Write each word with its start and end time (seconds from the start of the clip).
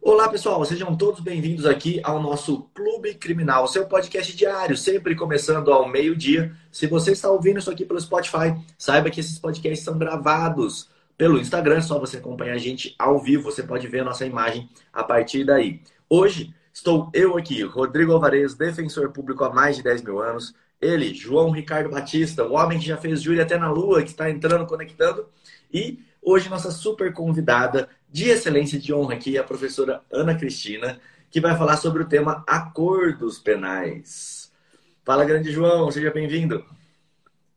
Olá, 0.00 0.28
pessoal, 0.28 0.64
sejam 0.64 0.96
todos 0.96 1.20
bem-vindos 1.20 1.66
aqui 1.66 2.00
ao 2.04 2.22
nosso 2.22 2.70
Clube 2.74 3.14
Criminal, 3.14 3.66
seu 3.66 3.86
podcast 3.86 4.36
diário, 4.36 4.76
sempre 4.76 5.16
começando 5.16 5.72
ao 5.72 5.88
meio-dia. 5.88 6.54
Se 6.70 6.86
você 6.86 7.12
está 7.12 7.30
ouvindo 7.30 7.58
isso 7.58 7.70
aqui 7.70 7.84
pelo 7.84 8.00
Spotify, 8.00 8.54
saiba 8.78 9.10
que 9.10 9.18
esses 9.18 9.38
podcasts 9.38 9.84
são 9.84 9.98
gravados 9.98 10.88
pelo 11.18 11.38
Instagram, 11.38 11.80
só 11.80 11.98
você 11.98 12.18
acompanhar 12.18 12.54
a 12.54 12.58
gente 12.58 12.94
ao 12.98 13.18
vivo, 13.18 13.42
você 13.42 13.62
pode 13.62 13.88
ver 13.88 14.00
a 14.00 14.04
nossa 14.04 14.24
imagem 14.24 14.68
a 14.92 15.02
partir 15.02 15.44
daí. 15.44 15.80
Hoje 16.08 16.54
estou 16.72 17.10
eu 17.12 17.36
aqui, 17.36 17.62
Rodrigo 17.64 18.12
Alvarez, 18.12 18.54
defensor 18.54 19.10
público 19.10 19.42
há 19.44 19.52
mais 19.52 19.76
de 19.76 19.82
10 19.82 20.02
mil 20.02 20.20
anos. 20.20 20.54
Ele, 20.80 21.14
João 21.14 21.50
Ricardo 21.50 21.90
Batista, 21.90 22.44
o 22.44 22.52
homem 22.52 22.78
que 22.78 22.86
já 22.86 22.96
fez 22.96 23.22
júri 23.22 23.40
até 23.40 23.58
na 23.58 23.70
Lua, 23.70 24.02
que 24.02 24.10
está 24.10 24.30
entrando, 24.30 24.66
conectando. 24.66 25.26
E 25.72 25.98
hoje 26.22 26.48
nossa 26.48 26.70
super 26.70 27.12
convidada 27.12 27.88
de 28.08 28.28
excelência 28.28 28.78
de 28.78 28.92
honra 28.92 29.14
aqui, 29.14 29.36
a 29.36 29.44
professora 29.44 30.02
Ana 30.10 30.34
Cristina, 30.34 31.00
que 31.30 31.40
vai 31.40 31.56
falar 31.56 31.76
sobre 31.76 32.02
o 32.02 32.08
tema 32.08 32.44
acordos 32.46 33.38
penais. 33.38 34.52
Fala, 35.04 35.24
grande 35.24 35.52
João, 35.52 35.90
seja 35.90 36.10
bem-vindo. 36.10 36.64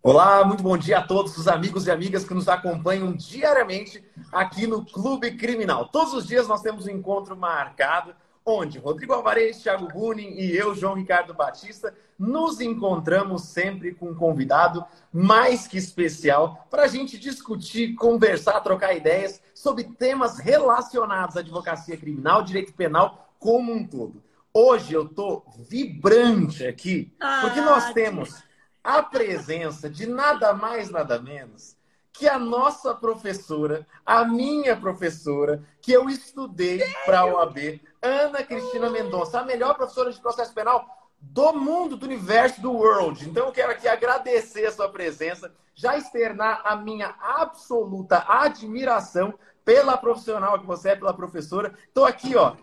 Olá, 0.02 0.46
muito 0.46 0.64
bom 0.64 0.78
dia 0.78 1.00
a 1.00 1.04
todos 1.06 1.38
os 1.38 1.48
amigos 1.48 1.86
e 1.86 1.92
amigas 1.92 2.24
que 2.24 2.34
nos 2.34 2.48
acompanham 2.48 3.14
diariamente 3.14 4.04
aqui 4.32 4.66
no 4.66 4.86
Clube 4.86 5.32
Criminal. 5.36 5.90
Todos 5.90 6.14
os 6.14 6.26
dias 6.26 6.48
nós 6.48 6.62
temos 6.62 6.86
um 6.86 6.92
encontro 6.92 7.36
marcado, 7.36 8.16
onde 8.50 8.80
Rodrigo 8.80 9.14
Alvarez, 9.14 9.62
Thiago 9.62 9.88
Bunin 9.88 10.32
e 10.32 10.56
eu, 10.56 10.74
João 10.74 10.96
Ricardo 10.96 11.34
Batista, 11.34 11.94
nos 12.18 12.60
encontramos 12.60 13.44
sempre 13.44 13.94
com 13.94 14.10
um 14.10 14.16
convidado 14.16 14.84
mais 15.14 15.68
que 15.68 15.78
especial 15.78 16.68
para 16.70 16.84
a 16.84 16.88
gente 16.88 17.18
discutir, 17.18 17.96
conversar, 17.96 18.60
trocar 18.62 18.96
ideias 18.96 19.42
sobre 19.54 19.84
temas 19.84 20.40
relacionados 20.40 21.38
à 21.38 21.42
advocacia 21.42 21.96
criminal, 21.96 22.44
direito 22.44 22.74
penal 22.74 23.34
como 23.38 23.72
um 23.72 23.88
todo. 23.88 24.24
Hoje 24.54 24.94
eu 24.94 25.06
estou 25.06 25.46
vibrante 25.58 26.66
aqui, 26.66 27.14
porque 27.42 27.62
nós 27.62 27.86
ah, 27.86 27.94
temos 27.94 28.44
a 28.84 29.04
presença 29.04 29.90
de 29.90 30.08
nada 30.08 30.54
mais, 30.54 30.90
nada 30.90 31.22
menos 31.22 31.79
que 32.20 32.28
a 32.28 32.38
nossa 32.38 32.94
professora, 32.94 33.88
a 34.06 34.26
minha 34.26 34.76
professora, 34.76 35.64
que 35.82 35.94
eu 35.94 36.10
estudei 36.10 36.84
para 37.06 37.22
a 37.22 37.26
OAB, 37.26 37.80
Ana 38.02 38.44
Cristina 38.44 38.90
Mendonça, 38.90 39.40
a 39.40 39.46
melhor 39.46 39.74
professora 39.76 40.12
de 40.12 40.20
processo 40.20 40.54
penal 40.54 40.86
do 41.22 41.54
mundo, 41.54 41.96
do 41.96 42.06
universo, 42.06 42.62
do 42.62 42.74
world. 42.74 43.28
Então 43.30 43.46
eu 43.46 43.54
quero 43.54 43.72
aqui 43.72 43.88
agradecer 43.88 44.66
a 44.66 44.72
sua 44.72 44.90
presença, 44.90 45.54
já 45.74 45.98
externar 45.98 46.62
a 46.66 46.76
minha 46.76 47.16
absoluta 47.22 48.26
admiração 48.28 49.34
pela 49.70 49.96
profissional 49.96 50.58
que 50.58 50.66
você 50.66 50.90
é, 50.90 50.96
pela 50.96 51.14
professora. 51.14 51.76
Estou 51.88 52.04
aqui, 52.04 52.36
ó, 52.36 52.56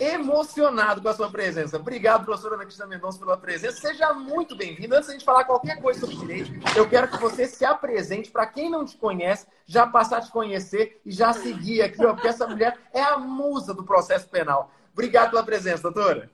emocionado 0.00 1.00
com 1.00 1.08
a 1.08 1.14
sua 1.14 1.30
presença. 1.30 1.76
Obrigado, 1.76 2.24
professora 2.24 2.56
Ana 2.56 2.64
Cristina 2.64 2.88
Mendonça, 2.88 3.16
pela 3.16 3.36
presença. 3.36 3.80
Seja 3.80 4.12
muito 4.12 4.56
bem-vinda. 4.56 4.96
Antes 4.96 5.06
de 5.06 5.14
a 5.14 5.18
gente 5.18 5.24
falar 5.24 5.44
qualquer 5.44 5.80
coisa 5.80 6.00
sobre 6.00 6.16
direito, 6.16 6.50
eu 6.76 6.88
quero 6.90 7.08
que 7.08 7.16
você 7.18 7.46
se 7.46 7.64
apresente 7.64 8.32
para 8.32 8.44
quem 8.44 8.68
não 8.68 8.84
te 8.84 8.96
conhece, 8.96 9.46
já 9.66 9.86
passar 9.86 10.18
a 10.18 10.20
te 10.20 10.32
conhecer 10.32 11.00
e 11.06 11.12
já 11.12 11.32
seguir 11.32 11.80
aqui, 11.80 12.04
ó, 12.04 12.12
porque 12.12 12.26
essa 12.26 12.44
mulher 12.44 12.76
é 12.92 13.04
a 13.04 13.16
musa 13.18 13.72
do 13.72 13.84
processo 13.84 14.28
penal. 14.28 14.72
Obrigado 14.92 15.30
pela 15.30 15.44
presença, 15.44 15.84
doutora. 15.84 16.28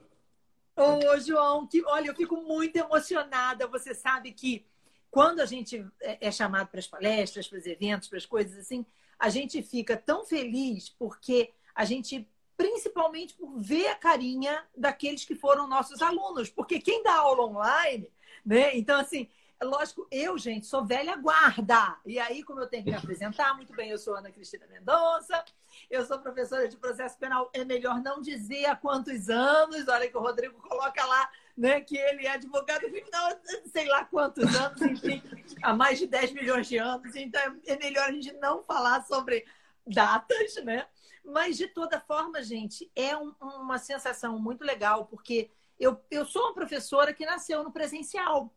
Ô, 0.75 1.19
João, 1.19 1.67
que, 1.67 1.83
olha, 1.85 2.07
eu 2.07 2.15
fico 2.15 2.35
muito 2.37 2.75
emocionada. 2.77 3.67
Você 3.67 3.93
sabe 3.93 4.31
que 4.31 4.65
quando 5.11 5.39
a 5.39 5.45
gente 5.45 5.85
é, 6.01 6.29
é 6.29 6.31
chamado 6.31 6.69
para 6.69 6.79
as 6.79 6.87
palestras, 6.87 7.47
para 7.47 7.59
os 7.59 7.67
eventos, 7.67 8.07
para 8.07 8.17
as 8.17 8.25
coisas 8.25 8.57
assim, 8.57 8.83
a 9.19 9.29
gente 9.29 9.61
fica 9.61 9.97
tão 9.97 10.25
feliz 10.25 10.89
porque 10.89 11.53
a 11.73 11.85
gente, 11.85 12.27
principalmente 12.55 13.33
por 13.33 13.57
ver 13.57 13.87
a 13.87 13.95
carinha 13.95 14.63
daqueles 14.75 15.25
que 15.25 15.35
foram 15.35 15.67
nossos 15.67 16.01
alunos, 16.01 16.49
porque 16.49 16.79
quem 16.79 17.03
dá 17.03 17.15
aula 17.15 17.45
online, 17.45 18.11
né? 18.45 18.75
Então, 18.77 18.99
assim, 18.99 19.27
lógico, 19.61 20.07
eu, 20.11 20.37
gente, 20.37 20.65
sou 20.65 20.85
velha 20.85 21.15
guarda. 21.15 21.97
E 22.05 22.19
aí, 22.19 22.43
como 22.43 22.59
eu 22.59 22.67
tenho 22.67 22.83
que 22.83 22.91
me 22.91 22.95
apresentar, 22.97 23.55
muito 23.55 23.73
bem, 23.73 23.89
eu 23.89 23.97
sou 23.97 24.15
Ana 24.15 24.31
Cristina 24.31 24.65
Mendonça, 24.67 25.43
eu 25.89 26.05
sou 26.05 26.19
professora 26.19 26.67
de 26.67 26.77
processo 26.77 27.17
penal, 27.17 27.49
é 27.53 27.63
melhor 27.65 28.01
não 28.01 28.21
dizer 28.21 28.65
há 28.65 28.75
quantos 28.75 29.29
anos, 29.29 29.87
olha 29.87 30.09
que 30.09 30.17
o 30.17 30.21
Rodrigo 30.21 30.61
coloca 30.61 31.05
lá, 31.05 31.29
né, 31.57 31.79
que 31.81 31.97
ele 31.97 32.25
é 32.25 32.31
advogado 32.31 32.81
criminal, 32.81 33.31
sei 33.71 33.87
lá 33.87 34.03
quantos 34.05 34.53
anos, 34.55 34.81
enfim, 34.81 35.21
há 35.61 35.73
mais 35.73 35.99
de 35.99 36.07
10 36.07 36.33
milhões 36.33 36.67
de 36.67 36.77
anos, 36.77 37.15
então 37.15 37.59
é 37.65 37.77
melhor 37.77 38.09
a 38.09 38.11
gente 38.11 38.33
não 38.33 38.63
falar 38.63 39.03
sobre 39.03 39.45
datas, 39.87 40.55
né? 40.63 40.85
Mas, 41.23 41.57
de 41.57 41.67
toda 41.67 41.99
forma, 41.99 42.43
gente, 42.43 42.91
é 42.95 43.17
um, 43.17 43.33
uma 43.41 43.79
sensação 43.79 44.37
muito 44.37 44.63
legal, 44.63 45.05
porque 45.05 45.49
eu, 45.79 45.99
eu 46.11 46.25
sou 46.25 46.43
uma 46.43 46.53
professora 46.53 47.13
que 47.13 47.25
nasceu 47.25 47.63
no 47.63 47.71
presencial. 47.71 48.53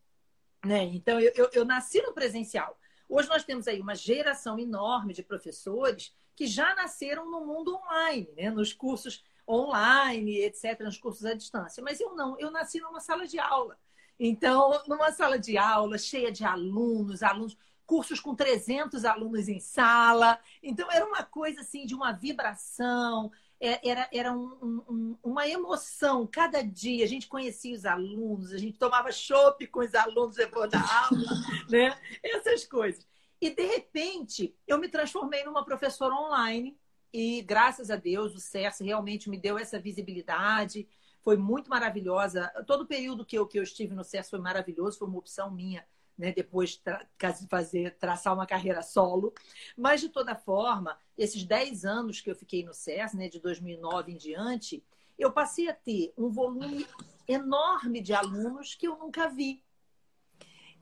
Né? 0.64 0.84
Então, 0.84 1.19
eu, 1.19 1.32
eu, 1.34 1.50
eu 1.53 1.64
nasci 1.64 2.03
no 2.03 2.12
presencial. 2.12 2.78
Hoje 3.08 3.28
nós 3.28 3.44
temos 3.44 3.66
aí 3.66 3.81
uma 3.81 3.94
geração 3.94 4.58
enorme 4.58 5.14
de 5.14 5.22
professores 5.22 6.14
que 6.37 6.47
já 6.47 6.75
nasceram 6.75 7.31
no 7.31 7.47
mundo 7.47 7.75
online, 7.75 8.28
né? 8.37 8.50
nos 8.50 8.72
cursos 8.72 9.25
online, 9.48 10.41
etc., 10.41 10.81
nos 10.81 10.98
cursos 10.98 11.25
à 11.25 11.34
distância. 11.34 11.82
Mas 11.82 12.00
eu 12.00 12.14
não, 12.14 12.38
eu 12.38 12.50
nasci 12.50 12.81
numa 12.81 13.00
sala 13.00 13.26
de 13.26 13.38
aula. 13.38 13.78
Então, 14.19 14.82
numa 14.86 15.12
sala 15.12 15.38
de 15.38 15.56
aula 15.56 15.97
cheia 15.97 16.31
de 16.31 16.44
alunos, 16.44 17.22
alunos, 17.22 17.56
cursos 17.87 18.20
com 18.20 18.34
300 18.34 19.04
alunos 19.04 19.48
em 19.48 19.60
sala. 19.60 20.38
Então, 20.62 20.91
era 20.91 21.06
uma 21.06 21.22
coisa 21.22 21.62
assim 21.62 21.87
de 21.87 21.94
uma 21.94 22.12
vibração, 22.12 23.31
é, 23.60 23.88
era, 23.88 24.08
era 24.12 24.32
um, 24.32 24.82
um, 24.88 25.19
uma 25.22 25.48
emoção. 25.48 26.26
Cada 26.26 26.62
dia 26.62 27.04
a 27.04 27.08
gente 27.08 27.26
conhecia 27.26 27.75
os 27.75 27.87
alunos, 27.87 28.53
a 28.53 28.58
gente 28.58 28.78
tomava 28.78 29.10
chopp 29.10 29.66
com 29.69 29.81
os 29.81 29.94
alunos 29.94 30.37
depois 30.37 30.70
da 30.70 30.81
aula, 30.81 31.26
né? 31.70 31.98
Essas 32.22 32.64
coisas. 32.64 33.06
E, 33.41 33.50
de 33.50 33.64
repente, 33.66 34.54
eu 34.66 34.78
me 34.78 34.88
transformei 34.88 35.44
numa 35.44 35.64
professora 35.64 36.14
online 36.14 36.76
e, 37.12 37.42
graças 37.42 37.91
a 37.91 37.96
Deus, 37.96 38.34
o 38.34 38.41
CERS 38.41 38.80
realmente 38.80 39.30
me 39.30 39.38
deu 39.38 39.58
essa 39.58 39.78
visibilidade. 39.78 40.88
Foi 41.22 41.36
muito 41.36 41.70
maravilhosa. 41.70 42.48
Todo 42.66 42.82
o 42.82 42.86
período 42.86 43.24
que 43.24 43.36
eu, 43.38 43.46
que 43.46 43.58
eu 43.58 43.62
estive 43.62 43.94
no 43.94 44.04
CERS 44.04 44.30
foi 44.30 44.38
maravilhoso, 44.38 44.98
foi 44.98 45.08
uma 45.08 45.19
opção 45.19 45.50
minha 45.50 45.84
né, 46.19 46.32
depois 46.32 46.76
tra 46.76 47.06
fazer 47.48 47.96
traçar 47.96 48.34
uma 48.34 48.46
carreira 48.46 48.82
solo. 48.82 49.32
Mas, 49.76 50.00
de 50.00 50.08
toda 50.08 50.34
forma, 50.34 50.98
esses 51.16 51.44
10 51.44 51.84
anos 51.84 52.20
que 52.20 52.30
eu 52.30 52.34
fiquei 52.34 52.64
no 52.64 52.74
SES, 52.74 53.14
né, 53.14 53.28
de 53.28 53.38
2009 53.38 54.12
em 54.12 54.16
diante, 54.16 54.82
eu 55.16 55.30
passei 55.30 55.69
a 55.69 55.75
ter 55.75 56.12
um 56.19 56.28
volume 56.28 56.86
enorme 57.26 58.00
de 58.00 58.12
alunos 58.12 58.75
que 58.75 58.88
eu 58.88 58.98
nunca 58.98 59.28
vi. 59.28 59.62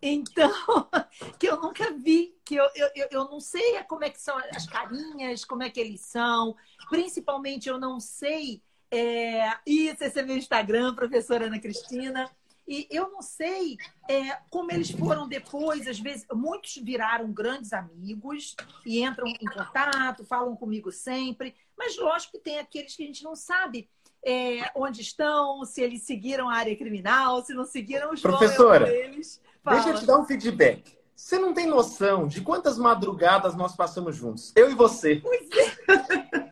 Então, 0.01 0.51
que 1.39 1.47
eu 1.47 1.61
nunca 1.61 1.91
vi, 1.93 2.37
que 2.45 2.55
eu, 2.55 2.69
eu, 2.75 3.09
eu 3.11 3.25
não 3.25 3.41
sei 3.41 3.83
como 3.85 4.05
é 4.05 4.11
que 4.11 4.21
são 4.21 4.37
as 4.55 4.67
carinhas, 4.67 5.45
como 5.45 5.63
é 5.63 5.71
que 5.71 5.81
eles 5.81 6.01
são. 6.01 6.57
Principalmente, 6.89 7.69
eu 7.69 7.79
não 7.79 7.99
sei. 8.01 8.63
É... 8.91 9.51
Isso, 9.67 10.05
esse 10.05 10.21
é 10.21 10.23
meu 10.23 10.37
Instagram, 10.37 10.95
professora 10.95 11.47
Ana 11.47 11.59
Cristina. 11.59 12.31
E 12.69 12.89
eu 12.91 13.11
não 13.11 13.23
sei 13.23 13.77
é, 14.09 14.39
como 14.51 14.73
eles 14.73 14.91
foram 14.91 15.29
depois, 15.29 15.87
às 15.87 16.01
vezes, 16.01 16.27
muitos 16.33 16.77
viraram 16.77 17.33
grandes 17.33 17.73
amigos 17.73 18.57
e 18.85 19.05
entram 19.05 19.29
em 19.29 19.37
contato, 19.37 20.25
falam 20.25 20.57
comigo 20.57 20.91
sempre, 20.91 21.55
mas 21.79 21.97
lógico 21.97 22.33
que 22.33 22.41
tem 22.41 22.59
aqueles 22.59 22.97
que 22.97 23.05
a 23.05 23.07
gente 23.07 23.23
não 23.23 23.37
sabe 23.37 23.89
é, 24.27 24.69
onde 24.75 25.01
estão, 25.01 25.65
se 25.65 25.81
eles 25.81 26.03
seguiram 26.03 26.51
a 26.51 26.57
área 26.57 26.77
criminal, 26.77 27.45
se 27.45 27.55
não 27.55 27.65
seguiram 27.65 28.13
os 28.13 28.21
Professora, 28.21 28.93
eles. 28.93 29.41
Deixa 29.71 29.91
eu 29.91 29.95
te 29.95 30.07
dar 30.07 30.19
um 30.19 30.25
feedback. 30.25 30.97
Você 31.15 31.39
não 31.39 31.55
tem 31.55 31.67
noção 31.67 32.29
de 32.29 32.43
quantas 32.43 32.77
madrugadas 32.77 33.55
nós 33.57 33.75
passamos 33.75 34.15
juntos, 34.15 34.53
eu 34.55 34.71
e 34.71 34.75
você. 34.75 35.17
Pois 35.17 35.49
é. 35.51 36.47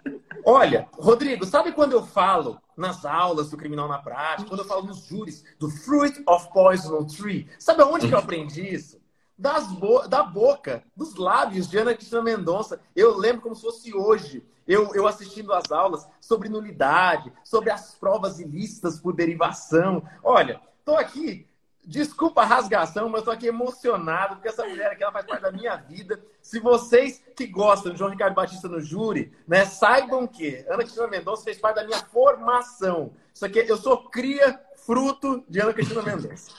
Olha, 0.47 0.89
Rodrigo, 0.93 1.47
sabe 1.47 1.73
quando 1.73 1.93
eu 1.93 2.05
falo 2.05 2.61
nas 2.77 3.05
aulas 3.05 3.50
do 3.50 3.56
criminal 3.56 3.88
na 3.88 3.99
prática, 3.99 4.49
quando 4.49 4.61
eu 4.61 4.67
falo 4.67 4.87
nos 4.87 5.06
júris 5.06 5.44
do 5.59 5.71
Fruit 5.71 6.23
of 6.27 6.50
Poison 6.53 7.05
Tree, 7.05 7.49
sabe 7.59 7.83
aonde 7.83 8.09
que 8.09 8.15
eu 8.15 8.19
aprendi 8.19 8.75
isso? 8.75 9.00
Das 9.37 9.67
bo 9.69 10.06
da 10.06 10.23
boca, 10.23 10.83
dos 10.97 11.15
lábios 11.17 11.69
de 11.69 11.79
Ana 11.79 11.94
Cristina 11.94 12.23
Mendonça. 12.23 12.81
Eu 12.94 13.17
lembro 13.17 13.43
como 13.43 13.55
se 13.55 13.62
fosse 13.62 13.94
hoje, 13.94 14.47
eu, 14.67 14.94
eu 14.94 15.06
assistindo 15.06 15.53
às 15.53 15.73
aulas 15.73 16.06
sobre 16.21 16.49
nulidade, 16.49 17.33
sobre 17.43 17.71
as 17.71 17.94
provas 17.94 18.38
ilícitas 18.38 18.99
por 18.99 19.15
derivação. 19.15 20.03
Olha, 20.23 20.61
estou 20.79 20.97
aqui 20.97 21.47
Desculpa 21.87 22.43
a 22.43 22.47
rasgação, 22.47 23.09
mas 23.09 23.21
eu 23.21 23.25
tô 23.27 23.31
aqui 23.31 23.47
emocionado, 23.47 24.37
porque 24.37 24.49
essa 24.49 24.67
mulher 24.67 24.91
aqui 24.91 25.03
ela 25.03 25.13
faz 25.13 25.27
parte 25.27 25.43
da 25.43 25.53
minha 25.53 25.77
vida. 25.77 26.23
Se 26.41 26.59
vocês 26.59 27.23
que 27.37 27.47
gostam 27.47 27.93
de 27.93 27.99
João 27.99 28.11
Ricardo 28.11 28.35
Batista 28.35 28.69
no 28.69 28.81
júri, 28.81 29.33
né, 29.47 29.67
saibam 29.67 30.27
que 30.27 30.65
Ana 30.69 30.79
Cristina 30.79 31.07
Mendonça 31.07 31.45
fez 31.45 31.59
parte 31.59 31.77
da 31.77 31.85
minha 31.85 31.99
formação. 32.07 33.13
Isso 33.35 33.45
aqui, 33.45 33.59
eu 33.69 33.77
sou 33.77 34.09
cria, 34.09 34.59
fruto 34.77 35.45
de 35.49 35.61
Ana 35.61 35.75
Cristina 35.75 36.03
Mendonça. 36.03 36.53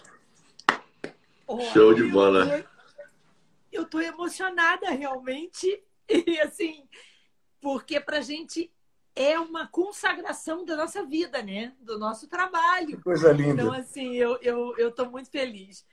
Show 1.73 1.93
de 1.93 2.03
bola. 2.03 2.63
Eu 3.71 3.85
tô 3.85 3.99
emocionada 3.99 4.89
realmente. 4.91 5.83
E 6.07 6.39
assim, 6.39 6.87
porque 7.59 7.99
pra 7.99 8.21
gente 8.21 8.71
é 9.15 9.39
uma 9.39 9.67
consagração 9.67 10.65
da 10.65 10.75
nossa 10.75 11.05
vida, 11.05 11.41
né? 11.41 11.73
Do 11.79 11.97
nosso 11.97 12.27
trabalho. 12.27 13.01
Coisa 13.01 13.31
linda. 13.31 13.61
Então, 13.61 13.73
assim, 13.73 14.15
eu 14.15 14.35
estou 14.35 14.75
eu, 14.77 14.93
eu 14.97 15.11
muito 15.11 15.29
feliz. 15.29 15.85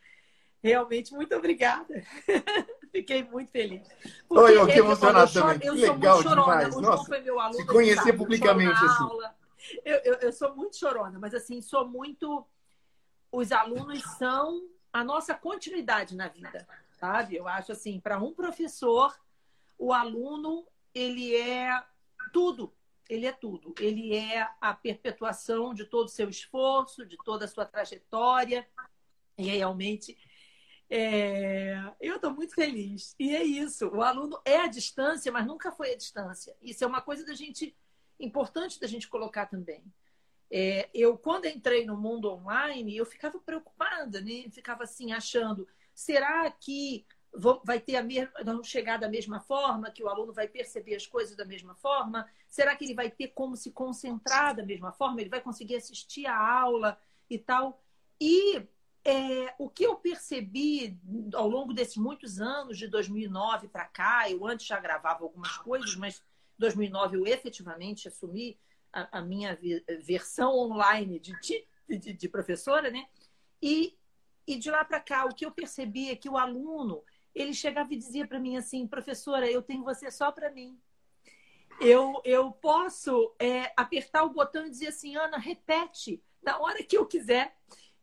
Realmente, 0.62 1.12
muito 1.12 1.34
obrigada. 1.34 2.02
Fiquei 2.92 3.24
muito 3.24 3.50
feliz. 3.50 3.86
Porque 4.28 4.52
Oi, 4.52 4.58
eu 4.58 4.66
que 4.66 4.78
emocionado 4.78 5.32
também. 5.32 5.58
Eu 5.62 5.74
que 5.74 5.80
legal 5.80 6.22
demais. 6.22 6.76
O 6.76 6.80
Nossa, 6.80 7.04
foi 7.04 7.20
meu 7.20 7.40
aluno, 7.40 7.58
se 7.58 7.66
conhecer 7.66 8.12
publicamente 8.12 8.84
assim. 8.84 9.08
Eu, 9.84 9.98
eu, 10.04 10.14
eu 10.14 10.32
sou 10.32 10.54
muito 10.54 10.76
chorona, 10.76 11.18
mas 11.18 11.34
assim, 11.34 11.62
sou 11.62 11.88
muito. 11.88 12.46
Os 13.30 13.50
alunos 13.50 14.02
são 14.18 14.68
a 14.92 15.02
nossa 15.02 15.34
continuidade 15.34 16.14
na 16.14 16.28
vida, 16.28 16.66
sabe? 16.90 17.36
Eu 17.36 17.48
acho 17.48 17.72
assim, 17.72 17.98
para 17.98 18.18
um 18.18 18.34
professor, 18.34 19.16
o 19.78 19.92
aluno 19.92 20.66
ele 20.94 21.34
é 21.34 21.82
tudo. 22.32 22.72
Ele 23.12 23.26
é 23.26 23.32
tudo. 23.32 23.74
Ele 23.78 24.16
é 24.16 24.48
a 24.58 24.72
perpetuação 24.72 25.74
de 25.74 25.84
todo 25.84 26.06
o 26.06 26.10
seu 26.10 26.30
esforço, 26.30 27.04
de 27.04 27.18
toda 27.18 27.44
a 27.44 27.48
sua 27.48 27.66
trajetória. 27.66 28.66
E 29.36 29.42
realmente 29.42 30.16
é... 30.88 31.74
eu 32.00 32.16
estou 32.16 32.32
muito 32.32 32.54
feliz. 32.54 33.14
E 33.18 33.36
é 33.36 33.44
isso. 33.44 33.86
O 33.88 34.00
aluno 34.00 34.40
é 34.46 34.56
a 34.56 34.66
distância, 34.66 35.30
mas 35.30 35.46
nunca 35.46 35.70
foi 35.70 35.92
a 35.92 35.96
distância. 35.96 36.56
Isso 36.62 36.84
é 36.84 36.86
uma 36.86 37.02
coisa 37.02 37.22
da 37.26 37.34
gente 37.34 37.76
importante 38.18 38.80
da 38.80 38.86
gente 38.86 39.08
colocar 39.08 39.44
também. 39.44 39.84
É, 40.50 40.88
eu, 40.94 41.18
quando 41.18 41.46
entrei 41.46 41.84
no 41.84 41.96
mundo 41.96 42.30
online, 42.30 42.96
eu 42.96 43.04
ficava 43.04 43.38
preocupada, 43.38 44.22
né? 44.22 44.48
Ficava 44.50 44.84
assim, 44.84 45.12
achando, 45.12 45.68
será 45.94 46.50
que 46.50 47.04
vai 47.64 47.80
ter 47.80 47.96
a 47.96 48.02
mesma, 48.02 48.30
vão 48.44 48.62
chegar 48.62 48.98
da 48.98 49.08
mesma 49.08 49.40
forma, 49.40 49.90
que 49.90 50.02
o 50.02 50.08
aluno 50.08 50.32
vai 50.32 50.46
perceber 50.46 50.96
as 50.96 51.06
coisas 51.06 51.34
da 51.34 51.44
mesma 51.44 51.74
forma? 51.74 52.28
Será 52.48 52.76
que 52.76 52.84
ele 52.84 52.94
vai 52.94 53.10
ter 53.10 53.28
como 53.28 53.56
se 53.56 53.70
concentrar 53.70 54.54
da 54.54 54.64
mesma 54.64 54.92
forma? 54.92 55.20
Ele 55.20 55.30
vai 55.30 55.40
conseguir 55.40 55.76
assistir 55.76 56.26
a 56.26 56.36
aula 56.36 56.98
e 57.30 57.38
tal? 57.38 57.82
E 58.20 58.66
é, 59.04 59.54
o 59.58 59.68
que 59.68 59.84
eu 59.84 59.96
percebi 59.96 60.96
ao 61.34 61.48
longo 61.48 61.72
desses 61.72 61.96
muitos 61.96 62.40
anos, 62.40 62.78
de 62.78 62.86
2009 62.86 63.68
para 63.68 63.84
cá, 63.86 64.30
eu 64.30 64.46
antes 64.46 64.66
já 64.66 64.78
gravava 64.78 65.24
algumas 65.24 65.56
coisas, 65.58 65.96
mas 65.96 66.22
2009 66.58 67.16
eu 67.16 67.26
efetivamente 67.26 68.06
assumi 68.06 68.58
a, 68.92 69.18
a 69.18 69.22
minha 69.22 69.58
versão 70.04 70.54
online 70.56 71.18
de, 71.18 71.34
de, 71.88 72.12
de, 72.12 72.28
professora, 72.28 72.90
né? 72.90 73.06
E, 73.60 73.96
e 74.46 74.56
de 74.56 74.70
lá 74.70 74.84
para 74.84 75.00
cá, 75.00 75.24
o 75.24 75.34
que 75.34 75.46
eu 75.46 75.50
percebi 75.50 76.10
é 76.10 76.16
que 76.16 76.28
o 76.28 76.36
aluno, 76.36 77.02
ele 77.34 77.54
chegava 77.54 77.92
e 77.92 77.96
dizia 77.96 78.26
para 78.26 78.38
mim 78.38 78.56
assim, 78.56 78.86
professora, 78.86 79.50
eu 79.50 79.62
tenho 79.62 79.84
você 79.84 80.10
só 80.10 80.30
para 80.30 80.50
mim. 80.50 80.78
Eu, 81.80 82.20
eu 82.24 82.52
posso 82.52 83.34
é, 83.38 83.72
apertar 83.76 84.24
o 84.24 84.30
botão 84.30 84.66
e 84.66 84.70
dizer 84.70 84.88
assim, 84.88 85.16
Ana, 85.16 85.38
repete 85.38 86.22
na 86.42 86.58
hora 86.58 86.82
que 86.82 86.96
eu 86.96 87.06
quiser. 87.06 87.56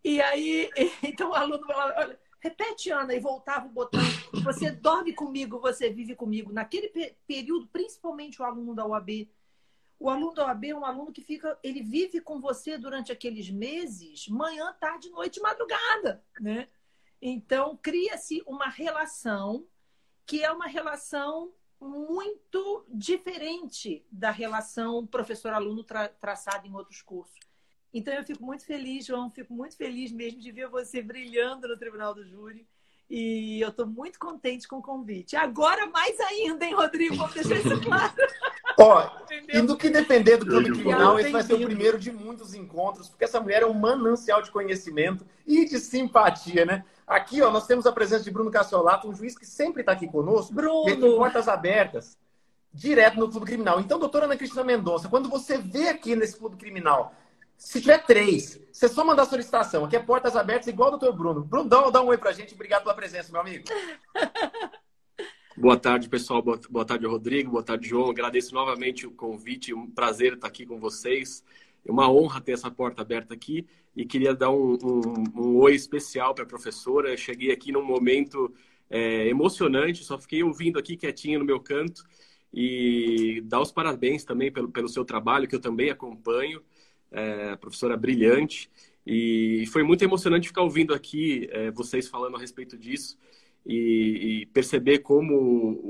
E 0.03 0.21
aí, 0.21 0.69
então 1.03 1.31
o 1.31 1.35
aluno 1.35 1.65
falava, 1.65 1.93
olha, 1.97 2.19
repete, 2.39 2.89
Ana, 2.89 3.13
e 3.13 3.19
voltava 3.19 3.67
o 3.67 3.71
botão. 3.71 4.01
Você 4.43 4.71
dorme 4.71 5.13
comigo, 5.13 5.59
você 5.59 5.89
vive 5.89 6.15
comigo. 6.15 6.51
Naquele 6.51 6.89
período, 7.27 7.67
principalmente 7.67 8.41
o 8.41 8.45
aluno 8.45 8.73
da 8.73 8.85
UAB, 8.85 9.29
o 9.99 10.09
aluno 10.09 10.33
da 10.33 10.45
OAB 10.45 10.65
é 10.65 10.75
um 10.75 10.85
aluno 10.85 11.11
que 11.11 11.21
fica, 11.21 11.59
ele 11.61 11.81
vive 11.81 12.21
com 12.21 12.39
você 12.39 12.77
durante 12.77 13.11
aqueles 13.11 13.49
meses, 13.49 14.27
manhã, 14.29 14.73
tarde, 14.79 15.09
noite, 15.09 15.41
madrugada, 15.41 16.23
né? 16.39 16.69
Então 17.21 17.77
cria-se 17.81 18.41
uma 18.45 18.69
relação 18.69 19.65
que 20.25 20.43
é 20.43 20.51
uma 20.51 20.67
relação 20.67 21.51
muito 21.81 22.85
diferente 22.89 24.05
da 24.11 24.31
relação 24.31 25.07
professor-aluno 25.07 25.83
tra 25.83 26.09
traçada 26.09 26.67
em 26.67 26.75
outros 26.75 27.01
cursos. 27.01 27.39
Então 27.93 28.13
eu 28.13 28.23
fico 28.23 28.43
muito 28.43 28.65
feliz, 28.65 29.05
João, 29.05 29.31
fico 29.31 29.53
muito 29.53 29.75
feliz 29.75 30.11
mesmo 30.11 30.39
de 30.39 30.51
ver 30.51 30.67
você 30.67 31.01
brilhando 31.01 31.67
no 31.67 31.77
Tribunal 31.77 32.13
do 32.13 32.23
Júri. 32.23 32.67
E 33.09 33.59
eu 33.59 33.69
estou 33.69 33.87
muito 33.87 34.19
contente 34.19 34.67
com 34.67 34.77
o 34.77 34.83
convite. 34.83 35.35
Agora 35.35 35.87
mais 35.87 36.19
ainda, 36.19 36.63
hein, 36.63 36.75
Rodrigo? 36.75 37.15
Vamos 37.15 37.33
deixar 37.33 37.55
isso 37.55 37.81
claro. 37.81 38.13
Ó, 38.77 39.09
e 39.49 39.61
do 39.61 39.75
que 39.75 39.89
depender 39.89 40.37
do 40.37 40.45
Clube 40.45 40.71
Criminal, 40.73 41.19
esse 41.19 41.31
vai 41.31 41.41
ser 41.41 41.55
o 41.55 41.65
primeiro 41.65 41.97
de 41.97 42.11
muitos 42.11 42.53
encontros, 42.53 43.09
porque 43.09 43.23
essa 43.23 43.41
mulher 43.41 43.63
é 43.63 43.65
um 43.65 43.73
manancial 43.73 44.43
de 44.43 44.51
conhecimento 44.51 45.25
e 45.47 45.65
de 45.65 45.79
simpatia, 45.79 46.65
né? 46.67 46.85
Aqui, 47.09 47.41
ó, 47.41 47.49
nós 47.49 47.65
temos 47.65 47.87
a 47.87 47.91
presença 47.91 48.23
de 48.23 48.29
Bruno 48.29 48.51
Cassiolato, 48.51 49.09
um 49.09 49.15
juiz 49.15 49.35
que 49.35 49.43
sempre 49.43 49.81
está 49.81 49.93
aqui 49.93 50.07
conosco. 50.07 50.53
Bruno! 50.53 50.87
Ele 50.87 51.01
tem 51.01 51.15
portas 51.15 51.47
abertas, 51.47 52.15
direto 52.71 53.19
no 53.19 53.31
Clube 53.31 53.47
Criminal. 53.47 53.79
Então, 53.79 53.97
doutora 53.97 54.25
Ana 54.25 54.37
Cristina 54.37 54.63
Mendonça, 54.63 55.09
quando 55.09 55.27
você 55.27 55.57
vê 55.57 55.89
aqui 55.89 56.15
nesse 56.15 56.37
Clube 56.37 56.55
Criminal, 56.55 57.11
se 57.57 57.81
tiver 57.81 58.05
três, 58.05 58.59
você 58.71 58.87
só 58.87 59.03
mandar 59.03 59.25
solicitação. 59.25 59.85
Aqui 59.85 59.95
é 59.95 59.99
portas 59.99 60.35
abertas, 60.35 60.67
igual 60.67 60.89
o 60.89 60.97
doutor 60.97 61.17
Bruno. 61.17 61.43
Bruno, 61.43 61.67
dá, 61.67 61.89
dá 61.89 61.99
um 61.99 62.09
oi 62.09 62.17
pra 62.19 62.31
gente. 62.31 62.53
Obrigado 62.53 62.83
pela 62.83 62.93
presença, 62.93 63.31
meu 63.31 63.41
amigo. 63.41 63.65
Boa 65.57 65.77
tarde, 65.77 66.07
pessoal. 66.07 66.41
Boa 66.41 66.85
tarde, 66.85 67.07
Rodrigo. 67.07 67.51
Boa 67.51 67.63
tarde, 67.63 67.89
João. 67.89 68.11
Agradeço 68.11 68.53
novamente 68.53 69.07
o 69.07 69.11
convite. 69.11 69.73
Um 69.73 69.89
prazer 69.89 70.33
estar 70.33 70.47
aqui 70.47 70.63
com 70.63 70.79
vocês. 70.79 71.43
É 71.85 71.91
uma 71.91 72.11
honra 72.11 72.41
ter 72.41 72.53
essa 72.53 72.69
porta 72.69 73.01
aberta 73.01 73.33
aqui. 73.33 73.65
E 73.95 74.05
queria 74.05 74.33
dar 74.33 74.51
um, 74.51 74.77
um, 74.83 75.23
um 75.35 75.57
oi 75.57 75.73
especial 75.75 76.33
para 76.33 76.43
a 76.43 76.47
professora. 76.47 77.09
Eu 77.09 77.17
cheguei 77.17 77.51
aqui 77.51 77.71
num 77.71 77.83
momento 77.83 78.53
é, 78.89 79.27
emocionante. 79.27 80.03
Só 80.03 80.17
fiquei 80.17 80.43
ouvindo 80.43 80.79
aqui 80.79 80.95
quietinho 80.95 81.39
no 81.39 81.45
meu 81.45 81.59
canto. 81.59 82.03
E 82.53 83.41
dar 83.45 83.61
os 83.61 83.71
parabéns 83.71 84.23
também 84.23 84.51
pelo, 84.51 84.69
pelo 84.69 84.89
seu 84.89 85.05
trabalho, 85.05 85.47
que 85.47 85.55
eu 85.55 85.61
também 85.61 85.89
acompanho. 85.89 86.61
É, 87.11 87.55
professora 87.55 87.97
brilhante. 87.97 88.69
E 89.05 89.65
foi 89.67 89.83
muito 89.83 90.03
emocionante 90.03 90.47
ficar 90.47 90.61
ouvindo 90.61 90.93
aqui 90.93 91.49
é, 91.51 91.71
vocês 91.71 92.07
falando 92.07 92.35
a 92.35 92.39
respeito 92.39 92.77
disso 92.77 93.17
e, 93.65 94.41
e 94.41 94.45
perceber 94.47 94.99
como 94.99 95.35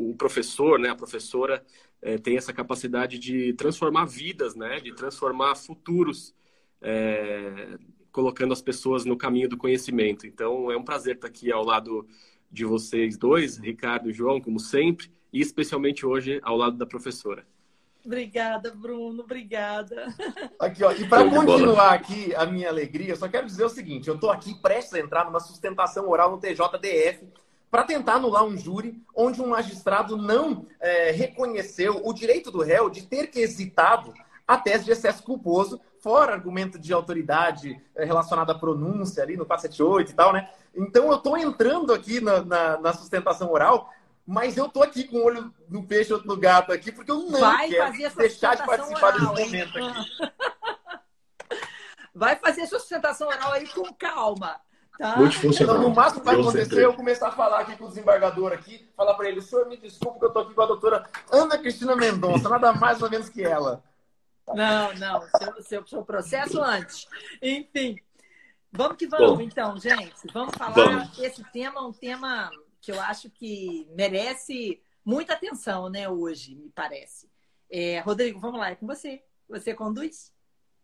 o 0.10 0.16
professor, 0.18 0.80
né, 0.80 0.90
a 0.90 0.96
professora, 0.96 1.64
é, 2.02 2.18
tem 2.18 2.38
essa 2.38 2.54
capacidade 2.54 3.20
de 3.20 3.54
transformar 3.54 4.06
vidas, 4.06 4.56
né, 4.56 4.80
de 4.80 4.94
transformar 4.94 5.56
futuros, 5.56 6.34
é, 6.82 7.78
colocando 8.12 8.54
as 8.54 8.62
pessoas 8.62 9.06
no 9.06 9.18
caminho 9.18 9.50
do 9.50 9.58
conhecimento. 9.58 10.26
Então, 10.26 10.72
é 10.72 10.78
um 10.78 10.84
prazer 10.84 11.16
estar 11.16 11.28
aqui 11.28 11.52
ao 11.52 11.64
lado 11.64 12.08
de 12.52 12.66
vocês 12.66 13.18
dois, 13.18 13.58
Ricardo 13.58 14.10
e 14.10 14.14
João, 14.14 14.42
como 14.42 14.60
sempre, 14.60 15.12
e 15.32 15.40
especialmente 15.40 16.06
hoje 16.06 16.40
ao 16.44 16.58
lado 16.58 16.78
da 16.78 16.86
professora. 16.86 17.46
Obrigada, 18.04 18.74
Bruno, 18.74 19.24
obrigada. 19.24 20.08
Aqui, 20.58 20.84
ó, 20.84 20.92
e 20.92 21.08
para 21.08 21.30
continuar 21.30 21.94
aqui 21.94 22.34
a 22.34 22.46
minha 22.46 22.70
alegria, 22.70 23.10
eu 23.10 23.16
só 23.16 23.28
quero 23.28 23.46
dizer 23.46 23.66
o 23.66 23.70
seguinte: 23.70 24.08
eu 24.08 24.16
estou 24.16 24.32
aqui 24.32 24.56
prestes 24.62 24.94
a 24.94 25.00
entrar 25.00 25.26
numa 25.26 25.40
sustentação 25.40 26.08
oral 26.10 26.32
no 26.32 26.40
TJDF 26.40 27.28
para 27.70 27.84
tentar 27.84 28.16
anular 28.16 28.44
um 28.44 28.58
júri 28.58 29.02
onde 29.16 29.42
um 29.42 29.50
magistrado 29.50 30.18
não 30.18 30.66
é, 30.80 31.12
reconheceu 31.12 32.02
o 32.04 32.14
direito 32.14 32.52
do 32.52 32.62
réu 32.62 32.90
de 32.90 33.06
ter 33.06 33.28
que 33.28 33.40
hesitado 33.40 34.14
a 34.48 34.58
tese 34.58 34.86
de 34.86 34.92
excesso 34.92 35.22
culposo, 35.22 35.80
fora 36.00 36.34
argumento 36.34 36.80
de 36.80 36.92
autoridade 36.92 37.80
é, 37.96 38.04
relacionado 38.04 38.50
à 38.50 38.58
pronúncia 38.58 39.22
ali 39.22 39.38
no 39.38 39.46
478 39.46 40.12
e 40.12 40.16
tal, 40.16 40.34
né? 40.34 40.50
Então 40.76 41.08
eu 41.12 41.18
estou 41.18 41.38
entrando 41.38 41.94
aqui 41.94 42.20
na, 42.20 42.44
na, 42.44 42.78
na, 42.80 42.94
sustentação 42.94 43.52
oral, 43.52 43.94
mas 44.26 44.58
eu 44.58 44.66
estou 44.66 44.82
aqui 44.82 45.04
com 45.04 45.18
o 45.18 45.24
olho 45.24 45.54
no 45.68 45.86
peixe, 45.86 46.12
outro 46.12 46.28
no 46.28 46.36
gato 46.38 46.72
aqui, 46.72 46.92
porque 46.92 47.12
eu 47.12 47.20
não 47.30 47.40
Vai 47.40 47.70
quero 47.70 48.16
deixar 48.16 48.56
de 48.56 48.66
participar 48.66 49.16
oral, 49.16 49.36
desse 49.36 49.46
momento 49.46 49.78
aqui. 49.78 50.34
Vai 52.16 52.36
fazer 52.38 52.66
sua 52.66 52.80
sustentação 52.80 53.28
oral 53.28 53.54
aí 53.54 53.68
com 53.68 53.94
calma. 53.94 54.60
Tá. 55.00 55.16
Multifuncional. 55.16 55.78
Então, 55.78 55.90
no 55.90 55.96
máximo 55.96 56.20
que 56.20 56.26
vai 56.26 56.36
acontecer 56.36 56.82
é 56.82 56.84
eu 56.84 56.94
começar 56.94 57.30
a 57.30 57.32
falar 57.32 57.62
aqui 57.62 57.78
com 57.78 57.86
o 57.86 57.88
desembargador 57.88 58.52
aqui, 58.52 58.86
falar 58.98 59.14
para 59.14 59.30
ele, 59.30 59.42
senhor, 59.42 59.66
me 59.66 59.78
desculpe 59.78 60.20
que 60.20 60.26
eu 60.26 60.28
estou 60.28 60.44
aqui 60.44 60.54
com 60.54 60.62
a 60.62 60.66
doutora 60.66 61.10
Ana 61.32 61.58
Cristina 61.58 61.96
Mendonça, 61.96 62.50
nada 62.50 62.74
mais 62.74 63.02
ou 63.02 63.10
menos 63.10 63.30
que 63.30 63.42
ela. 63.42 63.82
Não, 64.54 64.94
não, 64.96 65.22
seu, 65.22 65.64
seu, 65.64 65.88
seu 65.88 66.04
processo 66.04 66.62
antes. 66.62 67.08
Enfim, 67.42 67.96
vamos 68.74 68.98
que 68.98 69.08
vamos, 69.08 69.38
Bom, 69.38 69.42
então, 69.42 69.80
gente. 69.80 70.28
Vamos 70.34 70.54
falar. 70.58 70.74
Vamos. 70.74 71.18
Esse 71.18 71.46
tema 71.46 71.88
um 71.88 71.94
tema 71.94 72.52
que 72.82 72.92
eu 72.92 73.00
acho 73.00 73.30
que 73.30 73.88
merece 73.96 74.82
muita 75.06 75.32
atenção, 75.32 75.90
né, 75.90 76.10
hoje, 76.10 76.56
me 76.56 76.70
parece. 76.72 77.30
É, 77.72 78.02
Rodrigo, 78.02 78.38
vamos 78.38 78.60
lá, 78.60 78.72
é 78.72 78.76
com 78.76 78.86
você. 78.86 79.24
Você 79.48 79.74
conduz? 79.74 80.34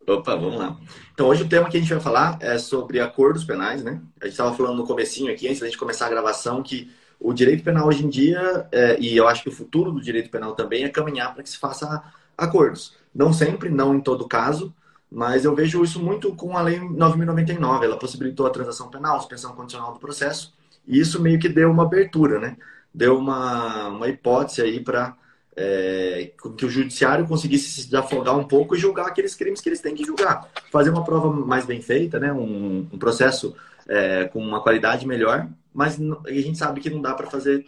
Opa, 0.08 0.36
vamos 0.36 0.58
lá. 0.58 0.78
Então, 1.14 1.28
hoje 1.28 1.44
o 1.44 1.50
tema 1.50 1.68
que 1.68 1.78
a 1.78 1.80
gente 1.80 1.92
vai 1.92 2.00
falar 2.00 2.38
é 2.40 2.60
sobre 2.60 3.00
acordos 3.00 3.44
penais, 3.44 3.84
né? 3.84 4.00
A 4.22 4.26
gente 4.26 4.34
estava 4.34 4.56
falando 4.56 4.78
no 4.78 4.86
comecinho 4.86 5.32
aqui, 5.34 5.48
antes 5.48 5.60
da 5.60 5.66
gente 5.66 5.80
começar 5.80 6.06
a 6.06 6.10
gravação, 6.10 6.62
que 6.62 6.92
o 7.20 7.34
direito 7.34 7.64
penal 7.64 7.88
hoje 7.88 8.06
em 8.06 8.10
dia, 8.10 8.68
é, 8.72 9.00
e 9.00 9.18
eu 9.18 9.28
acho 9.28 9.42
que 9.42 9.50
o 9.50 9.52
futuro 9.52 9.92
do 9.92 10.00
direito 10.00 10.30
penal 10.30 10.54
também 10.54 10.84
é 10.84 10.90
caminhar 10.90 11.34
para 11.34 11.42
que 11.42 11.50
se 11.50 11.58
faça 11.58 12.04
acordos. 12.38 12.96
Não 13.14 13.34
sempre, 13.34 13.70
não 13.70 13.96
em 13.96 14.00
todo 14.00 14.28
caso, 14.28 14.72
mas 15.12 15.44
eu 15.44 15.56
vejo 15.56 15.84
isso 15.84 16.00
muito 16.00 16.36
com 16.36 16.56
a 16.56 16.62
Lei 16.62 16.80
9.099. 16.80 17.84
Ela 17.84 17.98
possibilitou 17.98 18.46
a 18.46 18.52
transação 18.52 18.90
penal, 18.90 19.20
suspensão 19.20 19.56
condicional 19.56 19.94
do 19.94 20.00
processo, 20.00 20.54
e 20.86 21.00
isso 21.00 21.20
meio 21.20 21.40
que 21.40 21.50
deu 21.50 21.72
uma 21.72 21.84
abertura, 21.84 22.40
né? 22.40 22.58
Deu 22.94 23.18
uma, 23.18 23.88
uma 23.88 24.08
hipótese 24.08 24.62
aí 24.62 24.80
para 24.80 25.16
é, 25.56 26.32
que 26.58 26.66
o 26.66 26.70
judiciário 26.70 27.26
conseguisse 27.26 27.70
se 27.72 27.86
desafogar 27.86 28.38
um 28.38 28.44
pouco 28.44 28.76
e 28.76 28.80
julgar 28.80 29.08
aqueles 29.08 29.36
crimes 29.36 29.62
que 29.62 29.70
eles 29.70 29.80
têm 29.80 29.96
que 29.96 30.04
julgar. 30.04 30.50
Fazer 30.72 30.90
uma 30.90 31.04
prova 31.04 31.32
mais 31.32 31.66
bem 31.66 31.82
feita, 31.82 32.20
né? 32.20 32.32
um, 32.34 32.88
um 32.92 32.98
processo 32.98 33.56
é, 33.88 34.26
com 34.26 34.40
uma 34.40 34.62
qualidade 34.62 35.08
melhor, 35.08 35.48
mas 35.74 35.98
a 36.26 36.32
gente 36.32 36.58
sabe 36.58 36.82
que 36.82 36.90
não 36.90 37.02
dá 37.02 37.14
para 37.14 37.28
fazer 37.28 37.66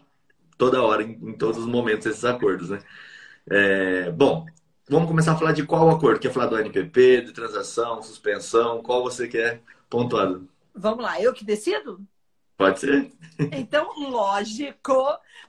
toda 0.58 0.82
hora, 0.82 1.04
em, 1.04 1.12
em, 1.12 1.34
todos 1.34 1.60
os 1.60 1.66
momentos, 1.68 2.06
esses 2.06 2.26
acordos. 2.26 2.70
Né? 2.70 2.80
É, 3.50 4.12
bom, 4.12 4.46
vamos 4.90 5.08
começar 5.08 5.34
a 5.34 5.38
falar 5.38 5.54
de 5.54 5.66
qual 5.66 5.90
acordo? 5.90 6.20
Quer 6.20 6.32
falar 6.32 6.48
do 6.48 6.60
NPP, 6.60 7.22
de 7.22 7.32
transação, 7.32 8.02
suspensão? 8.02 8.82
Qual 8.82 9.04
você 9.04 9.28
quer 9.28 9.62
pontuado? 9.90 10.48
Vamos 10.76 11.04
lá, 11.04 11.22
eu 11.22 11.34
que 11.34 11.46
decido? 11.46 12.02
Pode 12.58 12.80
ser. 12.80 13.12
Então, 13.52 13.94
lógico, 14.10 14.96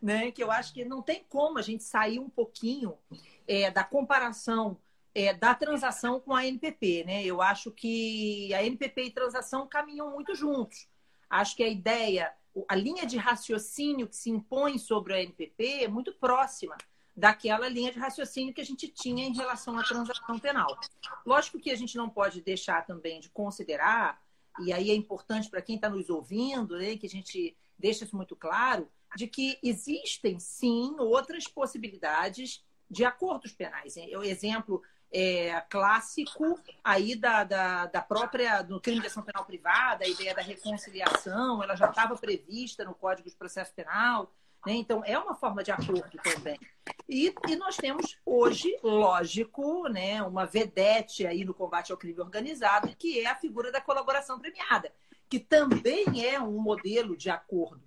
né? 0.00 0.30
Que 0.30 0.42
eu 0.42 0.50
acho 0.50 0.74
que 0.74 0.84
não 0.84 1.00
tem 1.00 1.24
como 1.28 1.58
a 1.58 1.62
gente 1.62 1.82
sair 1.82 2.18
um 2.18 2.28
pouquinho 2.28 2.98
é, 3.46 3.70
da 3.70 3.82
comparação 3.82 4.76
é, 5.14 5.32
da 5.32 5.54
transação 5.54 6.20
com 6.20 6.34
a 6.34 6.46
NPP, 6.46 7.04
né? 7.04 7.24
Eu 7.24 7.40
acho 7.40 7.70
que 7.70 8.52
a 8.54 8.62
NPP 8.62 9.04
e 9.04 9.10
transação 9.10 9.66
caminham 9.66 10.10
muito 10.12 10.34
juntos. 10.34 10.86
Acho 11.28 11.56
que 11.56 11.62
a 11.62 11.68
ideia, 11.68 12.32
a 12.68 12.76
linha 12.76 13.06
de 13.06 13.16
raciocínio 13.16 14.06
que 14.06 14.14
se 14.14 14.30
impõe 14.30 14.78
sobre 14.78 15.14
a 15.14 15.22
NPP 15.22 15.84
é 15.84 15.88
muito 15.88 16.12
próxima 16.12 16.76
daquela 17.16 17.68
linha 17.68 17.90
de 17.90 17.98
raciocínio 17.98 18.54
que 18.54 18.60
a 18.60 18.64
gente 18.64 18.86
tinha 18.86 19.26
em 19.26 19.34
relação 19.34 19.76
à 19.76 19.82
transação 19.82 20.38
penal. 20.38 20.78
Lógico 21.26 21.58
que 21.58 21.70
a 21.70 21.76
gente 21.76 21.96
não 21.96 22.08
pode 22.08 22.40
deixar 22.40 22.86
também 22.86 23.18
de 23.18 23.28
considerar 23.28 24.22
e 24.60 24.72
aí 24.72 24.90
é 24.90 24.94
importante 24.94 25.48
para 25.48 25.62
quem 25.62 25.76
está 25.76 25.88
nos 25.88 26.10
ouvindo, 26.10 26.78
né, 26.78 26.96
que 26.96 27.06
a 27.06 27.10
gente 27.10 27.56
deixe 27.78 28.04
isso 28.04 28.16
muito 28.16 28.34
claro, 28.34 28.88
de 29.16 29.26
que 29.26 29.58
existem 29.62 30.38
sim 30.38 30.96
outras 30.98 31.46
possibilidades 31.46 32.64
de 32.90 33.04
acordos 33.04 33.52
penais. 33.52 33.94
O 34.16 34.22
exemplo 34.22 34.82
é, 35.12 35.60
clássico 35.70 36.60
aí 36.84 37.14
da, 37.14 37.44
da, 37.44 37.86
da, 37.86 38.02
própria 38.02 38.62
do 38.62 38.80
crime 38.80 39.00
de 39.00 39.06
ação 39.06 39.22
penal 39.22 39.44
privada, 39.44 40.04
a 40.04 40.08
ideia 40.08 40.34
da 40.34 40.42
reconciliação, 40.42 41.62
ela 41.62 41.74
já 41.76 41.88
estava 41.88 42.16
prevista 42.16 42.84
no 42.84 42.94
Código 42.94 43.28
de 43.28 43.36
Processo 43.36 43.72
Penal. 43.74 44.32
Né? 44.68 44.74
Então, 44.74 45.02
é 45.02 45.18
uma 45.18 45.34
forma 45.34 45.64
de 45.64 45.70
acordo 45.70 46.18
também. 46.22 46.60
E, 47.08 47.32
e, 47.48 47.56
nós 47.56 47.78
temos 47.78 48.18
hoje, 48.22 48.78
lógico, 48.82 49.88
né, 49.88 50.22
uma 50.22 50.44
vedete 50.44 51.26
aí 51.26 51.42
no 51.42 51.54
combate 51.54 51.90
ao 51.90 51.96
crime 51.96 52.20
organizado, 52.20 52.94
que 52.94 53.18
é 53.18 53.28
a 53.28 53.34
figura 53.34 53.72
da 53.72 53.80
colaboração 53.80 54.38
premiada, 54.38 54.92
que 55.26 55.40
também 55.40 56.26
é 56.26 56.38
um 56.38 56.60
modelo 56.60 57.16
de 57.16 57.30
acordo. 57.30 57.82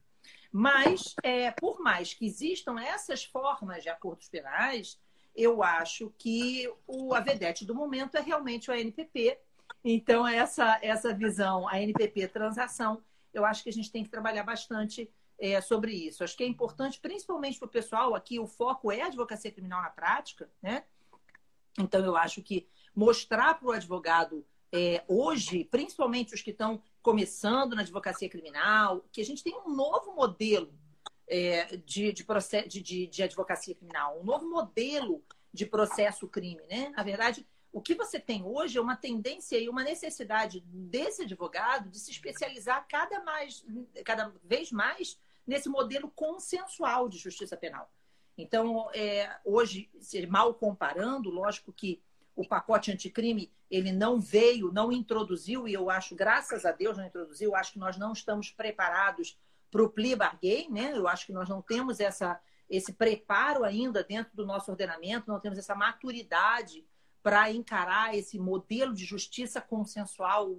Mas, 0.51 1.13
é, 1.21 1.51
por 1.51 1.79
mais 1.81 2.15
que 2.15 2.25
existam 2.25 2.81
essas 2.81 3.23
formas 3.23 3.83
de 3.83 3.89
acordos 3.89 4.27
penais, 4.27 4.99
eu 5.35 5.61
acho 5.61 6.11
que 6.17 6.67
o, 6.87 7.13
a 7.13 7.19
vedete 7.19 7.63
do 7.63 7.75
momento 7.75 8.17
é 8.17 8.21
realmente 8.21 8.71
o 8.71 8.73
ANPP. 8.73 9.37
Então, 9.83 10.27
essa, 10.27 10.79
essa 10.81 11.13
visão, 11.13 11.69
a 11.69 11.79
NPP 11.79 12.27
transação, 12.29 13.03
eu 13.31 13.45
acho 13.45 13.61
que 13.61 13.69
a 13.69 13.73
gente 13.73 13.91
tem 13.91 14.03
que 14.03 14.09
trabalhar 14.09 14.41
bastante 14.43 15.07
é, 15.41 15.59
sobre 15.59 15.91
isso. 15.91 16.23
Acho 16.23 16.37
que 16.37 16.43
é 16.43 16.47
importante, 16.47 16.99
principalmente 16.99 17.57
para 17.57 17.65
o 17.65 17.71
pessoal, 17.71 18.13
aqui 18.13 18.39
o 18.39 18.45
foco 18.45 18.91
é 18.91 19.01
a 19.01 19.07
advocacia 19.07 19.51
criminal 19.51 19.81
na 19.81 19.89
prática, 19.89 20.47
né? 20.61 20.83
Então, 21.79 22.05
eu 22.05 22.15
acho 22.15 22.43
que 22.43 22.67
mostrar 22.95 23.55
para 23.55 23.67
o 23.67 23.71
advogado 23.71 24.45
é, 24.71 25.03
hoje, 25.07 25.65
principalmente 25.65 26.35
os 26.35 26.41
que 26.43 26.51
estão 26.51 26.81
começando 27.01 27.75
na 27.75 27.81
advocacia 27.81 28.29
criminal, 28.29 29.03
que 29.11 29.19
a 29.19 29.25
gente 29.25 29.43
tem 29.43 29.55
um 29.65 29.73
novo 29.73 30.13
modelo 30.13 30.71
é, 31.27 31.75
de, 31.77 32.13
de, 32.13 32.23
processo, 32.23 32.69
de, 32.69 33.07
de, 33.07 33.23
advocacia 33.23 33.73
criminal, 33.73 34.19
um 34.19 34.23
novo 34.23 34.47
modelo 34.47 35.23
de 35.51 35.65
processo 35.65 36.27
crime, 36.27 36.61
né? 36.69 36.89
Na 36.95 37.01
verdade, 37.01 37.47
o 37.71 37.81
que 37.81 37.95
você 37.95 38.19
tem 38.19 38.43
hoje 38.43 38.77
é 38.77 38.81
uma 38.81 38.95
tendência 38.95 39.57
e 39.57 39.67
uma 39.67 39.83
necessidade 39.83 40.59
desse 40.67 41.23
advogado 41.23 41.89
de 41.89 41.97
se 41.97 42.11
especializar 42.11 42.85
cada, 42.87 43.23
mais, 43.23 43.65
cada 44.05 44.31
vez 44.43 44.71
mais 44.71 45.17
nesse 45.45 45.69
modelo 45.69 46.09
consensual 46.11 47.09
de 47.09 47.17
justiça 47.17 47.57
penal. 47.57 47.91
Então, 48.37 48.89
é, 48.93 49.37
hoje, 49.43 49.89
mal 50.29 50.53
comparando, 50.53 51.29
lógico 51.29 51.73
que 51.73 52.01
o 52.35 52.47
pacote 52.47 52.91
anticrime 52.91 53.51
ele 53.69 53.91
não 53.91 54.19
veio, 54.19 54.71
não 54.71 54.91
introduziu, 54.91 55.67
e 55.67 55.73
eu 55.73 55.89
acho, 55.89 56.15
graças 56.15 56.65
a 56.65 56.71
Deus, 56.71 56.97
não 56.97 57.05
introduziu, 57.05 57.55
acho 57.55 57.73
que 57.73 57.79
nós 57.79 57.97
não 57.97 58.13
estamos 58.13 58.51
preparados 58.51 59.37
para 59.69 59.83
o 59.83 59.89
plea 59.89 60.17
bargain, 60.17 60.69
né? 60.69 60.91
Eu 60.93 61.07
acho 61.07 61.25
que 61.25 61.31
nós 61.31 61.47
não 61.47 61.61
temos 61.61 61.99
essa, 61.99 62.39
esse 62.69 62.91
preparo 62.93 63.63
ainda 63.63 64.03
dentro 64.03 64.35
do 64.35 64.45
nosso 64.45 64.69
ordenamento, 64.71 65.31
não 65.31 65.39
temos 65.39 65.57
essa 65.57 65.73
maturidade 65.73 66.85
para 67.23 67.51
encarar 67.51 68.15
esse 68.15 68.39
modelo 68.39 68.93
de 68.93 69.05
justiça 69.05 69.61
consensual 69.61 70.53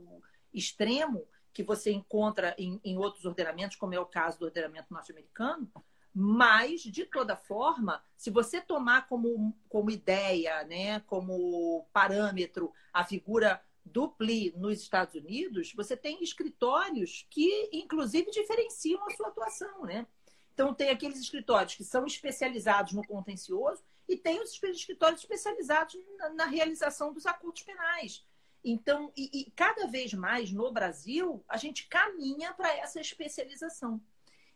extremo 0.55 1.27
que 1.53 1.63
você 1.63 1.93
encontra 1.93 2.55
em, 2.59 2.81
em 2.85 2.97
outros 2.97 3.25
ordenamentos, 3.25 3.77
como 3.77 3.95
é 3.95 4.01
o 4.01 4.07
caso 4.07 4.39
do 4.39 4.47
ordenamento 4.47 4.93
norte-americano, 4.93 5.71
mas, 6.15 6.83
de 6.83 7.07
toda 7.07 7.37
forma, 7.37 8.05
se 8.17 8.31
você 8.31 8.61
tomar 8.61 9.09
como, 9.09 9.57
como 9.69 9.91
ideia, 9.91 10.63
né, 10.65 11.01
como 11.01 11.87
parâmetro, 11.93 12.73
a 12.93 13.03
figura 13.03 13.63
do 13.85 14.09
PLI 14.09 14.53
nos 14.57 14.81
Estados 14.81 15.15
Unidos, 15.15 15.73
você 15.75 15.97
tem 15.97 16.23
escritórios 16.23 17.27
que, 17.31 17.71
inclusive, 17.73 18.31
diferenciam 18.31 19.05
a 19.07 19.11
sua 19.11 19.29
atuação. 19.29 19.85
Né? 19.85 20.07
Então, 20.53 20.75
tem 20.75 20.91
aqueles 20.91 21.19
escritórios 21.19 21.75
que 21.75 21.85
são 21.85 22.05
especializados 22.05 22.93
no 22.93 23.07
contencioso 23.07 23.83
e 24.07 24.17
tem 24.17 24.41
os 24.43 24.53
escritórios 24.63 25.21
especializados 25.21 25.97
na, 26.19 26.29
na 26.31 26.45
realização 26.45 27.13
dos 27.13 27.25
acordos 27.25 27.63
penais. 27.63 28.25
Então, 28.65 29.13
e, 29.17 29.31
e 29.33 29.51
cada 29.53 29.87
vez 29.87 30.15
mais 30.15 30.53
no 30.53 30.71
Brasil, 30.73 31.45
a 31.49 31.57
gente 31.57 31.89
caminha 31.89 32.53
para 32.53 32.77
essa 32.77 33.01
especialização. 33.01 34.01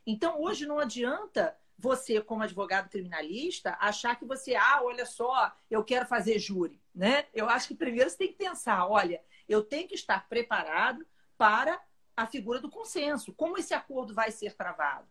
Então, 0.07 0.41
hoje 0.41 0.67
não 0.67 0.79
adianta 0.79 1.57
você, 1.79 2.21
como 2.21 2.43
advogado 2.43 2.89
criminalista, 2.89 3.77
achar 3.81 4.17
que 4.17 4.25
você, 4.25 4.55
ah, 4.55 4.81
olha 4.83 5.05
só, 5.05 5.53
eu 5.71 5.85
quero 5.85 6.07
fazer 6.07 6.39
júri, 6.39 6.81
né? 6.95 7.27
Eu 7.35 7.49
acho 7.49 7.69
que 7.69 7.75
primeiro 7.75 8.09
você 8.09 8.17
tem 8.17 8.29
que 8.29 8.39
pensar, 8.39 8.87
olha, 8.87 9.23
eu 9.49 9.63
tenho 9.63 9.87
que 9.89 9.95
estar 9.95 10.27
preparado 10.29 11.07
para 11.37 11.81
a 12.17 12.27
figura 12.27 12.61
do 12.61 12.71
consenso, 12.71 13.35
como 13.35 13.59
esse 13.59 13.75
acordo 13.75 14.15
vai 14.15 14.31
ser 14.31 14.55
travado. 14.55 15.07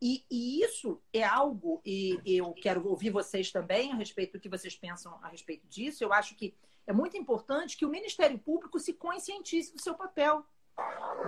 E, 0.00 0.24
e, 0.30 0.62
isso 0.62 1.02
é 1.12 1.22
algo, 1.22 1.82
e 1.84 2.18
eu 2.24 2.54
quero 2.54 2.88
ouvir 2.88 3.10
vocês 3.10 3.52
também 3.52 3.92
a 3.92 3.96
respeito 3.96 4.32
do 4.32 4.40
que 4.40 4.48
vocês 4.48 4.74
pensam 4.74 5.18
a 5.22 5.28
respeito 5.28 5.66
disso. 5.68 6.02
Eu 6.02 6.10
acho 6.10 6.34
que 6.34 6.54
é 6.86 6.92
muito 6.92 7.16
importante 7.16 7.76
que 7.76 7.84
o 7.84 7.90
Ministério 7.90 8.38
Público 8.38 8.78
se 8.78 8.92
conscientize 8.92 9.72
do 9.72 9.80
seu 9.80 9.94
papel 9.94 10.44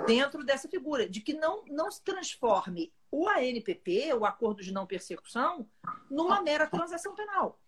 dentro 0.06 0.42
dessa 0.44 0.68
figura, 0.68 1.08
de 1.08 1.20
que 1.20 1.34
não, 1.34 1.64
não 1.66 1.90
se 1.90 2.02
transforme 2.02 2.92
o 3.10 3.28
ANPP, 3.28 4.12
o 4.14 4.24
Acordo 4.24 4.62
de 4.62 4.72
Não 4.72 4.86
Persecução, 4.86 5.68
numa 6.10 6.40
mera 6.40 6.66
transação 6.66 7.14
penal. 7.14 7.58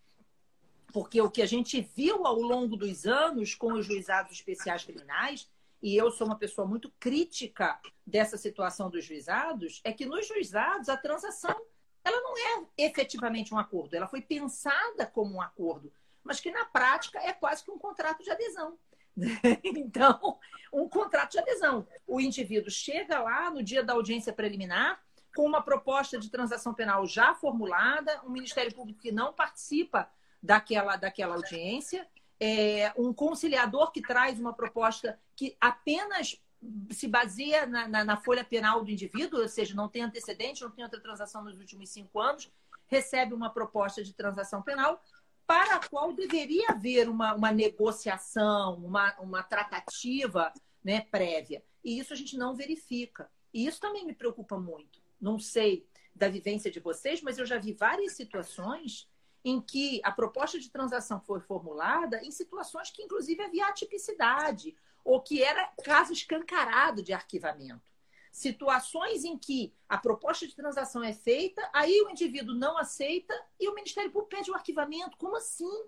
Porque 0.91 1.21
o 1.21 1.29
que 1.29 1.41
a 1.41 1.45
gente 1.45 1.81
viu 1.95 2.25
ao 2.25 2.39
longo 2.39 2.75
dos 2.75 3.05
anos 3.05 3.53
com 3.53 3.73
os 3.73 3.85
juizados 3.85 4.31
especiais 4.31 4.83
criminais, 4.83 5.49
e 5.81 5.95
eu 5.95 6.09
sou 6.09 6.25
uma 6.25 6.37
pessoa 6.37 6.67
muito 6.67 6.91
crítica 6.99 7.79
dessa 8.05 8.37
situação 8.37 8.89
dos 8.89 9.05
juizados, 9.05 9.81
é 9.83 9.93
que 9.93 10.05
nos 10.05 10.27
juizados 10.27 10.89
a 10.89 10.97
transação 10.97 11.55
ela 12.03 12.21
não 12.21 12.37
é 12.37 12.65
efetivamente 12.77 13.53
um 13.53 13.57
acordo, 13.57 13.95
ela 13.95 14.07
foi 14.07 14.21
pensada 14.21 15.05
como 15.07 15.35
um 15.35 15.41
acordo 15.41 15.91
mas 16.25 16.39
que 16.39 16.51
na 16.51 16.65
prática 16.65 17.19
é 17.19 17.31
quase 17.31 17.63
que 17.63 17.71
um 17.71 17.77
contrato 17.77 18.23
de 18.23 18.31
adesão. 18.31 18.77
Então, 19.63 20.37
um 20.73 20.89
contrato 20.89 21.31
de 21.31 21.39
adesão. 21.39 21.87
O 22.05 22.19
indivíduo 22.19 22.69
chega 22.69 23.21
lá 23.21 23.49
no 23.49 23.63
dia 23.63 23.81
da 23.81 23.93
audiência 23.93 24.33
preliminar 24.33 25.01
com 25.33 25.45
uma 25.45 25.61
proposta 25.61 26.17
de 26.17 26.29
transação 26.29 26.73
penal 26.73 27.05
já 27.05 27.33
formulada, 27.33 28.21
um 28.25 28.29
Ministério 28.29 28.73
Público 28.73 28.99
que 28.99 29.11
não 29.11 29.31
participa 29.31 30.09
daquela, 30.41 30.95
daquela 30.95 31.35
audiência, 31.35 32.07
é, 32.39 32.91
um 32.97 33.13
conciliador 33.13 33.91
que 33.91 34.01
traz 34.01 34.39
uma 34.39 34.53
proposta 34.53 35.19
que 35.35 35.55
apenas 35.59 36.41
se 36.89 37.07
baseia 37.07 37.65
na, 37.65 37.87
na, 37.87 38.03
na, 38.03 38.17
folha 38.17 38.43
penal 38.43 38.83
do 38.83 38.91
indivíduo, 38.91 39.41
ou 39.41 39.47
seja, 39.47 39.75
não 39.75 39.87
tem 39.87 40.01
antecedente, 40.01 40.63
não 40.63 40.71
tem 40.71 40.83
outra 40.83 40.99
transação 40.99 41.43
nos 41.43 41.57
últimos 41.57 41.89
cinco 41.89 42.19
anos, 42.19 42.51
recebe 42.87 43.33
uma 43.33 43.49
proposta 43.49 44.03
de 44.03 44.13
transação 44.13 44.61
penal 44.61 45.01
para 45.47 45.75
a 45.75 45.87
qual 45.87 46.13
deveria 46.13 46.69
haver 46.69 47.07
uma, 47.07 47.33
uma 47.35 47.51
negociação, 47.51 48.75
uma, 48.75 49.15
uma 49.19 49.43
tratativa 49.43 50.51
né, 50.83 51.01
prévia. 51.01 51.63
E 51.83 51.99
isso 51.99 52.13
a 52.13 52.15
gente 52.15 52.37
não 52.37 52.55
verifica. 52.55 53.29
E 53.53 53.65
isso 53.65 53.79
também 53.79 54.05
me 54.05 54.13
preocupa 54.13 54.57
muito. 54.57 55.01
Não 55.19 55.39
sei 55.39 55.87
da 56.15 56.27
vivência 56.27 56.71
de 56.71 56.79
vocês, 56.79 57.21
mas 57.21 57.37
eu 57.37 57.45
já 57.45 57.57
vi 57.57 57.73
várias 57.73 58.13
situações 58.13 59.07
em 59.43 59.61
que 59.61 60.01
a 60.03 60.11
proposta 60.11 60.59
de 60.59 60.71
transação 60.71 61.21
foi 61.21 61.39
formulada 61.39 62.23
em 62.23 62.31
situações 62.31 62.89
que, 62.89 63.03
inclusive, 63.03 63.43
havia 63.43 63.67
atipicidade 63.67 64.75
ou 65.03 65.21
que 65.21 65.43
era 65.43 65.71
caso 65.83 66.11
escancarado 66.11 67.03
de 67.03 67.13
arquivamento. 67.13 67.94
Situações 68.35 69.23
em 69.23 69.37
que 69.37 69.73
a 69.87 69.97
proposta 69.97 70.45
de 70.45 70.53
transação 70.53 71.01
é 71.01 71.13
feita, 71.13 71.67
aí 71.73 72.01
o 72.01 72.09
indivíduo 72.09 72.53
não 72.53 72.77
aceita 72.77 73.33
e 73.57 73.69
o 73.69 73.73
Ministério 73.73 74.11
Público 74.11 74.35
pede 74.35 74.51
o 74.51 74.53
arquivamento. 74.53 75.15
Como 75.15 75.37
assim? 75.37 75.85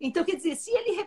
Então, 0.00 0.24
quer 0.24 0.36
dizer, 0.36 0.54
se 0.54 0.70
ele 0.70 1.04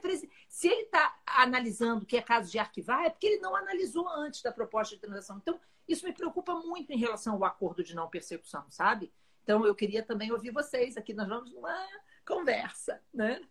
se 0.50 0.68
ele 0.68 0.82
está 0.82 1.18
analisando 1.26 2.06
que 2.06 2.18
é 2.18 2.22
caso 2.22 2.52
de 2.52 2.60
arquivar, 2.60 3.06
é 3.06 3.10
porque 3.10 3.26
ele 3.26 3.42
não 3.42 3.56
analisou 3.56 4.06
antes 4.10 4.42
da 4.42 4.52
proposta 4.52 4.94
de 4.94 5.00
transação. 5.00 5.38
Então, 5.38 5.58
isso 5.88 6.06
me 6.06 6.12
preocupa 6.12 6.56
muito 6.56 6.92
em 6.92 6.98
relação 6.98 7.36
ao 7.36 7.46
acordo 7.46 7.86
de 7.86 7.96
não 7.96 8.10
persecução, 8.10 8.66
sabe? 8.70 9.14
Então, 9.44 9.66
eu 9.66 9.74
queria 9.74 10.04
também 10.04 10.30
ouvir 10.30 10.52
vocês 10.52 10.98
aqui. 10.98 11.14
Nós 11.14 11.30
vamos 11.30 11.54
numa 11.54 11.88
conversa, 12.28 13.02
né? 13.14 13.42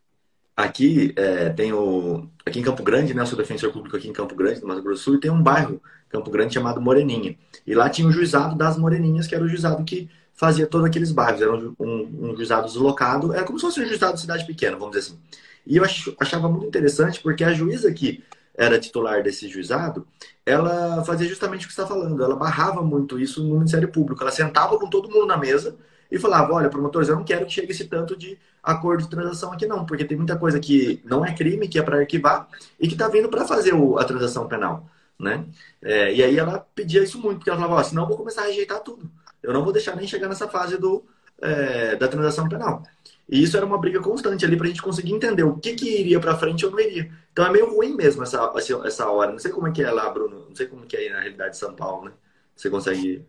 Aqui 0.60 1.14
é, 1.16 1.48
tem 1.50 1.72
o. 1.72 2.28
Aqui 2.44 2.60
em 2.60 2.62
Campo 2.62 2.82
Grande, 2.82 3.14
né? 3.14 3.22
Eu 3.22 3.26
sou 3.26 3.38
defensor 3.38 3.72
público 3.72 3.96
aqui 3.96 4.08
em 4.08 4.12
Campo 4.12 4.34
Grande, 4.34 4.60
no 4.60 4.68
Mato 4.68 4.82
Grosso 4.82 5.00
do 5.00 5.04
Sul, 5.04 5.14
e 5.14 5.20
tem 5.20 5.30
um 5.30 5.42
bairro, 5.42 5.80
Campo 6.10 6.30
Grande, 6.30 6.52
chamado 6.52 6.80
Moreninha. 6.80 7.34
E 7.66 7.74
lá 7.74 7.88
tinha 7.88 8.06
o 8.06 8.12
juizado 8.12 8.54
das 8.56 8.76
Moreninhas, 8.76 9.26
que 9.26 9.34
era 9.34 9.42
o 9.42 9.48
juizado 9.48 9.82
que 9.84 10.10
fazia 10.34 10.66
todos 10.66 10.86
aqueles 10.86 11.12
bairros. 11.12 11.40
Era 11.40 11.56
um, 11.56 11.74
um, 11.78 12.30
um 12.30 12.36
juizado 12.36 12.66
deslocado, 12.66 13.32
era 13.32 13.44
como 13.44 13.58
se 13.58 13.64
fosse 13.64 13.80
um 13.80 13.86
juizado 13.86 14.14
de 14.14 14.20
cidade 14.20 14.44
pequena, 14.46 14.76
vamos 14.76 14.96
dizer 14.96 15.12
assim. 15.12 15.20
E 15.66 15.78
eu 15.78 15.84
achava 16.18 16.48
muito 16.48 16.66
interessante, 16.66 17.20
porque 17.20 17.42
a 17.42 17.54
juíza 17.54 17.90
que 17.92 18.22
era 18.54 18.78
titular 18.78 19.22
desse 19.22 19.48
juizado, 19.48 20.06
ela 20.44 21.02
fazia 21.04 21.26
justamente 21.26 21.64
o 21.64 21.68
que 21.68 21.74
você 21.74 21.80
está 21.80 21.94
falando. 21.94 22.22
Ela 22.22 22.36
barrava 22.36 22.82
muito 22.82 23.18
isso 23.18 23.42
no 23.42 23.54
Ministério 23.54 23.88
Público. 23.88 24.22
Ela 24.22 24.32
sentava 24.32 24.78
com 24.78 24.90
todo 24.90 25.08
mundo 25.08 25.26
na 25.26 25.38
mesa 25.38 25.76
e 26.10 26.18
falava: 26.18 26.52
olha, 26.52 26.68
promotores, 26.68 27.08
eu 27.08 27.16
não 27.16 27.24
quero 27.24 27.46
que 27.46 27.52
chegue 27.52 27.72
esse 27.72 27.84
tanto 27.84 28.16
de 28.16 28.38
acordo 28.62 29.04
de 29.04 29.10
transação 29.10 29.52
aqui, 29.52 29.66
não, 29.66 29.86
porque 29.86 30.04
tem 30.04 30.16
muita 30.16 30.36
coisa 30.36 30.58
que 30.58 31.00
não 31.04 31.24
é 31.24 31.34
crime, 31.34 31.68
que 31.68 31.78
é 31.78 31.82
para 31.82 31.98
arquivar 31.98 32.48
e 32.78 32.86
que 32.88 32.94
está 32.94 33.08
vindo 33.08 33.28
para 33.28 33.46
fazer 33.46 33.74
o, 33.74 33.98
a 33.98 34.04
transação 34.04 34.46
penal. 34.48 34.88
Né? 35.18 35.44
É, 35.82 36.14
e 36.14 36.22
aí 36.22 36.38
ela 36.38 36.66
pedia 36.74 37.02
isso 37.02 37.20
muito, 37.20 37.38
porque 37.38 37.50
ela 37.50 37.58
falava: 37.60 37.80
ó, 37.80 37.82
senão 37.84 38.02
eu 38.02 38.08
vou 38.08 38.16
começar 38.16 38.42
a 38.42 38.46
rejeitar 38.46 38.80
tudo. 38.80 39.10
Eu 39.42 39.52
não 39.52 39.62
vou 39.62 39.72
deixar 39.72 39.96
nem 39.96 40.06
chegar 40.06 40.28
nessa 40.28 40.48
fase 40.48 40.76
do, 40.76 41.04
é, 41.40 41.96
da 41.96 42.08
transação 42.08 42.48
penal. 42.48 42.82
E 43.28 43.42
isso 43.42 43.56
era 43.56 43.64
uma 43.64 43.78
briga 43.78 44.00
constante 44.00 44.44
ali 44.44 44.56
para 44.56 44.66
a 44.66 44.68
gente 44.68 44.82
conseguir 44.82 45.12
entender 45.12 45.44
o 45.44 45.56
que, 45.56 45.74
que 45.74 46.00
iria 46.00 46.18
para 46.18 46.36
frente 46.36 46.66
ou 46.66 46.72
não 46.72 46.80
iria. 46.80 47.10
Então 47.32 47.46
é 47.46 47.50
meio 47.50 47.72
ruim 47.72 47.94
mesmo 47.94 48.22
essa, 48.24 48.52
essa 48.84 49.08
hora. 49.08 49.30
Não 49.30 49.38
sei 49.38 49.52
como 49.52 49.68
é 49.68 49.70
que 49.70 49.82
é 49.82 49.90
lá, 49.90 50.10
Bruno. 50.10 50.46
Não 50.48 50.56
sei 50.56 50.66
como 50.66 50.84
que 50.84 50.96
é 50.96 51.12
na 51.12 51.20
realidade 51.20 51.52
de 51.52 51.58
São 51.58 51.72
Paulo, 51.74 52.06
né? 52.06 52.12
Você 52.56 52.68
consegue 52.68 53.24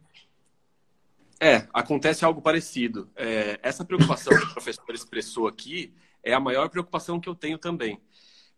é, 1.42 1.68
acontece 1.74 2.24
algo 2.24 2.40
parecido. 2.40 3.10
É, 3.16 3.60
essa 3.64 3.84
preocupação 3.84 4.38
que 4.38 4.46
o 4.46 4.54
professor 4.54 4.94
expressou 4.94 5.48
aqui 5.48 5.92
é 6.24 6.34
a 6.34 6.40
maior 6.40 6.70
preocupação 6.70 7.20
que 7.20 7.28
eu 7.28 7.34
tenho 7.34 7.58
também. 7.58 8.00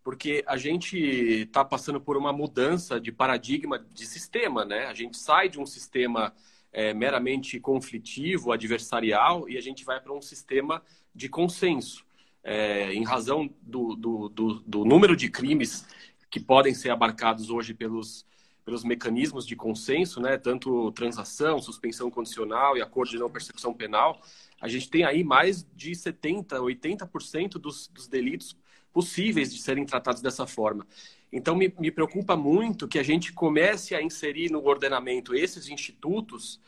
Porque 0.04 0.44
a 0.46 0.58
gente 0.58 0.98
está 0.98 1.64
passando 1.64 2.02
por 2.02 2.18
uma 2.18 2.34
mudança 2.34 3.00
de 3.00 3.10
paradigma 3.10 3.80
de 3.80 4.06
sistema, 4.06 4.66
né? 4.66 4.88
A 4.88 4.94
gente 4.94 5.16
sai 5.18 5.48
de 5.48 5.62
um 5.62 5.66
sistema 5.66 6.34
é, 6.74 6.94
meramente 6.94 7.58
conflitivo, 7.58 8.52
adversarial, 8.52 9.48
e 9.48 9.58
a 9.58 9.62
gente 9.62 9.86
vai 9.86 10.02
para 10.02 10.12
um 10.12 10.22
sistema 10.22 10.84
de 11.16 11.30
consenso. 11.30 12.06
É, 12.44 12.94
em 12.94 13.06
razão 13.06 13.50
do, 13.62 13.96
do, 13.96 14.28
do, 14.28 14.54
do 14.60 14.84
número 14.84 15.16
de 15.16 15.30
crimes 15.30 15.88
que 16.30 16.42
podem 16.42 16.74
ser 16.74 16.90
abarcados 16.90 17.50
hoje 17.50 17.74
pelos 17.74 18.26
pelos 18.66 18.84
mecanismos 18.84 19.46
de 19.46 19.56
consenso, 19.56 20.22
né, 20.22 20.38
tanto 20.38 20.92
transação, 20.94 21.62
suspensão 21.62 22.10
condicional 22.10 22.78
e 22.78 22.82
acordo 22.82 23.12
de 23.12 23.18
não 23.18 23.30
persecução 23.30 23.74
penal, 23.74 24.22
a 24.62 24.68
gente 24.68 24.90
tem 24.90 25.04
aí 25.04 25.24
mais 25.24 25.68
de 25.76 25.92
70%, 25.92 26.46
80% 26.48 27.54
dos, 27.54 27.88
dos 27.88 28.08
delitos 28.08 28.56
possíveis 28.94 29.54
de 29.54 29.62
serem 29.62 29.86
tratados 29.86 30.22
dessa 30.22 30.48
forma. 30.48 30.88
Então, 31.32 31.56
me, 31.56 31.74
me, 31.80 31.92
preocupa 31.92 32.38
muito 32.38 32.88
que 32.88 33.00
a 33.00 33.04
gente 33.04 33.34
comece 33.34 33.96
a 33.96 34.02
inserir 34.02 34.52
no 34.52 34.64
ordenamento 34.64 35.34
esses 35.36 35.68
institutos 35.68 36.62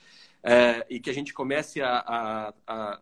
é, 0.43 0.85
e 0.89 0.99
que 0.99 1.09
a 1.09 1.13
gente 1.13 1.33
comece 1.33 1.81
a, 1.81 1.99
a, 1.99 2.53
a, 2.65 2.99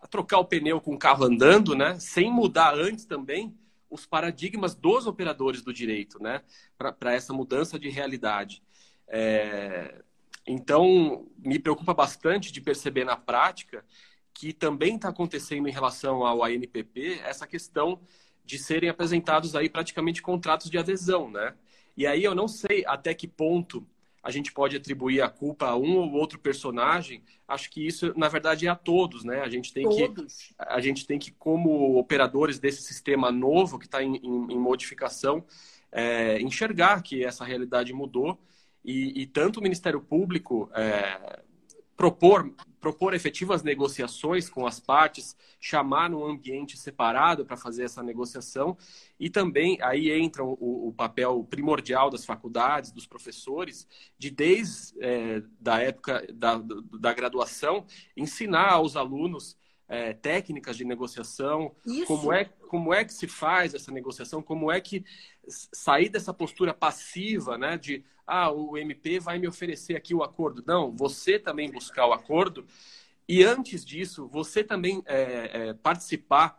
a, 0.00 0.06
trocar 0.08 0.38
o 0.38 0.44
pneu 0.44 0.80
com 0.80 0.94
o 0.94 0.98
carro 0.98 1.24
andando, 1.24 1.76
né, 1.76 1.98
sem 2.00 2.32
mudar 2.32 2.74
antes 2.74 3.04
também 3.04 3.54
os 3.90 4.06
paradigmas 4.06 4.74
dos 4.74 5.06
operadores 5.06 5.62
do 5.62 5.72
direito, 5.72 6.22
né, 6.22 6.42
para 6.76 7.14
essa 7.14 7.32
mudança 7.32 7.78
de 7.78 7.88
realidade. 7.88 8.62
É, 9.06 10.02
então, 10.46 11.26
me 11.38 11.58
preocupa 11.58 11.92
bastante 11.92 12.52
de 12.52 12.60
perceber 12.60 13.04
na 13.04 13.16
prática 13.16 13.84
que 14.32 14.52
também 14.52 14.96
está 14.96 15.08
acontecendo 15.08 15.68
em 15.68 15.72
relação 15.72 16.24
ao 16.24 16.44
ANPP 16.44 17.20
essa 17.24 17.46
questão 17.46 18.00
de 18.44 18.58
serem 18.58 18.88
apresentados 18.88 19.54
aí 19.54 19.68
praticamente 19.68 20.22
contratos 20.22 20.70
de 20.70 20.78
adesão, 20.78 21.30
né? 21.30 21.54
E 21.96 22.06
aí 22.06 22.22
eu 22.24 22.34
não 22.34 22.46
sei 22.46 22.84
até 22.86 23.12
que 23.12 23.26
ponto 23.26 23.86
a 24.28 24.30
gente 24.30 24.52
pode 24.52 24.76
atribuir 24.76 25.22
a 25.22 25.28
culpa 25.30 25.68
a 25.68 25.74
um 25.74 25.96
ou 25.96 26.12
outro 26.12 26.38
personagem, 26.38 27.22
acho 27.48 27.70
que 27.70 27.86
isso, 27.86 28.12
na 28.14 28.28
verdade, 28.28 28.66
é 28.66 28.68
a 28.68 28.76
todos, 28.76 29.24
né? 29.24 29.40
A 29.40 29.48
gente 29.48 29.72
tem 29.72 29.84
todos. 29.84 30.48
que, 30.48 30.54
a 30.58 30.78
gente 30.82 31.06
tem 31.06 31.18
que, 31.18 31.30
como 31.30 31.98
operadores 31.98 32.58
desse 32.58 32.82
sistema 32.82 33.32
novo 33.32 33.78
que 33.78 33.86
está 33.86 34.02
em, 34.02 34.16
em, 34.16 34.52
em, 34.52 34.58
modificação, 34.58 35.46
é, 35.90 36.38
enxergar 36.42 37.02
que 37.02 37.24
essa 37.24 37.42
realidade 37.42 37.90
mudou 37.94 38.38
e, 38.84 39.22
e 39.22 39.26
tanto 39.26 39.60
o 39.60 39.62
Ministério 39.62 40.02
Público 40.02 40.70
é, 40.74 41.40
propor, 41.98 42.54
propor 42.80 43.12
efetivas 43.12 43.64
negociações 43.64 44.48
com 44.48 44.64
as 44.64 44.78
partes, 44.78 45.36
chamar 45.58 46.08
num 46.08 46.24
ambiente 46.24 46.78
separado 46.78 47.44
para 47.44 47.56
fazer 47.56 47.82
essa 47.82 48.04
negociação 48.04 48.78
e 49.18 49.28
também 49.28 49.76
aí 49.82 50.08
entra 50.12 50.44
o, 50.44 50.88
o, 50.88 50.92
papel 50.92 51.44
primordial 51.50 52.08
das 52.08 52.24
faculdades, 52.24 52.92
dos 52.92 53.04
professores, 53.04 53.88
de 54.16 54.30
desde 54.30 54.94
é, 55.00 55.42
da 55.58 55.80
época 55.80 56.24
da, 56.32 56.62
da 57.00 57.12
graduação 57.12 57.84
ensinar 58.16 58.74
aos 58.74 58.94
alunos 58.94 59.58
é, 59.88 60.12
técnicas 60.12 60.76
de 60.76 60.84
negociação, 60.84 61.74
como 62.06 62.32
é, 62.32 62.48
como 62.68 62.94
é 62.94 63.04
que 63.04 63.12
se 63.12 63.26
faz 63.26 63.74
essa 63.74 63.90
negociação, 63.90 64.42
como 64.42 64.70
é 64.70 64.80
que 64.80 65.04
sair 65.48 66.08
dessa 66.08 66.32
postura 66.32 66.74
passiva, 66.74 67.56
né, 67.56 67.76
de 67.76 68.04
ah, 68.26 68.50
o 68.52 68.76
MP 68.76 69.18
vai 69.18 69.38
me 69.38 69.48
oferecer 69.48 69.96
aqui 69.96 70.14
o 70.14 70.22
acordo. 70.22 70.62
Não, 70.66 70.94
você 70.94 71.38
também 71.38 71.70
buscar 71.70 72.06
o 72.06 72.12
acordo 72.12 72.66
e 73.28 73.42
antes 73.42 73.84
disso, 73.84 74.26
você 74.26 74.64
também 74.64 75.02
é, 75.04 75.68
é, 75.68 75.74
participar, 75.74 76.58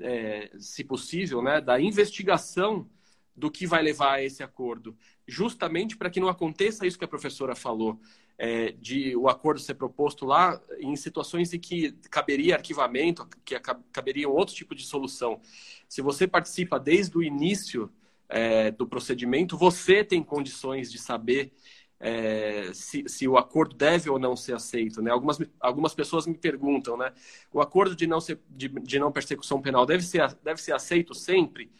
é, 0.00 0.50
se 0.58 0.82
possível, 0.82 1.40
né, 1.40 1.60
da 1.60 1.80
investigação 1.80 2.90
do 3.36 3.50
que 3.50 3.66
vai 3.68 3.82
levar 3.82 4.14
a 4.14 4.22
esse 4.22 4.42
acordo, 4.42 4.96
justamente 5.26 5.96
para 5.96 6.10
que 6.10 6.18
não 6.18 6.28
aconteça 6.28 6.86
isso 6.86 6.98
que 6.98 7.04
a 7.04 7.08
professora 7.08 7.54
falou 7.54 8.00
é, 8.38 8.70
de 8.72 9.16
o 9.16 9.28
acordo 9.28 9.60
ser 9.60 9.74
proposto 9.74 10.24
lá 10.24 10.60
em 10.78 10.94
situações 10.94 11.52
em 11.52 11.58
que 11.58 11.92
caberia 12.08 12.54
arquivamento, 12.54 13.28
que 13.44 13.58
caberia 13.92 14.28
um 14.28 14.32
outro 14.32 14.54
tipo 14.54 14.74
de 14.74 14.84
solução. 14.84 15.40
Se 15.88 16.00
você 16.00 16.26
participa 16.26 16.78
desde 16.78 17.18
o 17.18 17.22
início 17.22 17.90
é, 18.28 18.70
do 18.70 18.86
procedimento, 18.86 19.56
você 19.56 20.04
tem 20.04 20.22
condições 20.22 20.92
de 20.92 20.98
saber 20.98 21.52
é, 22.00 22.70
se, 22.72 23.04
se, 23.08 23.26
o 23.26 23.36
acordo 23.36 23.74
deve 23.74 24.08
ou 24.08 24.20
não 24.20 24.36
ser 24.36 24.54
aceito. 24.54 25.02
Né? 25.02 25.10
Algumas, 25.10 25.40
algumas 25.58 25.94
pessoas 25.94 26.26
me 26.26 26.34
perguntam, 26.38 26.96
né? 26.96 27.12
O 27.52 27.60
acordo 27.60 27.96
de 27.96 28.06
não, 28.06 28.20
ser, 28.20 28.38
de, 28.48 28.68
de 28.68 29.00
não 29.00 29.10
persecução 29.10 29.60
penal 29.60 29.84
deve 29.84 30.04
ser, 30.04 30.32
deve 30.44 30.62
ser 30.62 30.72
aceito 30.72 31.12
sempre? 31.12 31.72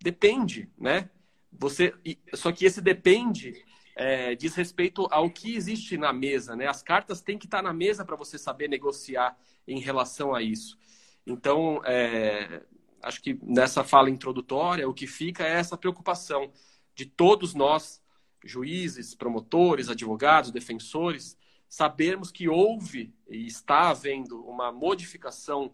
Depende, 0.00 0.70
né? 0.78 1.10
Você, 1.52 1.92
só 2.34 2.50
que 2.50 2.64
esse 2.64 2.80
depende 2.80 3.62
é, 3.98 4.36
diz 4.36 4.54
respeito 4.54 5.08
ao 5.10 5.28
que 5.28 5.56
existe 5.56 5.98
na 5.98 6.12
mesa, 6.12 6.54
né? 6.54 6.68
As 6.68 6.84
cartas 6.84 7.20
têm 7.20 7.36
que 7.36 7.46
estar 7.46 7.60
na 7.60 7.72
mesa 7.72 8.04
para 8.04 8.14
você 8.14 8.38
saber 8.38 8.68
negociar 8.68 9.36
em 9.66 9.80
relação 9.80 10.32
a 10.32 10.40
isso. 10.40 10.78
Então, 11.26 11.82
é, 11.84 12.62
acho 13.02 13.20
que 13.20 13.36
nessa 13.42 13.82
fala 13.82 14.08
introdutória, 14.08 14.88
o 14.88 14.94
que 14.94 15.08
fica 15.08 15.42
é 15.42 15.50
essa 15.50 15.76
preocupação 15.76 16.52
de 16.94 17.06
todos 17.06 17.54
nós, 17.54 18.00
juízes, 18.44 19.16
promotores, 19.16 19.88
advogados, 19.88 20.52
defensores, 20.52 21.36
sabermos 21.68 22.30
que 22.30 22.48
houve 22.48 23.12
e 23.28 23.48
está 23.48 23.90
havendo 23.90 24.46
uma 24.46 24.70
modificação 24.70 25.72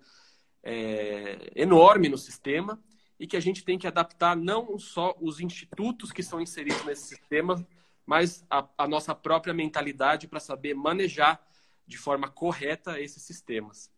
é, 0.62 1.52
enorme 1.54 2.08
no 2.08 2.16
sistema 2.16 2.82
e 3.20 3.26
que 3.26 3.36
a 3.36 3.40
gente 3.40 3.62
tem 3.62 3.78
que 3.78 3.86
adaptar 3.86 4.34
não 4.34 4.78
só 4.78 5.14
os 5.20 5.40
institutos 5.40 6.10
que 6.10 6.22
são 6.22 6.40
inseridos 6.40 6.82
nesse 6.86 7.06
sistema, 7.06 7.64
mas 8.06 8.44
a, 8.50 8.68
a 8.76 8.88
nossa 8.88 9.14
própria 9.14 9.54
mentalidade 9.54 10.28
para 10.28 10.40
saber 10.40 10.74
manejar 10.74 11.46
de 11.86 11.98
forma 11.98 12.28
correta 12.28 13.00
esses 13.00 13.22
sistemas. 13.22 13.92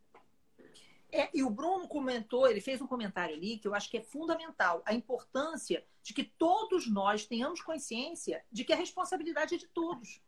É, 1.11 1.31
e 1.33 1.43
o 1.43 1.51
Bruno 1.51 1.87
comentou, 1.87 2.49
ele 2.49 2.61
fez 2.61 2.81
um 2.81 2.87
comentário 2.87 3.35
ali 3.35 3.59
que 3.59 3.69
eu 3.69 3.75
acho 3.75 3.89
que 3.89 3.99
é 3.99 4.03
fundamental, 4.03 4.83
a 4.85 4.93
importância 4.93 5.85
de 6.03 6.13
que 6.13 6.25
todos 6.25 6.91
nós 6.91 7.27
tenhamos 7.27 7.61
consciência 7.61 8.45
de 8.51 8.65
que 8.65 8.73
a 8.73 8.77
responsabilidade 8.77 9.55
é 9.55 9.59
de 9.59 9.69
todos. 9.69 10.21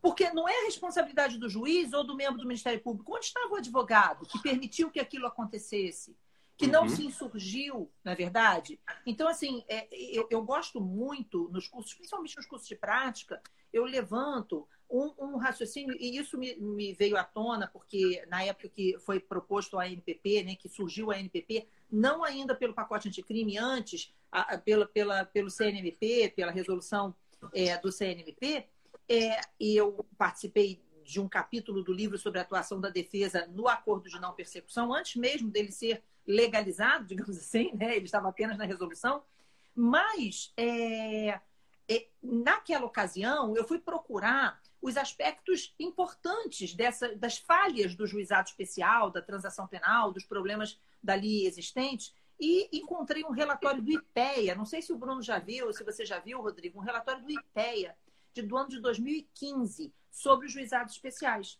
Porque 0.00 0.30
não 0.30 0.48
é 0.48 0.62
a 0.62 0.64
responsabilidade 0.64 1.38
do 1.38 1.48
juiz 1.48 1.92
ou 1.92 2.02
do 2.02 2.16
membro 2.16 2.38
do 2.38 2.46
Ministério 2.46 2.80
Público. 2.80 3.14
Onde 3.14 3.26
estava 3.26 3.52
o 3.52 3.56
advogado 3.56 4.26
que 4.26 4.40
permitiu 4.40 4.90
que 4.90 4.98
aquilo 4.98 5.26
acontecesse? 5.26 6.16
Que 6.60 6.66
não 6.66 6.82
uhum. 6.82 6.88
se 6.90 7.06
insurgiu, 7.06 7.90
na 8.04 8.12
é 8.12 8.14
verdade. 8.14 8.78
Então, 9.06 9.26
assim, 9.26 9.64
é, 9.66 9.88
eu, 9.90 10.28
eu, 10.30 10.42
gosto 10.42 10.78
muito 10.78 11.48
nos 11.50 11.66
cursos, 11.66 11.94
principalmente 11.94 12.36
nos 12.36 12.44
cursos 12.44 12.68
de 12.68 12.76
prática, 12.76 13.40
eu 13.72 13.86
levanto 13.86 14.68
um, 14.90 15.10
um, 15.18 15.36
raciocínio, 15.38 15.96
e 15.98 16.18
isso 16.18 16.36
me, 16.36 16.54
me, 16.56 16.92
veio 16.92 17.16
à 17.16 17.24
tona, 17.24 17.66
porque 17.66 18.22
na 18.28 18.44
época 18.44 18.68
que 18.68 18.98
foi 18.98 19.18
proposto 19.18 19.78
a 19.78 19.88
NPP, 19.88 20.42
né, 20.42 20.54
que 20.54 20.68
surgiu 20.68 21.10
a 21.10 21.18
NPP, 21.18 21.66
não 21.90 22.22
ainda 22.22 22.54
pelo 22.54 22.74
pacote 22.74 23.08
anticrime, 23.08 23.56
antes, 23.56 24.12
a, 24.30 24.54
a, 24.54 24.58
pela, 24.58 24.84
pela, 24.84 25.24
pelo 25.24 25.48
CNMP, 25.48 26.30
pela 26.36 26.52
resolução 26.52 27.16
é, 27.54 27.78
do 27.78 27.90
CNMP, 27.90 28.66
é, 29.08 29.40
e 29.58 29.74
eu 29.76 30.04
participei 30.18 30.82
de 31.04 31.18
um 31.18 31.26
capítulo 31.26 31.82
do 31.82 31.90
livro 31.90 32.18
sobre 32.18 32.38
a 32.38 32.42
atuação 32.42 32.78
da 32.78 32.90
defesa 32.90 33.46
no 33.46 33.66
acordo 33.66 34.10
de 34.10 34.20
não 34.20 34.34
persecução, 34.34 34.92
antes 34.92 35.16
mesmo 35.16 35.50
dele 35.50 35.72
ser 35.72 36.02
legalizado, 36.26 37.06
digamos 37.06 37.36
assim, 37.36 37.72
né? 37.74 37.96
ele 37.96 38.04
estava 38.04 38.28
apenas 38.28 38.56
na 38.56 38.64
resolução, 38.64 39.22
mas 39.74 40.52
é, 40.56 41.40
é, 41.88 42.06
naquela 42.22 42.84
ocasião 42.84 43.56
eu 43.56 43.66
fui 43.66 43.78
procurar 43.78 44.60
os 44.82 44.96
aspectos 44.96 45.74
importantes 45.78 46.74
dessa, 46.74 47.14
das 47.14 47.36
falhas 47.36 47.94
do 47.94 48.06
juizado 48.06 48.48
especial, 48.48 49.10
da 49.10 49.20
transação 49.20 49.66
penal, 49.66 50.12
dos 50.12 50.24
problemas 50.24 50.80
dali 51.02 51.46
existentes, 51.46 52.14
e 52.40 52.68
encontrei 52.72 53.22
um 53.24 53.30
relatório 53.30 53.82
do 53.82 53.92
IPEA. 53.92 54.54
Não 54.54 54.64
sei 54.64 54.80
se 54.80 54.92
o 54.92 54.96
Bruno 54.96 55.22
já 55.22 55.38
viu, 55.38 55.70
se 55.72 55.84
você 55.84 56.06
já 56.06 56.18
viu, 56.18 56.40
Rodrigo, 56.40 56.78
um 56.78 56.82
relatório 56.82 57.22
do 57.22 57.30
IPEA 57.30 57.94
de, 58.32 58.42
do 58.42 58.56
ano 58.56 58.70
de 58.70 58.80
2015 58.80 59.92
sobre 60.10 60.46
os 60.46 60.52
juizados 60.52 60.94
especiais. 60.94 61.58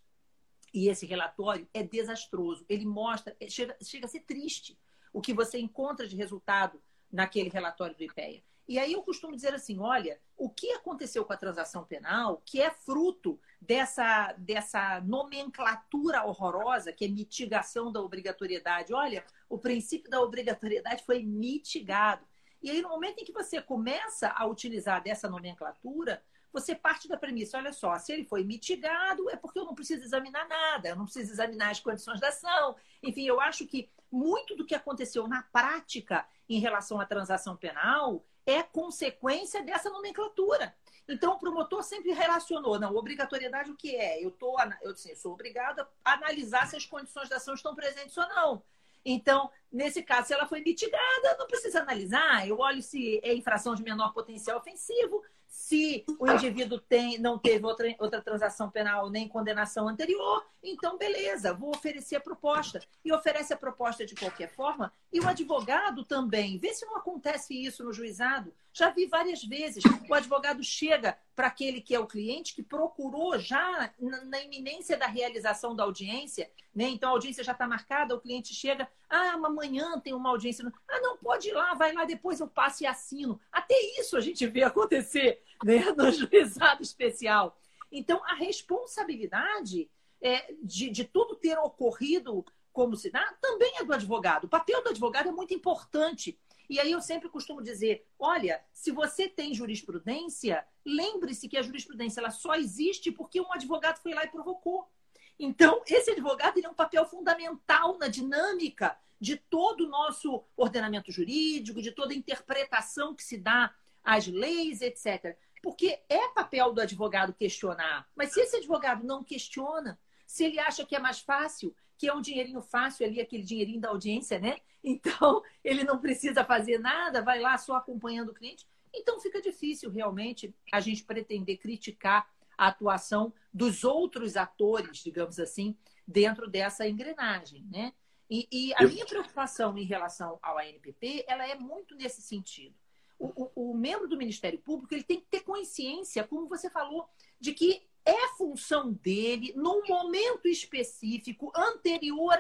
E 0.73 0.89
esse 0.89 1.07
relatório 1.07 1.69
é 1.75 1.83
desastroso. 1.83 2.65
Ele 2.69 2.87
mostra, 2.87 3.37
chega, 3.49 3.77
chega 3.83 4.07
a 4.07 4.09
ser 4.09 4.21
triste 4.21 4.79
o 5.13 5.21
que 5.21 5.35
você 5.35 5.59
encontra 5.59 6.07
de 6.07 6.17
resultado 6.17 6.81
naquele 7.11 7.49
relatório 7.49 7.97
do 7.97 8.05
IPEA. 8.05 8.43
E 8.69 8.79
aí 8.79 8.93
eu 8.93 9.03
costumo 9.03 9.35
dizer 9.35 9.53
assim, 9.53 9.81
olha, 9.81 10.21
o 10.37 10.49
que 10.49 10.71
aconteceu 10.71 11.25
com 11.25 11.33
a 11.33 11.37
transação 11.37 11.85
penal, 11.85 12.41
que 12.47 12.63
é 12.63 12.71
fruto 12.71 13.41
dessa, 13.61 14.33
dessa 14.39 15.01
nomenclatura 15.01 16.25
horrorosa, 16.25 16.93
que 16.93 17.05
é 17.05 17.09
mitigação 17.09 17.91
da 17.91 18.01
obrigatoriedade. 18.01 18.95
Olha, 18.95 19.25
o 19.49 19.59
princípio 19.59 20.09
da 20.09 20.21
obrigatoriedade 20.21 21.03
foi 21.05 21.21
mitigado. 21.21 22.25
E 22.63 22.71
aí, 22.71 22.81
no 22.81 22.91
momento 22.91 23.19
em 23.19 23.25
que 23.25 23.33
você 23.33 23.61
começa 23.61 24.29
a 24.29 24.47
utilizar 24.47 25.03
dessa 25.03 25.29
nomenclatura, 25.29 26.23
você 26.53 26.75
parte 26.75 27.09
da 27.09 27.17
premissa, 27.17 27.59
olha 27.59 27.73
só, 27.73 27.97
se 27.99 28.13
ele 28.13 28.25
foi 28.25 28.45
mitigado, 28.45 29.31
é 29.31 29.37
porque 29.37 29.59
eu 29.59 29.65
não 29.65 29.75
preciso 29.75 30.03
examinar 30.03 30.47
nada, 30.49 30.89
eu 30.89 30.97
não 30.97 31.05
preciso 31.05 31.33
examinar 31.33 31.71
as 31.71 31.81
condições 31.81 32.21
da 32.21 32.29
ação. 32.29 32.77
Enfim, 33.03 33.25
eu 33.25 33.41
acho 33.41 33.67
que 33.67 33.91
muito 34.11 34.57
do 34.57 34.67
que 34.67 34.75
aconteceu 34.75 35.29
na 35.29 35.43
prática 35.45 36.27
em 36.49 36.59
relação 36.59 37.01
à 37.01 37.07
transação 37.07 37.57
penal 37.57 38.25
é 38.45 38.63
consequência 38.63 39.63
dessa 39.63 39.89
nomenclatura. 39.91 40.75
Então, 41.09 41.35
o 41.35 41.39
promotor 41.39 41.83
sempre 41.83 42.13
relacionou, 42.13 42.79
não, 42.79 42.95
obrigatoriedade 42.95 43.71
o 43.71 43.77
que 43.77 43.97
é? 43.97 44.25
Eu, 44.25 44.31
tô, 44.31 44.57
eu, 44.83 44.93
assim, 44.93 45.11
eu 45.11 45.17
sou 45.17 45.33
obrigado 45.33 45.87
a 46.05 46.13
analisar 46.13 46.67
se 46.67 46.77
as 46.77 46.87
condições 46.87 47.29
da 47.29 47.37
ação 47.37 47.55
estão 47.55 47.75
presentes 47.75 48.17
ou 48.17 48.29
não. 48.29 48.63
Então, 49.05 49.51
nesse 49.73 50.03
caso, 50.03 50.29
se 50.29 50.35
ela 50.35 50.47
foi 50.47 50.61
mitigada, 50.61 51.37
não 51.39 51.47
precisa 51.47 51.81
analisar. 51.81 52.47
Eu 52.47 52.59
olho 52.59 52.83
se 52.83 53.21
é 53.23 53.35
infração 53.35 53.75
de 53.75 53.83
menor 53.83 54.13
potencial 54.13 54.59
ofensivo, 54.59 55.23
se 55.51 56.05
o 56.21 56.31
indivíduo 56.31 56.79
tem, 56.79 57.19
não 57.19 57.37
teve 57.37 57.67
outra, 57.67 57.93
outra 57.99 58.23
transação 58.23 58.71
penal 58.71 59.11
nem 59.11 59.29
condenação 59.29 59.89
anterior, 59.89 60.47
então 60.63 60.97
beleza, 60.97 61.53
vou 61.53 61.71
oferecer 61.71 62.17
a 62.17 62.21
proposta. 62.21 62.81
E 63.05 63.13
oferece 63.13 63.53
a 63.53 63.57
proposta 63.57 64.07
de 64.07 64.15
qualquer 64.15 64.49
forma. 64.49 64.93
E 65.13 65.19
o 65.19 65.27
advogado 65.27 66.05
também, 66.05 66.57
vê 66.57 66.73
se 66.73 66.87
não 66.87 66.97
acontece 66.97 67.53
isso 67.53 67.83
no 67.83 67.93
juizado. 67.93 68.55
Já 68.81 68.88
vi 68.88 69.05
várias 69.05 69.45
vezes. 69.45 69.85
O 70.09 70.14
advogado 70.14 70.64
chega 70.64 71.19
para 71.37 71.49
aquele 71.49 71.83
que 71.83 71.95
é 71.95 72.01
o 72.01 72.07
cliente, 72.07 72.55
que 72.55 72.62
procurou 72.62 73.38
já 73.38 73.93
na, 73.99 74.40
iminência 74.43 74.97
da 74.97 75.07
realização 75.07 75.77
da 75.77 75.85
audiência, 75.85 76.51
né? 76.75 76.85
Então 76.85 77.11
a 77.11 77.12
audiência 77.12 77.45
já 77.45 77.53
está 77.53 77.69
marcada, 77.69 78.14
o 78.14 78.21
cliente 78.23 78.55
chega, 78.55 78.88
ah, 79.07 79.33
amanhã 79.33 80.01
tem 80.01 80.14
uma 80.14 80.31
audiência. 80.31 80.64
Ah, 80.88 81.01
não, 81.03 81.19
pode 81.19 81.51
ir 81.51 81.53
lá, 81.53 81.75
vai 81.75 81.93
lá, 81.93 82.07
depois 82.07 82.40
eu 82.40 82.49
passo 82.49 82.83
e 82.83 82.87
assino. 82.87 83.38
Até 83.53 83.79
isso 84.01 84.16
a 84.16 84.21
gente 84.23 84.47
vê 84.47 84.62
acontecer 84.62 85.43
né, 85.62 85.85
no 85.95 86.11
juizado 86.11 86.83
especial. 86.83 87.61
Então, 87.93 88.25
a 88.25 88.35
responsabilidade 88.35 89.90
é, 90.23 90.55
de, 90.62 90.88
de 90.88 91.05
tudo 91.05 91.37
ter 91.37 91.59
ocorrido 91.59 92.47
como 92.73 92.97
se 92.97 93.11
dá 93.11 93.35
também 93.43 93.75
é 93.77 93.85
do 93.85 93.93
advogado. 93.93 94.45
O 94.45 94.49
papel 94.49 94.83
do 94.83 94.88
advogado 94.88 95.29
é 95.29 95.33
muito 95.33 95.53
importante. 95.53 96.38
E 96.71 96.79
aí 96.79 96.93
eu 96.93 97.01
sempre 97.01 97.29
costumo 97.29 97.61
dizer, 97.61 98.07
olha, 98.17 98.63
se 98.73 98.93
você 98.93 99.29
tem 99.29 99.53
jurisprudência, 99.53 100.65
lembre-se 100.87 101.49
que 101.49 101.57
a 101.57 101.63
jurisprudência 101.63 102.21
ela 102.21 102.31
só 102.31 102.55
existe 102.55 103.11
porque 103.11 103.41
um 103.41 103.53
advogado 103.53 103.99
foi 103.99 104.15
lá 104.15 104.25
e 104.25 104.31
provocou. 104.31 104.89
Então, 105.37 105.83
esse 105.91 106.13
advogado 106.13 106.57
ele 106.57 106.67
é 106.67 106.71
um 106.71 106.75
papel 106.75 107.05
fundamental 107.05 107.99
na 107.99 108.07
dinâmica 108.07 108.97
de 109.21 109.37
todo 109.37 109.85
o 109.85 109.89
nosso 109.89 110.45
ordenamento 110.57 111.11
jurídico, 111.11 111.83
de 111.83 111.91
toda 111.91 112.15
a 112.15 112.17
interpretação 112.17 113.17
que 113.17 113.25
se 113.25 113.37
dá 113.37 113.75
às 114.05 114.29
leis, 114.29 114.81
etc. 114.81 115.37
Porque 115.61 116.01
é 116.09 116.29
papel 116.29 116.73
do 116.73 116.81
advogado 116.81 117.35
questionar. 117.35 118.09
Mas 118.15 118.33
se 118.33 118.43
esse 118.43 118.59
advogado 118.59 119.05
não 119.05 119.25
questiona, 119.25 119.99
se 120.31 120.45
ele 120.45 120.61
acha 120.61 120.87
que 120.87 120.95
é 120.95 121.01
mais 121.01 121.19
fácil, 121.19 121.75
que 121.99 122.07
é 122.07 122.14
um 122.14 122.21
dinheirinho 122.21 122.62
fácil 122.62 123.05
ali, 123.05 123.21
aquele 123.21 123.43
dinheirinho 123.43 123.81
da 123.81 123.88
audiência, 123.88 124.38
né? 124.38 124.59
Então, 124.83 125.43
ele 125.64 125.83
não 125.83 125.99
precisa 125.99 126.45
fazer 126.45 126.79
nada, 126.79 127.21
vai 127.21 127.40
lá 127.40 127.59
só 127.59 127.75
acompanhando 127.75 128.29
o 128.29 128.35
cliente. 128.35 128.64
Então, 128.95 129.19
fica 129.19 129.43
difícil 129.43 129.90
realmente 129.90 130.55
a 130.73 130.79
gente 130.79 131.03
pretender 131.03 131.59
criticar 131.59 132.31
a 132.57 132.69
atuação 132.69 133.35
dos 133.53 133.83
outros 133.83 134.37
atores, 134.37 134.99
digamos 134.99 135.40
assim, 135.40 135.77
dentro 136.07 136.49
dessa 136.49 136.87
engrenagem, 136.87 137.66
né? 137.69 137.93
E, 138.31 138.47
e 138.53 138.75
a 138.77 138.87
minha 138.87 139.05
preocupação 139.05 139.77
em 139.77 139.85
relação 139.85 140.38
ao 140.40 140.59
ANPP, 140.59 141.25
ela 141.27 141.45
é 141.45 141.57
muito 141.57 141.97
nesse 141.97 142.23
sentido. 142.23 142.77
O, 143.19 143.33
o, 143.35 143.71
o, 143.73 143.75
membro 143.77 144.07
do 144.07 144.16
Ministério 144.16 144.61
Público 144.61 144.95
ele 144.95 145.03
tem 145.03 145.19
que 145.19 145.27
ter 145.27 145.40
consciência, 145.40 146.23
como 146.23 146.49
você 146.49 146.71
falou, 146.71 147.09
de 147.40 147.53
que 147.53 147.83
é 148.05 148.29
função 148.37 148.93
dele, 148.93 149.53
num 149.57 149.83
momento 149.87 150.49
específico, 150.49 151.53
anterior 151.55 152.37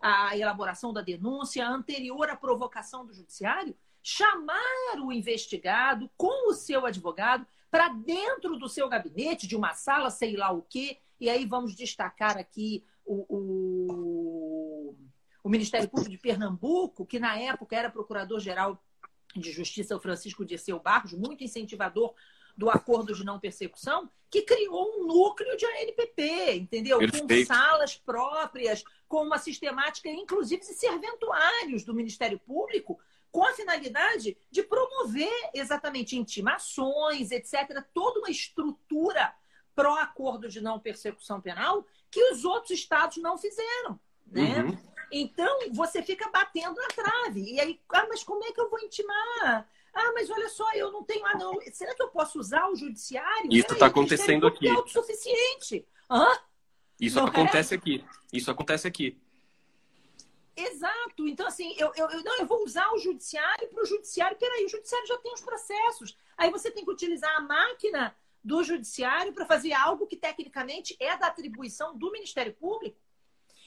à 0.00 0.36
elaboração 0.36 0.92
da 0.92 1.00
denúncia, 1.00 1.66
anterior 1.66 2.28
à 2.28 2.36
provocação 2.36 3.06
do 3.06 3.12
judiciário, 3.12 3.76
chamar 4.02 5.00
o 5.00 5.12
investigado 5.12 6.10
com 6.16 6.50
o 6.50 6.54
seu 6.54 6.86
advogado 6.86 7.46
para 7.70 7.88
dentro 7.88 8.56
do 8.56 8.68
seu 8.68 8.88
gabinete, 8.88 9.46
de 9.46 9.56
uma 9.56 9.74
sala, 9.74 10.10
sei 10.10 10.36
lá 10.36 10.52
o 10.52 10.62
quê, 10.62 10.98
e 11.20 11.28
aí 11.28 11.44
vamos 11.44 11.74
destacar 11.74 12.36
aqui 12.38 12.84
o, 13.04 13.26
o, 13.28 14.96
o 15.42 15.48
Ministério 15.48 15.88
Público 15.88 16.10
de 16.10 16.18
Pernambuco, 16.18 17.06
que 17.06 17.18
na 17.18 17.38
época 17.38 17.76
era 17.76 17.90
procurador-geral 17.90 18.82
de 19.34 19.50
Justiça, 19.52 19.96
o 19.96 20.00
Francisco 20.00 20.44
Dirceu 20.44 20.80
Barros, 20.80 21.12
muito 21.12 21.44
incentivador 21.44 22.14
do 22.56 22.70
acordo 22.70 23.14
de 23.14 23.24
não 23.24 23.38
persecução, 23.38 24.10
que 24.30 24.42
criou 24.42 24.98
um 24.98 25.06
núcleo 25.06 25.56
de 25.56 25.66
ANPP, 25.66 26.56
entendeu? 26.56 26.98
Perfeito. 26.98 27.48
Com 27.48 27.54
salas 27.54 27.96
próprias, 27.96 28.84
com 29.08 29.22
uma 29.22 29.38
sistemática, 29.38 30.08
inclusive 30.08 30.62
de 30.62 30.74
serventuários 30.74 31.84
do 31.84 31.94
Ministério 31.94 32.38
Público, 32.38 32.98
com 33.30 33.44
a 33.44 33.52
finalidade 33.52 34.36
de 34.50 34.62
promover 34.62 35.50
exatamente 35.54 36.16
intimações, 36.16 37.30
etc., 37.30 37.84
toda 37.92 38.20
uma 38.20 38.30
estrutura 38.30 39.34
pró-acordo 39.74 40.48
de 40.48 40.60
não 40.60 40.80
persecução 40.80 41.40
penal 41.40 41.86
que 42.10 42.32
os 42.32 42.44
outros 42.44 42.70
estados 42.70 43.18
não 43.18 43.36
fizeram. 43.36 44.00
Né? 44.26 44.62
Uhum. 44.62 44.78
Então, 45.12 45.70
você 45.72 46.02
fica 46.02 46.28
batendo 46.30 46.80
na 46.80 46.88
trave. 46.88 47.42
E 47.42 47.60
aí, 47.60 47.80
ah, 47.92 48.06
mas 48.08 48.24
como 48.24 48.44
é 48.44 48.52
que 48.52 48.60
eu 48.60 48.70
vou 48.70 48.80
intimar? 48.80 49.68
Ah, 49.98 50.12
mas 50.12 50.28
olha 50.28 50.48
só, 50.50 50.70
eu 50.74 50.92
não 50.92 51.02
tenho. 51.02 51.24
Ah, 51.24 51.38
não. 51.38 51.58
Será 51.72 51.94
que 51.94 52.02
eu 52.02 52.08
posso 52.08 52.38
usar 52.38 52.68
o 52.68 52.76
judiciário? 52.76 53.48
Isso 53.50 53.72
está 53.72 53.86
acontecendo 53.86 54.46
aqui. 54.46 54.68
É 54.68 54.70
autossuficiente. 54.70 55.88
Hã? 56.10 56.26
Isso 57.00 57.16
não 57.16 57.26
acontece 57.26 57.72
é? 57.72 57.78
aqui. 57.78 58.04
Isso 58.30 58.50
acontece 58.50 58.86
aqui. 58.86 59.18
Exato. 60.54 61.26
Então, 61.26 61.46
assim, 61.46 61.74
eu, 61.78 61.90
eu, 61.96 62.10
eu, 62.10 62.22
não, 62.22 62.38
eu 62.38 62.46
vou 62.46 62.62
usar 62.62 62.92
o 62.92 62.98
judiciário 62.98 63.68
para 63.68 63.82
o 63.82 63.86
judiciário. 63.86 64.36
Peraí, 64.36 64.66
o 64.66 64.68
judiciário 64.68 65.06
já 65.06 65.16
tem 65.16 65.32
os 65.32 65.40
processos. 65.40 66.14
Aí 66.36 66.50
você 66.50 66.70
tem 66.70 66.84
que 66.84 66.90
utilizar 66.90 67.34
a 67.34 67.40
máquina 67.40 68.14
do 68.44 68.62
judiciário 68.62 69.32
para 69.32 69.46
fazer 69.46 69.72
algo 69.72 70.06
que 70.06 70.16
tecnicamente 70.16 70.94
é 71.00 71.16
da 71.16 71.28
atribuição 71.28 71.96
do 71.96 72.12
Ministério 72.12 72.52
Público. 72.52 72.98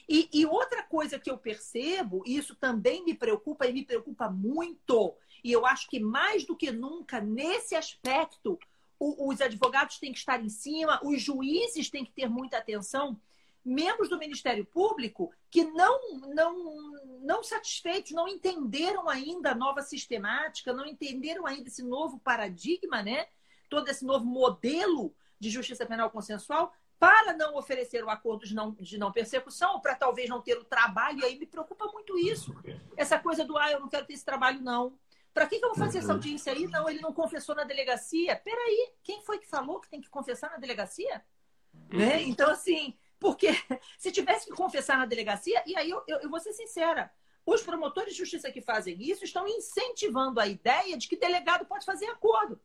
E, 0.08 0.28
e, 0.32 0.46
outra 0.46 0.82
coisa 0.82 1.20
que 1.20 1.30
eu 1.30 1.38
percebo, 1.38 2.22
e 2.26 2.36
isso 2.36 2.56
também 2.56 3.04
me 3.04 3.14
preocupa 3.14 3.66
e 3.66 3.72
me 3.72 3.84
preocupa 3.84 4.28
muito, 4.28 5.14
e 5.42 5.52
eu 5.52 5.66
acho 5.66 5.88
que 5.88 5.98
mais 6.00 6.44
do 6.44 6.56
que 6.56 6.70
nunca, 6.70 7.20
nesse 7.20 7.74
aspecto, 7.74 8.58
o, 8.98 9.28
os 9.28 9.40
advogados 9.40 9.98
têm 9.98 10.12
que 10.12 10.18
estar 10.18 10.42
em 10.42 10.48
cima, 10.48 11.00
os 11.02 11.22
juízes 11.22 11.88
têm 11.90 12.04
que 12.04 12.12
ter 12.12 12.28
muita 12.28 12.58
atenção, 12.58 13.18
membros 13.64 14.08
do 14.08 14.18
Ministério 14.18 14.64
Público 14.64 15.32
que 15.50 15.64
não, 15.64 16.18
não, 16.34 16.92
não 17.22 17.42
satisfeitos, 17.42 18.12
não 18.12 18.26
entenderam 18.26 19.08
ainda 19.08 19.50
a 19.50 19.54
nova 19.54 19.82
sistemática, 19.82 20.72
não 20.72 20.86
entenderam 20.86 21.46
ainda 21.46 21.68
esse 21.68 21.82
novo 21.82 22.18
paradigma, 22.20 23.02
né? 23.02 23.26
todo 23.70 23.88
esse 23.88 24.04
novo 24.04 24.26
modelo 24.26 25.14
de 25.38 25.48
justiça 25.48 25.86
penal 25.86 26.10
consensual 26.10 26.74
para 26.98 27.32
não 27.32 27.56
oferecer 27.56 28.04
o 28.04 28.10
acordo 28.10 28.44
de 28.44 28.54
não, 28.54 28.72
de 28.72 28.98
não 28.98 29.10
persecução, 29.10 29.80
para 29.80 29.94
talvez 29.94 30.28
não 30.28 30.42
ter 30.42 30.58
o 30.58 30.64
trabalho, 30.64 31.20
e 31.20 31.24
aí 31.24 31.38
me 31.38 31.46
preocupa 31.46 31.86
muito 31.86 32.18
isso. 32.18 32.54
Essa 32.94 33.18
coisa 33.18 33.42
do, 33.42 33.56
ah, 33.56 33.70
eu 33.70 33.80
não 33.80 33.88
quero 33.88 34.04
ter 34.04 34.12
esse 34.12 34.24
trabalho, 34.24 34.60
não. 34.60 34.92
Para 35.32 35.46
que, 35.46 35.58
que 35.58 35.64
eu 35.64 35.70
vou 35.70 35.78
fazer 35.78 35.98
essa 35.98 36.08
uhum. 36.08 36.14
audiência 36.14 36.52
aí? 36.52 36.66
Não, 36.66 36.88
ele 36.88 37.00
não 37.00 37.12
confessou 37.12 37.54
na 37.54 37.64
delegacia. 37.64 38.36
Peraí, 38.36 38.92
quem 39.02 39.22
foi 39.22 39.38
que 39.38 39.48
falou 39.48 39.80
que 39.80 39.88
tem 39.88 40.00
que 40.00 40.10
confessar 40.10 40.50
na 40.50 40.56
delegacia? 40.56 41.24
Né? 41.88 42.16
Uhum. 42.16 42.22
Então, 42.22 42.50
assim, 42.50 42.96
porque 43.18 43.48
se 43.98 44.10
tivesse 44.10 44.46
que 44.46 44.52
confessar 44.52 44.98
na 44.98 45.06
delegacia, 45.06 45.62
e 45.66 45.76
aí 45.76 45.88
eu, 45.88 46.02
eu, 46.06 46.18
eu 46.20 46.30
vou 46.30 46.40
ser 46.40 46.52
sincera, 46.52 47.12
os 47.46 47.62
promotores 47.62 48.12
de 48.12 48.18
justiça 48.18 48.50
que 48.50 48.60
fazem 48.60 49.00
isso 49.00 49.24
estão 49.24 49.46
incentivando 49.46 50.40
a 50.40 50.46
ideia 50.46 50.96
de 50.96 51.08
que 51.08 51.16
delegado 51.16 51.64
pode 51.66 51.84
fazer 51.84 52.06
acordo, 52.06 52.60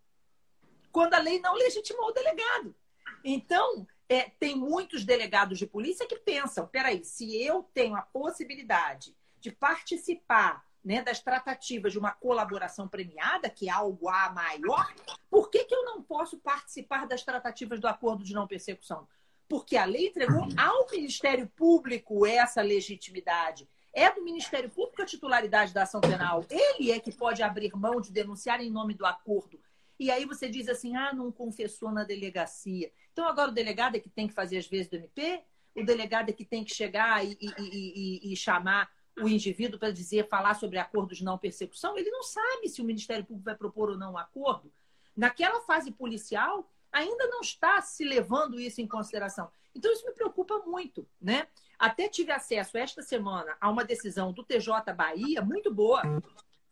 quando 0.91 1.13
a 1.13 1.19
lei 1.19 1.39
não 1.39 1.53
legitimou 1.53 2.09
o 2.09 2.13
delegado. 2.13 2.75
Então, 3.23 3.87
é, 4.07 4.29
tem 4.29 4.55
muitos 4.55 5.03
delegados 5.03 5.57
de 5.57 5.65
polícia 5.65 6.07
que 6.07 6.17
pensam: 6.17 6.67
peraí, 6.67 7.03
se 7.03 7.35
eu 7.41 7.63
tenho 7.73 7.95
a 7.95 8.01
possibilidade 8.01 9.15
de 9.39 9.51
participar 9.51 10.65
né, 10.85 11.01
das 11.01 11.19
tratativas 11.19 11.91
de 11.91 11.97
uma 11.97 12.11
colaboração 12.11 12.87
premiada, 12.87 13.49
que 13.49 13.67
é 13.67 13.71
algo 13.71 14.07
a 14.07 14.29
maior, 14.29 14.93
por 15.31 15.49
que, 15.49 15.63
que 15.63 15.73
eu 15.73 15.83
não 15.83 16.03
posso 16.03 16.37
participar 16.37 17.07
das 17.07 17.23
tratativas 17.23 17.79
do 17.79 17.87
acordo 17.87 18.23
de 18.23 18.35
não 18.35 18.47
persecução? 18.47 19.07
Porque 19.49 19.75
a 19.75 19.85
lei 19.85 20.07
entregou 20.07 20.47
ao 20.55 20.89
Ministério 20.91 21.47
Público 21.55 22.25
essa 22.25 22.61
legitimidade. 22.61 23.67
É 23.91 24.11
do 24.11 24.23
Ministério 24.23 24.69
Público 24.69 25.01
a 25.01 25.05
titularidade 25.05 25.73
da 25.73 25.83
ação 25.83 26.01
penal. 26.01 26.45
Ele 26.49 26.91
é 26.91 26.99
que 26.99 27.11
pode 27.11 27.41
abrir 27.41 27.75
mão 27.75 27.99
de 27.99 28.11
denunciar 28.11 28.61
em 28.61 28.69
nome 28.69 28.93
do 28.93 29.05
acordo. 29.05 29.59
E 29.99 30.11
aí 30.11 30.25
você 30.25 30.49
diz 30.49 30.67
assim: 30.67 30.95
ah, 30.95 31.13
não 31.13 31.31
confessou 31.31 31.91
na 31.91 32.03
delegacia. 32.03 32.91
Então 33.13 33.25
agora 33.25 33.49
o 33.49 33.53
delegado 33.53 33.95
é 33.95 33.99
que 33.99 34.09
tem 34.09 34.27
que 34.27 34.33
fazer 34.33 34.57
as 34.57 34.67
vezes 34.67 34.89
do 34.89 34.97
MP? 34.97 35.41
O 35.75 35.83
delegado 35.83 36.29
é 36.29 36.33
que 36.33 36.43
tem 36.43 36.63
que 36.63 36.73
chegar 36.73 37.25
e, 37.25 37.37
e, 37.39 37.53
e, 37.57 38.33
e 38.33 38.35
chamar 38.35 38.89
o 39.21 39.27
indivíduo 39.27 39.79
para 39.79 39.91
dizer, 39.91 40.27
falar 40.27 40.55
sobre 40.55 40.77
acordo 40.77 41.15
de 41.15 41.23
não 41.23 41.37
persecução? 41.37 41.97
Ele 41.97 42.09
não 42.09 42.23
sabe 42.23 42.69
se 42.69 42.81
o 42.81 42.85
Ministério 42.85 43.25
Público 43.25 43.45
vai 43.45 43.55
propor 43.55 43.89
ou 43.89 43.97
não 43.97 44.13
um 44.13 44.17
acordo. 44.17 44.71
Naquela 45.15 45.61
fase 45.61 45.91
policial, 45.91 46.69
ainda 46.91 47.27
não 47.27 47.41
está 47.41 47.81
se 47.81 48.03
levando 48.03 48.59
isso 48.59 48.81
em 48.81 48.87
consideração. 48.87 49.49
Então, 49.73 49.91
isso 49.91 50.05
me 50.05 50.13
preocupa 50.13 50.59
muito, 50.59 51.07
né? 51.19 51.47
Até 51.77 52.07
tive 52.07 52.31
acesso 52.31 52.77
esta 52.77 53.01
semana 53.01 53.57
a 53.59 53.69
uma 53.69 53.83
decisão 53.83 54.31
do 54.31 54.43
TJ 54.43 54.93
Bahia, 54.95 55.41
muito 55.41 55.73
boa, 55.73 56.01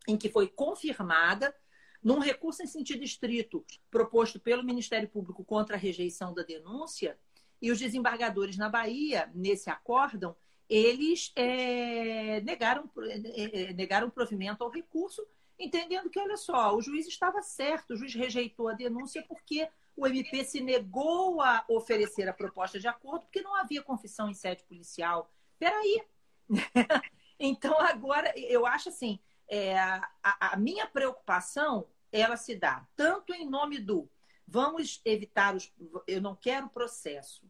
em 0.07 0.17
que 0.17 0.29
foi 0.29 0.47
confirmada 0.47 1.53
num 2.01 2.19
recurso 2.19 2.63
em 2.63 2.67
sentido 2.67 3.03
estrito 3.03 3.65
proposto 3.89 4.39
pelo 4.39 4.63
Ministério 4.63 5.07
Público 5.07 5.43
contra 5.43 5.75
a 5.75 5.79
rejeição 5.79 6.33
da 6.33 6.43
denúncia, 6.43 7.17
e 7.61 7.71
os 7.71 7.79
desembargadores 7.79 8.57
na 8.57 8.67
Bahia, 8.67 9.31
nesse 9.33 9.69
acórdão, 9.69 10.35
eles 10.69 11.31
é, 11.35 12.41
negaram, 12.41 12.89
é, 12.97 13.69
é, 13.69 13.73
negaram 13.73 14.09
provimento 14.09 14.63
ao 14.63 14.69
recurso, 14.69 15.25
entendendo 15.59 16.09
que, 16.09 16.19
olha 16.19 16.37
só, 16.37 16.75
o 16.75 16.81
juiz 16.81 17.07
estava 17.07 17.41
certo, 17.41 17.93
o 17.93 17.97
juiz 17.97 18.13
rejeitou 18.13 18.67
a 18.67 18.73
denúncia 18.73 19.23
porque 19.27 19.67
o 19.95 20.07
MP 20.07 20.43
se 20.43 20.59
negou 20.59 21.41
a 21.41 21.63
oferecer 21.67 22.27
a 22.27 22.33
proposta 22.33 22.79
de 22.79 22.87
acordo 22.87 23.25
porque 23.25 23.41
não 23.41 23.55
havia 23.55 23.83
confissão 23.83 24.29
em 24.29 24.33
sede 24.33 24.63
policial. 24.63 25.31
Peraí. 25.59 26.03
então, 27.39 27.79
agora, 27.79 28.33
eu 28.37 28.65
acho 28.65 28.89
assim, 28.89 29.19
é, 29.47 29.77
a, 29.77 30.09
a, 30.23 30.57
minha 30.57 30.87
preocupação 30.87 31.87
ela 32.11 32.37
se 32.37 32.55
dá 32.55 32.87
tanto 32.95 33.33
em 33.33 33.47
nome 33.47 33.79
do 33.79 34.09
vamos 34.47 35.01
evitar 35.05 35.55
os. 35.55 35.71
Eu 36.07 36.21
não 36.21 36.35
quero 36.35 36.69
processo. 36.69 37.43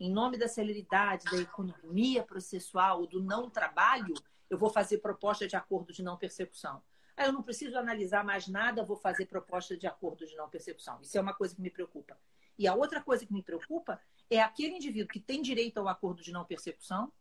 Em 0.00 0.10
nome 0.10 0.38
da 0.38 0.48
celeridade, 0.48 1.30
da 1.30 1.36
economia 1.36 2.22
processual, 2.22 3.06
do 3.06 3.22
não 3.22 3.50
trabalho, 3.50 4.14
eu 4.48 4.56
vou 4.56 4.70
fazer 4.70 4.98
proposta 4.98 5.46
de 5.46 5.54
acordo 5.54 5.92
de 5.92 6.02
não 6.02 6.16
persecução. 6.16 6.82
Aí 7.14 7.26
eu 7.26 7.32
não 7.34 7.42
preciso 7.42 7.76
analisar 7.76 8.24
mais 8.24 8.48
nada, 8.48 8.82
vou 8.82 8.96
fazer 8.96 9.26
proposta 9.26 9.76
de 9.76 9.86
acordo 9.86 10.26
de 10.26 10.34
não 10.36 10.48
persecução. 10.48 10.98
Isso 11.02 11.18
é 11.18 11.20
uma 11.20 11.34
coisa 11.34 11.54
que 11.54 11.60
me 11.60 11.68
preocupa. 11.68 12.18
E 12.58 12.66
a 12.66 12.74
outra 12.74 13.02
coisa 13.02 13.26
que 13.26 13.32
me 13.32 13.42
preocupa 13.42 14.00
é 14.30 14.40
aquele 14.40 14.76
indivíduo 14.76 15.12
que 15.12 15.20
tem 15.20 15.42
direito 15.42 15.76
ao 15.76 15.86
acordo 15.86 16.22
de 16.22 16.32
não 16.32 16.46
persecução 16.46 17.12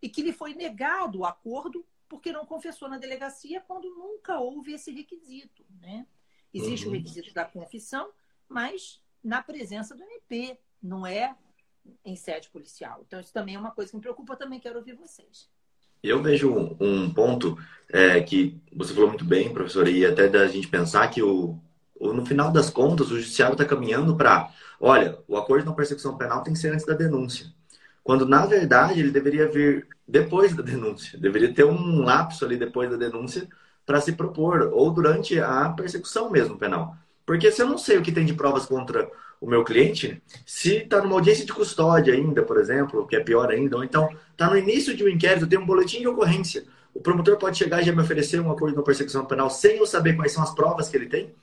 e 0.00 0.08
que 0.08 0.22
lhe 0.22 0.32
foi 0.32 0.54
negado 0.54 1.18
o 1.18 1.24
acordo 1.24 1.84
porque 2.08 2.30
não 2.30 2.46
confessou 2.46 2.88
na 2.88 2.96
delegacia 2.96 3.60
quando 3.60 3.90
nunca 3.90 4.38
houve 4.38 4.72
esse 4.72 4.92
requisito, 4.92 5.66
né? 5.80 6.06
Existe 6.52 6.86
uhum. 6.86 6.92
o 6.92 6.94
requisito 6.94 7.34
da 7.34 7.44
confissão, 7.44 8.12
mas 8.48 9.02
na 9.22 9.42
presença 9.42 9.96
do 9.96 10.02
MP, 10.04 10.60
não 10.80 11.04
é 11.04 11.36
em 12.04 12.16
sede 12.16 12.48
policial. 12.50 13.02
Então, 13.06 13.20
isso 13.20 13.32
também 13.32 13.54
é 13.54 13.58
uma 13.58 13.70
coisa 13.70 13.90
que 13.90 13.96
me 13.96 14.02
preocupa, 14.02 14.36
também 14.36 14.60
quero 14.60 14.78
ouvir 14.78 14.94
vocês. 14.94 15.48
Eu 16.02 16.22
vejo 16.22 16.76
um, 16.78 17.12
ponto 17.12 17.56
é, 17.90 18.20
que 18.20 18.60
você 18.74 18.92
falou 18.92 19.08
muito 19.08 19.24
bem, 19.24 19.52
professora, 19.52 19.88
e 19.88 20.04
até 20.04 20.28
da 20.28 20.46
gente 20.46 20.68
pensar 20.68 21.08
que 21.08 21.22
o, 21.22 21.58
no 21.98 22.26
final 22.26 22.52
das 22.52 22.68
contas 22.68 23.10
o 23.10 23.16
judiciário 23.16 23.54
está 23.54 23.64
caminhando 23.64 24.14
para, 24.14 24.52
olha, 24.78 25.18
o 25.26 25.36
acordo 25.36 25.70
de 25.70 25.76
persecução 25.76 26.18
penal 26.18 26.42
tem 26.42 26.52
que 26.52 26.58
ser 26.58 26.74
antes 26.74 26.84
da 26.84 26.94
denúncia. 26.94 27.46
Quando, 28.02 28.28
na 28.28 28.44
verdade, 28.44 29.00
ele 29.00 29.10
deveria 29.10 29.48
vir 29.48 29.88
depois 30.06 30.54
da 30.54 30.62
denúncia. 30.62 31.18
Deveria 31.18 31.54
ter 31.54 31.64
um 31.64 32.02
lapso 32.02 32.44
ali 32.44 32.58
depois 32.58 32.90
da 32.90 32.96
denúncia 32.96 33.48
para 33.86 34.00
se 34.00 34.12
propor, 34.12 34.70
ou 34.74 34.90
durante 34.90 35.40
a 35.40 35.70
persecução 35.70 36.30
mesmo 36.30 36.58
penal. 36.58 36.96
Porque 37.24 37.50
se 37.50 37.62
eu 37.62 37.66
não 37.66 37.78
sei 37.78 37.96
o 37.96 38.02
que 38.02 38.12
tem 38.12 38.26
de 38.26 38.34
provas 38.34 38.66
contra 38.66 39.10
o 39.44 39.46
meu 39.46 39.62
cliente, 39.62 40.22
se 40.46 40.76
está 40.76 41.02
numa 41.02 41.16
audiência 41.16 41.44
de 41.44 41.52
custódia 41.52 42.14
ainda, 42.14 42.42
por 42.42 42.58
exemplo, 42.58 43.06
que 43.06 43.14
é 43.14 43.20
pior 43.20 43.50
ainda, 43.50 43.76
ou 43.76 43.84
então 43.84 44.08
está 44.32 44.48
no 44.48 44.56
início 44.56 44.96
de 44.96 45.04
um 45.04 45.08
inquérito, 45.08 45.46
tem 45.46 45.58
um 45.58 45.66
boletim 45.66 46.00
de 46.00 46.08
ocorrência, 46.08 46.64
o 46.94 47.00
promotor 47.00 47.36
pode 47.36 47.58
chegar 47.58 47.82
e 47.82 47.84
já 47.84 47.92
me 47.92 48.00
oferecer 48.00 48.40
um 48.40 48.50
acordo 48.50 48.70
de 48.70 48.76
não 48.78 48.82
persecução 48.82 49.26
penal 49.26 49.50
sem 49.50 49.76
eu 49.76 49.86
saber 49.86 50.16
quais 50.16 50.32
são 50.32 50.42
as 50.42 50.54
provas 50.54 50.88
que 50.88 50.96
ele 50.96 51.10
tem, 51.10 51.34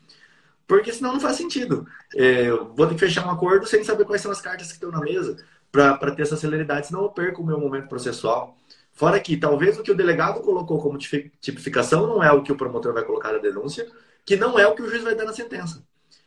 porque 0.68 0.92
senão 0.92 1.14
não 1.14 1.20
faz 1.20 1.36
sentido. 1.38 1.86
É, 2.16 2.50
vou 2.50 2.88
ter 2.88 2.96
que 2.96 3.00
fechar 3.02 3.28
um 3.28 3.30
acordo 3.30 3.68
sem 3.68 3.84
saber 3.84 4.04
quais 4.06 4.22
são 4.22 4.32
as 4.32 4.42
cartas 4.42 4.68
que 4.68 4.74
estão 4.74 4.90
na 4.90 5.00
mesa 5.00 5.38
para 5.72 6.12
ter 6.16 6.24
essa 6.24 6.36
celeridade, 6.36 6.88
senão 6.88 7.04
eu 7.04 7.10
perco 7.10 7.44
o 7.44 7.46
meu 7.46 7.60
momento 7.60 7.88
processual. 7.88 8.58
Fora 8.94 9.20
que 9.20 9.38
talvez 9.38 9.78
o 9.78 9.84
que 9.84 9.92
o 9.92 9.96
delegado 9.96 10.42
colocou 10.42 10.82
como 10.82 10.98
tipificação 10.98 12.08
não 12.08 12.24
é 12.24 12.32
o 12.32 12.42
que 12.42 12.52
o 12.52 12.58
promotor 12.58 12.94
vai 12.94 13.04
colocar 13.04 13.32
na 13.32 13.38
denúncia, 13.38 13.88
que 14.26 14.36
não 14.36 14.58
é 14.58 14.66
o 14.66 14.74
que 14.74 14.82
o 14.82 14.90
juiz 14.90 15.04
vai 15.04 15.14
dar 15.14 15.26
na 15.26 15.34
sentença. 15.34 15.84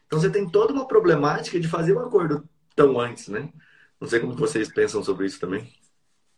Então 0.07 0.21
você 0.21 0.31
tem 0.31 0.49
toda 0.49 0.73
uma 0.73 0.87
problemática 0.87 1.59
de 1.59 1.69
fazer 1.69 1.97
um 1.97 2.01
acordo 2.01 2.49
tão 2.75 2.99
antes, 2.99 3.29
né? 3.29 3.53
Não 4.01 4.09
sei 4.09 4.21
como 4.21 4.35
vocês 4.35 4.73
pensam 4.73 5.03
sobre 5.03 5.27
isso 5.27 5.41
também. 5.41 5.73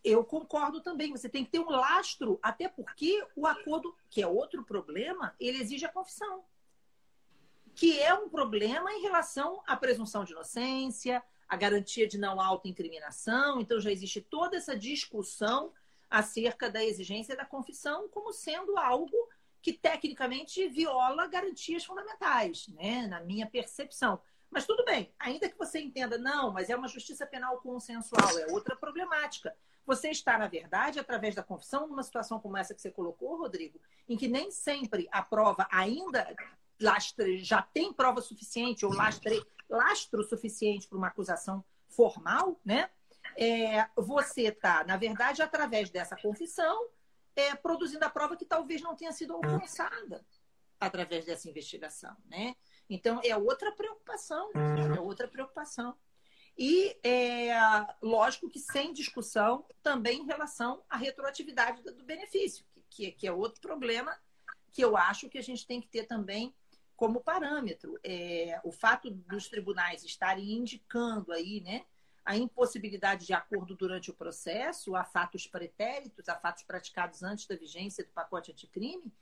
Eu 0.05 0.25
concordo 0.25 0.81
também. 0.81 1.11
Você 1.11 1.29
tem 1.29 1.45
que 1.45 1.51
ter 1.51 1.59
um 1.59 1.69
lastro, 1.69 2.39
até 2.43 2.69
porque 2.69 3.27
o 3.35 3.47
acordo, 3.47 3.95
que 4.09 4.23
é 4.23 4.27
outro 4.27 4.65
problema, 4.65 5.35
ele 5.41 5.61
exige 5.61 5.85
a 5.85 5.93
confissão. 5.93 6.45
Que 7.75 7.99
é 8.01 8.15
um 8.15 8.29
problema 8.29 8.93
em 8.93 9.03
relação 9.03 9.63
à 9.67 9.77
presunção 9.77 10.25
de 10.25 10.33
inocência, 10.33 11.23
a 11.49 11.57
garantia 11.57 12.07
de 12.07 12.19
não 12.19 12.41
autoincriminação. 12.41 13.61
Então 13.61 13.81
já 13.81 13.91
existe 13.91 14.21
toda 14.21 14.57
essa 14.57 14.77
discussão 14.77 15.73
acerca 16.09 16.71
da 16.71 16.85
exigência 16.85 17.37
da 17.37 17.45
confissão 17.45 18.09
como 18.09 18.33
sendo 18.33 18.79
algo 18.79 19.17
que 19.67 19.73
tecnicamente 19.73 20.69
viola 20.69 21.27
garantias 21.27 21.85
fundamentais, 21.85 22.69
né? 22.69 23.09
na 23.09 23.19
minha 23.19 23.49
percepção. 23.49 24.21
Mas 24.49 24.65
tudo 24.65 24.85
bem, 24.85 25.13
ainda 25.19 25.49
que 25.49 25.59
você 25.59 25.81
entenda, 25.81 26.17
não, 26.17 26.53
mas 26.53 26.71
é 26.71 26.77
uma 26.77 26.87
justiça 26.87 27.27
penal 27.27 27.59
consensual, 27.59 28.39
é 28.39 28.47
outra 28.53 28.77
problemática. 28.77 29.53
Você 29.85 30.11
está, 30.11 30.39
na 30.39 30.47
verdade, 30.47 31.01
através 31.01 31.35
da 31.35 31.43
confissão, 31.43 31.89
numa 31.89 32.05
situação 32.05 32.39
como 32.39 32.57
essa 32.57 32.77
que 32.77 32.81
você 32.81 32.93
colocou, 32.93 33.39
Rodrigo, 33.39 33.81
em 34.09 34.17
que 34.17 34.29
nem 34.29 34.53
sempre 34.53 35.09
a 35.11 35.21
prova 35.21 35.67
ainda 35.69 36.33
lastre, 36.81 37.43
já 37.43 37.61
tem 37.61 37.93
prova 37.93 38.21
suficiente 38.21 38.87
ou 38.87 38.95
lastre, 38.95 39.45
lastro 39.69 40.23
suficiente 40.23 40.87
para 40.87 40.97
uma 40.97 41.09
acusação 41.09 41.65
formal, 41.89 42.61
né? 42.65 42.89
é, 43.37 43.87
você 43.97 44.43
está, 44.43 44.85
na 44.85 44.97
verdade, 44.97 45.43
através 45.43 45.91
dessa 45.91 46.17
confissão, 46.17 46.89
é, 47.37 47.55
produzindo 47.55 48.05
a 48.05 48.11
prova 48.11 48.37
que 48.37 48.47
talvez 48.47 48.81
não 48.81 48.97
tenha 48.97 49.13
sido 49.13 49.35
alcançada 49.35 50.25
através 50.81 51.25
dessa 51.25 51.49
investigação, 51.49 52.17
né? 52.27 52.57
Então, 52.89 53.21
é 53.25 53.37
outra 53.37 53.73
preocupação, 53.73 54.51
é 54.55 55.01
outra 55.01 55.29
preocupação. 55.29 55.97
E 56.59 56.99
é 57.05 57.53
lógico 58.01 58.49
que 58.49 58.59
sem 58.59 58.93
discussão 58.93 59.67
também 59.83 60.23
em 60.23 60.27
relação 60.27 60.83
à 60.89 60.97
retroatividade 60.97 61.83
do 61.83 62.05
benefício, 62.05 62.65
que, 62.89 63.13
que 63.13 63.27
é 63.27 63.33
outro 63.33 63.61
problema 63.61 64.19
que 64.73 64.83
eu 64.83 64.97
acho 64.97 65.29
que 65.29 65.39
a 65.39 65.43
gente 65.43 65.67
tem 65.67 65.81
que 65.81 65.89
ter 65.89 66.05
também 66.05 66.55
como 66.95 67.21
parâmetro. 67.21 67.99
É, 68.03 68.59
o 68.65 68.73
fato 68.73 69.11
dos 69.11 69.49
tribunais 69.49 70.03
estarem 70.03 70.53
indicando 70.53 71.33
aí, 71.33 71.61
né, 71.61 71.85
a 72.27 72.37
impossibilidade 72.37 73.25
de 73.25 73.33
acordo 73.33 73.77
durante 73.77 74.11
o 74.11 74.15
processo, 74.15 74.97
a 74.97 75.05
fatos 75.05 75.47
pretéritos, 75.47 76.29
a 76.29 76.35
fatos 76.35 76.65
praticados 76.65 77.23
antes 77.23 77.47
da 77.47 77.55
vigência 77.55 78.05
do 78.05 78.11
pacote 78.11 78.51
anticrime, 78.51 79.13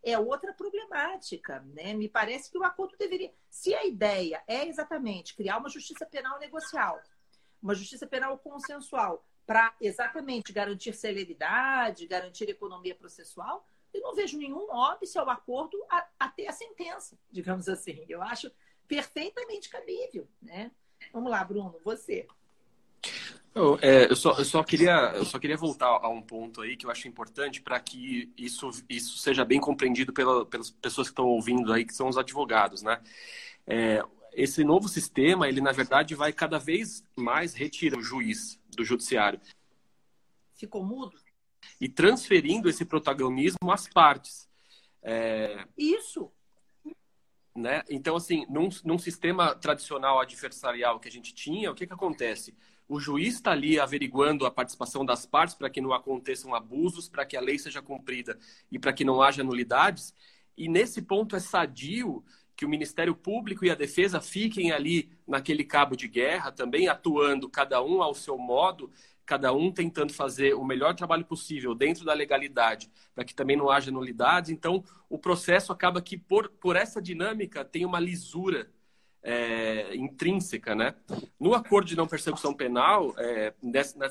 é 0.00 0.16
outra 0.16 0.52
problemática, 0.52 1.60
né? 1.74 1.92
Me 1.92 2.08
parece 2.08 2.50
que 2.50 2.56
o 2.56 2.62
acordo 2.62 2.96
deveria, 2.96 3.32
se 3.50 3.74
a 3.74 3.84
ideia 3.84 4.42
é 4.46 4.66
exatamente 4.66 5.34
criar 5.34 5.58
uma 5.58 5.68
justiça 5.68 6.06
penal 6.06 6.38
negocial, 6.38 7.02
uma 7.60 7.74
justiça 7.74 8.06
penal 8.06 8.38
consensual 8.38 9.26
para 9.44 9.74
exatamente 9.80 10.52
garantir 10.52 10.92
celeridade, 10.92 12.06
garantir 12.06 12.48
economia 12.48 12.94
processual, 12.94 13.66
eu 13.92 14.00
não 14.00 14.14
vejo 14.14 14.38
nenhum 14.38 14.70
óbice 14.70 15.18
ao 15.18 15.28
acordo 15.28 15.76
até 16.18 16.46
a, 16.46 16.50
a 16.50 16.52
sentença, 16.52 17.18
digamos 17.30 17.68
assim. 17.68 18.04
Eu 18.08 18.22
acho 18.22 18.52
perfeitamente 18.86 19.68
cabível, 19.68 20.28
né? 20.40 20.70
Vamos 21.12 21.30
lá, 21.30 21.42
Bruno, 21.42 21.80
você. 21.84 22.26
Eu, 23.54 23.78
é, 23.82 24.10
eu, 24.10 24.16
só, 24.16 24.38
eu, 24.38 24.44
só 24.44 24.62
queria, 24.64 25.12
eu 25.14 25.26
só 25.26 25.38
queria 25.38 25.56
voltar 25.56 25.86
a 25.86 26.08
um 26.08 26.22
ponto 26.22 26.62
aí 26.62 26.74
que 26.74 26.86
eu 26.86 26.90
acho 26.90 27.06
importante 27.06 27.60
para 27.60 27.78
que 27.78 28.32
isso, 28.36 28.70
isso 28.88 29.18
seja 29.18 29.44
bem 29.44 29.60
compreendido 29.60 30.12
pela, 30.12 30.46
pelas 30.46 30.70
pessoas 30.70 31.08
que 31.08 31.12
estão 31.12 31.26
ouvindo 31.26 31.70
aí, 31.70 31.84
que 31.84 31.94
são 31.94 32.08
os 32.08 32.16
advogados, 32.16 32.82
né? 32.82 33.00
É, 33.66 34.02
esse 34.32 34.64
novo 34.64 34.88
sistema, 34.88 35.48
ele 35.48 35.60
na 35.60 35.72
verdade 35.72 36.14
vai 36.14 36.32
cada 36.32 36.58
vez 36.58 37.04
mais 37.14 37.52
retirar 37.52 37.98
o 37.98 38.02
juiz 38.02 38.58
do 38.74 38.84
judiciário. 38.84 39.40
Ficou 40.54 40.82
mudo? 40.82 41.18
E 41.80 41.88
transferindo 41.88 42.68
esse 42.68 42.84
protagonismo 42.84 43.70
às 43.70 43.86
partes. 43.86 44.48
É... 45.02 45.66
Isso. 45.76 46.32
Né? 47.54 47.82
Então, 47.90 48.16
assim, 48.16 48.46
num, 48.48 48.70
num 48.82 48.98
sistema 48.98 49.54
tradicional 49.54 50.18
adversarial 50.18 50.98
que 50.98 51.08
a 51.08 51.12
gente 51.12 51.34
tinha, 51.34 51.70
o 51.70 51.74
que, 51.74 51.86
que 51.86 51.92
acontece? 51.92 52.56
O 52.92 53.00
juiz 53.00 53.36
está 53.36 53.52
ali 53.52 53.80
averiguando 53.80 54.44
a 54.44 54.50
participação 54.50 55.02
das 55.02 55.24
partes 55.24 55.54
para 55.54 55.70
que 55.70 55.80
não 55.80 55.94
aconteçam 55.94 56.54
abusos, 56.54 57.08
para 57.08 57.24
que 57.24 57.38
a 57.38 57.40
lei 57.40 57.58
seja 57.58 57.80
cumprida 57.80 58.38
e 58.70 58.78
para 58.78 58.92
que 58.92 59.02
não 59.02 59.22
haja 59.22 59.42
nulidades. 59.42 60.14
E 60.58 60.68
nesse 60.68 61.00
ponto 61.00 61.34
é 61.34 61.40
sadio 61.40 62.22
que 62.54 62.66
o 62.66 62.68
Ministério 62.68 63.14
Público 63.14 63.64
e 63.64 63.70
a 63.70 63.74
Defesa 63.74 64.20
fiquem 64.20 64.72
ali 64.72 65.10
naquele 65.26 65.64
cabo 65.64 65.96
de 65.96 66.06
guerra, 66.06 66.52
também 66.52 66.86
atuando 66.86 67.48
cada 67.48 67.82
um 67.82 68.02
ao 68.02 68.12
seu 68.12 68.36
modo, 68.36 68.92
cada 69.24 69.54
um 69.54 69.72
tentando 69.72 70.12
fazer 70.12 70.52
o 70.52 70.62
melhor 70.62 70.94
trabalho 70.94 71.24
possível 71.24 71.74
dentro 71.74 72.04
da 72.04 72.12
legalidade, 72.12 72.90
para 73.14 73.24
que 73.24 73.34
também 73.34 73.56
não 73.56 73.70
haja 73.70 73.90
nulidades. 73.90 74.50
Então, 74.50 74.84
o 75.08 75.18
processo 75.18 75.72
acaba 75.72 76.02
que, 76.02 76.18
por, 76.18 76.50
por 76.60 76.76
essa 76.76 77.00
dinâmica, 77.00 77.64
tem 77.64 77.86
uma 77.86 77.98
lisura 77.98 78.70
é, 79.22 79.94
intrínseca, 79.94 80.74
né? 80.74 80.94
No 81.38 81.54
acordo 81.54 81.86
de 81.86 81.96
não 81.96 82.06
persecução 82.06 82.52
penal, 82.52 83.14
é, 83.18 83.54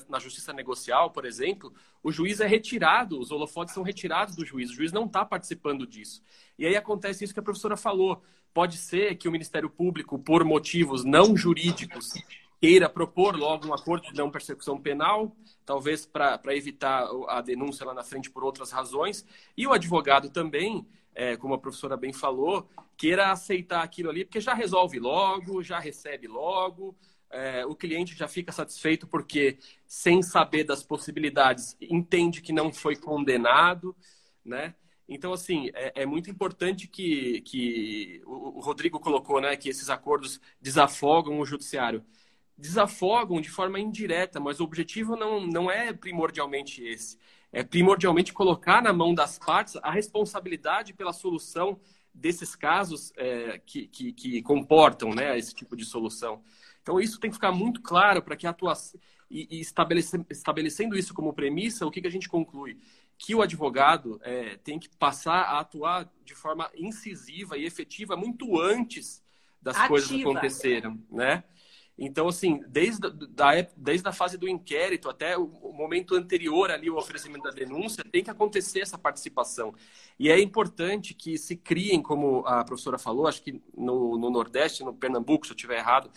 na 0.08 0.20
justiça 0.20 0.54
negocial, 0.54 1.12
por 1.12 1.26
exemplo, 1.26 1.74
o 2.02 2.12
juiz 2.12 2.40
é 2.40 2.48
retirado, 2.48 3.20
os 3.20 3.32
holofotes 3.32 3.74
são 3.74 3.84
retirados 3.84 4.36
do 4.36 4.46
juiz, 4.46 4.72
o 4.72 4.74
juiz 4.74 4.92
não 4.92 5.06
está 5.06 5.26
participando 5.26 5.86
disso. 5.86 6.24
E 6.58 6.66
aí 6.66 6.76
acontece 6.76 7.24
isso 7.24 7.34
que 7.34 7.40
a 7.40 7.44
professora 7.44 7.76
falou. 7.76 8.24
Pode 8.54 8.78
ser 8.78 9.16
que 9.16 9.28
o 9.28 9.32
Ministério 9.32 9.70
Público, 9.70 10.20
por 10.20 10.44
motivos 10.44 11.04
não 11.04 11.36
jurídicos, 11.36 12.14
queira 12.62 12.88
propor 12.88 13.36
logo 13.36 13.68
um 13.68 13.74
acordo 13.74 14.08
de 14.08 14.14
não 14.16 14.30
persecução 14.30 14.80
penal, 14.80 15.36
talvez 15.66 16.06
para 16.06 16.40
evitar 16.56 17.10
a 17.28 17.42
denúncia 17.42 17.86
lá 17.86 17.94
na 17.94 18.04
frente 18.04 18.30
por 18.30 18.44
outras 18.44 18.72
razões, 18.72 19.26
e 19.58 19.66
o 19.66 19.74
advogado 19.74 20.30
também 20.30 20.86
é, 21.14 21.36
como 21.36 21.54
a 21.54 21.58
professora 21.58 21.98
bem 21.98 22.14
falou, 22.14 22.70
queira 22.96 23.32
aceitar 23.32 23.84
aquilo 23.84 24.10
ali, 24.10 24.24
porque 24.24 24.40
já 24.40 24.54
resolve 24.54 25.00
logo, 25.00 25.62
já 25.64 25.80
recebe 25.80 26.28
logo, 26.28 26.96
é, 27.30 27.66
o 27.66 27.76
cliente 27.76 28.16
já 28.16 28.28
fica 28.28 28.52
satisfeito 28.52 29.08
porque, 29.08 29.58
sem 29.88 30.22
saber 30.22 30.64
das 30.64 30.84
possibilidades, 30.84 31.76
entende 31.82 32.42
que 32.42 32.54
não 32.54 32.72
foi 32.72 32.96
condenado, 32.96 33.96
né? 34.44 34.76
Então, 35.08 35.34
assim, 35.34 35.70
é, 35.74 36.04
é 36.04 36.06
muito 36.06 36.30
importante 36.30 36.88
que, 36.88 37.42
que 37.42 38.22
o, 38.26 38.58
o 38.58 38.62
Rodrigo 38.62 39.00
colocou, 39.00 39.42
né, 39.42 39.58
que 39.58 39.68
esses 39.68 39.90
acordos 39.90 40.40
desafogam 40.62 41.40
o 41.40 41.46
judiciário. 41.46 42.06
Desafogam 42.58 43.42
de 43.42 43.50
forma 43.50 43.80
indireta, 43.80 44.40
mas 44.40 44.60
o 44.60 44.64
objetivo 44.64 45.16
não, 45.16 45.46
não 45.46 45.72
é 45.72 45.92
primordialmente 45.94 46.84
esse 46.84 47.18
é 47.52 47.64
primordialmente 47.64 48.32
colocar 48.32 48.82
na 48.82 48.94
mão 48.94 49.14
das 49.14 49.38
partes 49.38 49.76
a 49.84 49.92
responsabilidade 49.92 50.94
pela 50.94 51.12
solução 51.12 51.80
desses 52.14 52.56
casos 52.56 53.12
é, 53.18 53.60
que, 53.66 53.88
que, 53.88 54.14
que, 54.14 54.42
comportam 54.42 55.14
né, 55.14 55.38
esse 55.38 55.54
tipo 55.54 55.76
de 55.76 55.86
solução. 55.86 56.42
Então, 56.82 57.00
isso 57.00 57.20
tem 57.20 57.30
que 57.30 57.36
ficar 57.36 57.52
muito 57.52 57.82
claro 57.82 58.22
para 58.22 58.36
que 58.36 58.48
a 58.48 58.50
atuação. 58.50 59.00
E, 59.30 59.48
e 59.50 59.62
estabelece, 59.62 60.26
estabelecendo 60.30 60.98
isso 60.98 61.14
como 61.14 61.34
premissa, 61.34 61.86
o 61.86 61.92
que, 61.92 62.02
que 62.02 62.08
a 62.08 62.12
gente 62.12 62.28
conclui? 62.28 62.78
Que 63.18 63.34
o 63.34 63.42
advogado 63.42 64.20
é, 64.24 64.58
tem 64.58 64.78
que 64.78 64.90
passar 64.98 65.44
a 65.44 65.60
atuar 65.60 66.10
de 66.26 66.36
forma 66.36 66.70
incisiva 66.76 67.58
e 67.58 67.66
efetiva 67.66 68.18
muito 68.18 68.60
antes 68.60 69.24
das 69.62 69.76
Ativa. 69.76 69.88
coisas 69.90 70.20
acontecerem, 70.20 71.02
né? 71.10 71.44
Então, 72.04 72.28
assim, 72.28 72.64
desde, 72.68 73.12
da, 73.30 73.52
desde 73.78 74.10
a 74.10 74.12
fase 74.12 74.36
do 74.36 74.50
inquérito 74.50 75.08
até 75.08 75.38
o, 75.38 75.72
momento 75.72 76.16
anterior 76.16 76.72
ali, 76.72 76.90
o 76.90 76.98
oferecimento 76.98 77.44
da 77.44 77.52
denúncia, 77.52 78.04
tem 78.04 78.24
que 78.24 78.32
acontecer 78.32 78.80
essa 78.80 78.98
participação. 78.98 79.72
E 80.18 80.28
é 80.28 80.40
importante 80.40 81.14
que 81.14 81.38
se 81.38 81.56
criem, 81.56 82.02
como 82.02 82.44
a 82.48 82.64
professora 82.64 82.98
falou, 82.98 83.28
acho 83.28 83.44
que 83.44 83.62
no, 83.78 84.18
no 84.18 84.32
Nordeste, 84.32 84.84
no 84.84 84.96
Pernambuco, 84.96 85.46
se 85.46 85.52
eu 85.52 85.56
estiver 85.56 85.78
errado, 85.78 86.10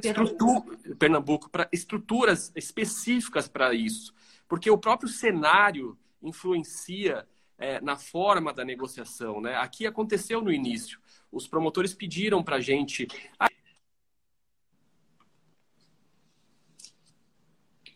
Pernambuco, 0.00 0.76
Pernambuco 0.96 1.50
para 1.50 1.68
estruturas 1.72 2.52
específicas 2.54 3.48
para 3.48 3.74
isso. 3.74 4.14
Porque 4.46 4.70
o 4.70 4.78
próprio 4.78 5.08
cenário 5.08 5.98
influencia 6.22 7.26
é, 7.58 7.80
na 7.80 7.96
forma 7.96 8.52
da 8.52 8.64
negociação. 8.64 9.40
Né? 9.40 9.56
Aqui 9.56 9.84
aconteceu 9.84 10.40
no 10.40 10.52
início. 10.52 11.00
Os 11.32 11.48
promotores 11.48 11.92
pediram 11.92 12.40
para 12.40 12.56
a 12.56 12.60
gente. 12.60 13.08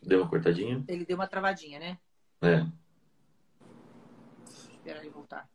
Deu 0.09 0.23
uma 0.23 0.31
cortadinha? 0.31 0.83
Ele 0.89 1.05
deu 1.05 1.17
uma 1.17 1.27
travadinha, 1.27 1.79
né? 1.79 1.99
É. 2.41 2.67
Espera 4.49 5.01
ele 5.01 5.11
voltar. 5.11 5.47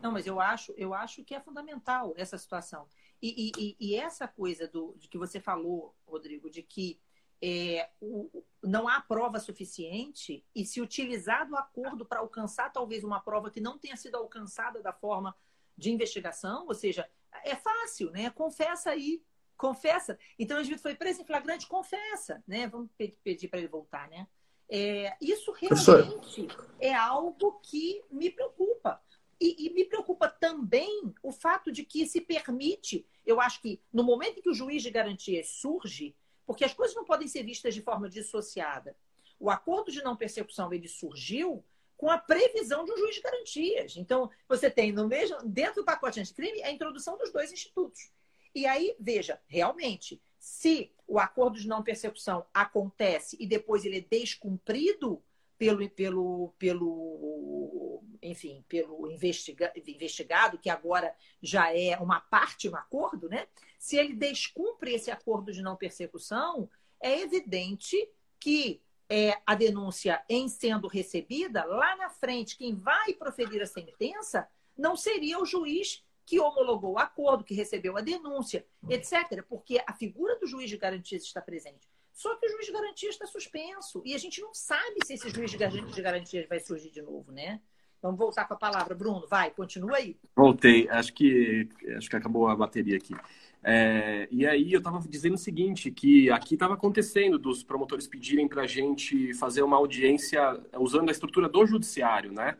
Não, 0.00 0.12
mas 0.12 0.24
eu 0.24 0.40
acho, 0.40 0.72
eu 0.76 0.94
acho 0.94 1.24
que 1.24 1.34
é 1.34 1.40
fundamental 1.40 2.14
essa 2.16 2.38
situação. 2.38 2.86
E, 3.20 3.50
e, 3.58 3.76
e 3.80 3.96
essa 3.96 4.28
coisa 4.28 4.68
do, 4.68 4.94
de 4.96 5.08
que 5.08 5.18
você 5.18 5.40
falou, 5.40 5.96
Rodrigo, 6.06 6.48
de 6.48 6.62
que 6.62 7.00
é, 7.42 7.90
o, 8.00 8.30
não 8.62 8.86
há 8.86 9.00
prova 9.00 9.40
suficiente 9.40 10.46
e 10.54 10.64
se 10.64 10.80
utilizar 10.80 11.48
do 11.48 11.56
acordo 11.56 12.06
para 12.06 12.20
alcançar 12.20 12.70
talvez 12.72 13.02
uma 13.02 13.18
prova 13.18 13.50
que 13.50 13.60
não 13.60 13.78
tenha 13.78 13.96
sido 13.96 14.14
alcançada 14.14 14.80
da 14.80 14.92
forma 14.92 15.36
de 15.76 15.90
investigação, 15.90 16.68
ou 16.68 16.74
seja, 16.74 17.10
é 17.44 17.56
fácil, 17.56 18.12
né? 18.12 18.30
Confessa 18.30 18.90
aí, 18.90 19.20
confessa. 19.60 20.18
Então, 20.38 20.56
o 20.56 20.60
indivíduo 20.60 20.82
foi 20.82 20.94
preso 20.94 21.20
em 21.20 21.24
flagrante, 21.24 21.66
confessa, 21.66 22.42
né? 22.48 22.66
Vamos 22.66 22.90
pedir 23.22 23.48
para 23.48 23.60
ele 23.60 23.68
voltar, 23.68 24.08
né? 24.08 24.26
É, 24.68 25.16
isso 25.20 25.52
realmente 25.52 26.48
é 26.80 26.94
algo 26.94 27.60
que 27.62 28.02
me 28.10 28.30
preocupa. 28.30 29.02
E, 29.40 29.66
e, 29.66 29.70
me 29.70 29.84
preocupa 29.84 30.28
também 30.28 31.14
o 31.22 31.32
fato 31.32 31.72
de 31.72 31.84
que 31.84 32.06
se 32.06 32.20
permite, 32.20 33.06
eu 33.24 33.40
acho 33.40 33.60
que 33.60 33.80
no 33.92 34.04
momento 34.04 34.38
em 34.38 34.42
que 34.42 34.50
o 34.50 34.54
juiz 34.54 34.82
de 34.82 34.90
garantias 34.90 35.48
surge, 35.48 36.14
porque 36.46 36.64
as 36.64 36.74
coisas 36.74 36.94
não 36.94 37.04
podem 37.04 37.26
ser 37.26 37.42
vistas 37.42 37.74
de 37.74 37.82
forma 37.82 38.08
dissociada. 38.08 38.96
O 39.38 39.50
acordo 39.50 39.90
de 39.90 40.02
não 40.02 40.16
persecução 40.16 40.72
ele 40.72 40.88
surgiu 40.88 41.64
com 41.96 42.10
a 42.10 42.18
previsão 42.18 42.84
de 42.84 42.92
um 42.92 42.96
juiz 42.96 43.16
de 43.16 43.22
garantias. 43.22 43.96
Então, 43.96 44.30
você 44.48 44.70
tem 44.70 44.92
no 44.92 45.08
mesmo 45.08 45.38
dentro 45.44 45.82
do 45.82 45.84
pacote 45.84 46.20
anticrime 46.20 46.62
a 46.62 46.70
introdução 46.70 47.16
dos 47.16 47.32
dois 47.32 47.52
institutos. 47.52 48.10
E 48.54 48.66
aí, 48.66 48.96
veja, 48.98 49.40
realmente, 49.46 50.20
se 50.38 50.92
o 51.06 51.18
acordo 51.18 51.58
de 51.58 51.68
não 51.68 51.82
persecução 51.82 52.46
acontece 52.52 53.36
e 53.38 53.46
depois 53.46 53.84
ele 53.84 53.98
é 53.98 54.00
descumprido 54.00 55.22
pelo, 55.58 55.88
pelo, 55.90 56.54
pelo 56.58 58.02
enfim, 58.22 58.64
pelo 58.68 59.10
investiga, 59.10 59.72
investigado, 59.86 60.58
que 60.58 60.70
agora 60.70 61.14
já 61.42 61.74
é 61.76 61.98
uma 61.98 62.20
parte 62.20 62.70
no 62.70 62.76
acordo, 62.76 63.28
né? 63.28 63.46
Se 63.78 63.96
ele 63.96 64.14
descumpre 64.14 64.94
esse 64.94 65.10
acordo 65.10 65.52
de 65.52 65.62
não 65.62 65.76
persecução, 65.76 66.68
é 67.00 67.20
evidente 67.20 67.96
que 68.38 68.80
é, 69.08 69.40
a 69.44 69.54
denúncia 69.54 70.22
em 70.28 70.48
sendo 70.48 70.86
recebida, 70.86 71.64
lá 71.64 71.96
na 71.96 72.08
frente, 72.08 72.56
quem 72.56 72.74
vai 72.74 73.12
proferir 73.14 73.60
a 73.60 73.66
sentença 73.66 74.48
não 74.78 74.96
seria 74.96 75.38
o 75.38 75.44
juiz 75.44 76.04
que 76.30 76.38
homologou 76.38 76.92
o 76.92 76.98
acordo, 76.98 77.42
que 77.42 77.54
recebeu 77.54 77.96
a 77.96 78.00
denúncia, 78.00 78.64
etc. 78.88 79.42
Porque 79.48 79.82
a 79.84 79.92
figura 79.92 80.38
do 80.38 80.46
juiz 80.46 80.70
de 80.70 80.76
garantias 80.76 81.24
está 81.24 81.42
presente. 81.42 81.88
Só 82.12 82.36
que 82.36 82.46
o 82.46 82.50
juiz 82.52 82.66
de 82.66 82.72
garantias 82.72 83.14
está 83.14 83.26
suspenso. 83.26 84.00
E 84.06 84.14
a 84.14 84.18
gente 84.18 84.40
não 84.40 84.54
sabe 84.54 85.04
se 85.04 85.14
esse 85.14 85.28
juiz 85.28 85.50
de 85.50 85.58
garantias 85.58 86.48
vai 86.48 86.60
surgir 86.60 86.92
de 86.92 87.02
novo, 87.02 87.32
né? 87.32 87.60
Vamos 88.00 88.16
voltar 88.16 88.44
com 88.46 88.54
a 88.54 88.56
palavra. 88.56 88.94
Bruno, 88.94 89.26
vai, 89.28 89.50
continua 89.50 89.96
aí. 89.96 90.16
Voltei. 90.36 90.88
Acho 90.88 91.12
que, 91.12 91.68
acho 91.96 92.08
que 92.08 92.14
acabou 92.14 92.46
a 92.46 92.54
bateria 92.54 92.96
aqui. 92.96 93.16
É, 93.64 94.28
e 94.30 94.46
aí 94.46 94.72
eu 94.72 94.78
estava 94.78 95.00
dizendo 95.00 95.34
o 95.34 95.38
seguinte, 95.38 95.90
que 95.90 96.30
aqui 96.30 96.54
estava 96.54 96.74
acontecendo 96.74 97.40
dos 97.40 97.64
promotores 97.64 98.06
pedirem 98.06 98.46
para 98.46 98.62
a 98.62 98.68
gente 98.68 99.34
fazer 99.34 99.62
uma 99.64 99.78
audiência 99.78 100.40
usando 100.78 101.08
a 101.08 101.12
estrutura 101.12 101.48
do 101.48 101.66
judiciário, 101.66 102.30
né? 102.30 102.56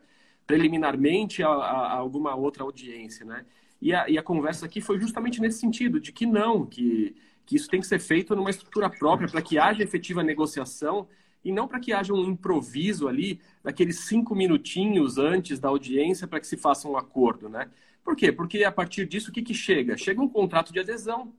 preliminarmente 0.51 1.41
a, 1.41 1.47
a, 1.47 1.93
alguma 1.93 2.35
outra 2.35 2.63
audiência, 2.63 3.25
né? 3.25 3.45
E 3.81 3.93
a, 3.93 4.07
e 4.07 4.17
a 4.17 4.23
conversa 4.23 4.65
aqui 4.65 4.79
foi 4.79 4.99
justamente 4.99 5.41
nesse 5.41 5.59
sentido, 5.59 5.99
de 5.99 6.11
que 6.11 6.25
não, 6.25 6.65
que, 6.65 7.15
que 7.45 7.55
isso 7.55 7.67
tem 7.67 7.79
que 7.79 7.87
ser 7.87 7.99
feito 7.99 8.35
numa 8.35 8.49
estrutura 8.49 8.89
própria 8.89 9.27
para 9.27 9.41
que 9.41 9.57
haja 9.57 9.81
efetiva 9.81 10.23
negociação 10.23 11.07
e 11.43 11.51
não 11.51 11.67
para 11.67 11.79
que 11.79 11.91
haja 11.91 12.13
um 12.13 12.29
improviso 12.29 13.07
ali, 13.07 13.39
daqueles 13.63 14.01
cinco 14.01 14.35
minutinhos 14.35 15.17
antes 15.17 15.59
da 15.59 15.69
audiência 15.69 16.27
para 16.27 16.39
que 16.39 16.45
se 16.45 16.55
faça 16.55 16.87
um 16.87 16.95
acordo, 16.95 17.49
né? 17.49 17.69
Por 18.03 18.15
quê? 18.15 18.31
Porque 18.31 18.63
a 18.63 18.71
partir 18.71 19.07
disso, 19.07 19.29
o 19.29 19.33
que, 19.33 19.41
que 19.41 19.53
chega? 19.53 19.97
Chega 19.97 20.21
um 20.21 20.29
contrato 20.29 20.71
de 20.71 20.79
adesão, 20.79 21.33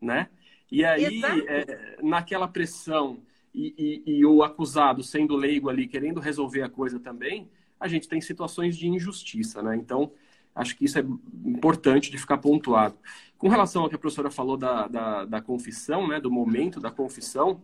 né? 0.00 0.28
E 0.70 0.84
aí, 0.84 1.20
é, 1.48 1.98
naquela 2.00 2.46
pressão 2.46 3.18
e, 3.52 3.74
e, 4.06 4.18
e, 4.18 4.24
o 4.24 4.44
acusado 4.44 5.02
sendo 5.02 5.34
leigo 5.34 5.68
ali, 5.68 5.88
querendo 5.88 6.20
resolver 6.20 6.62
a 6.62 6.68
coisa 6.68 7.00
também, 7.00 7.50
a 7.78 7.88
gente 7.88 8.08
tem 8.08 8.20
situações 8.20 8.76
de 8.76 8.86
injustiça, 8.86 9.62
né? 9.62 9.74
Então, 9.74 10.12
acho 10.54 10.76
que 10.76 10.84
isso 10.84 10.98
é 10.98 11.04
importante 11.44 12.10
de 12.10 12.18
ficar 12.18 12.38
pontuado. 12.38 12.96
Com 13.38 13.48
relação 13.48 13.82
ao 13.82 13.88
que 13.88 13.94
a 13.94 13.98
professora 13.98 14.30
falou 14.30 14.56
da, 14.56 14.86
da, 14.88 15.24
da 15.24 15.40
confissão, 15.40 16.06
né, 16.06 16.20
do 16.20 16.30
momento 16.30 16.80
da 16.80 16.90
confissão, 16.90 17.62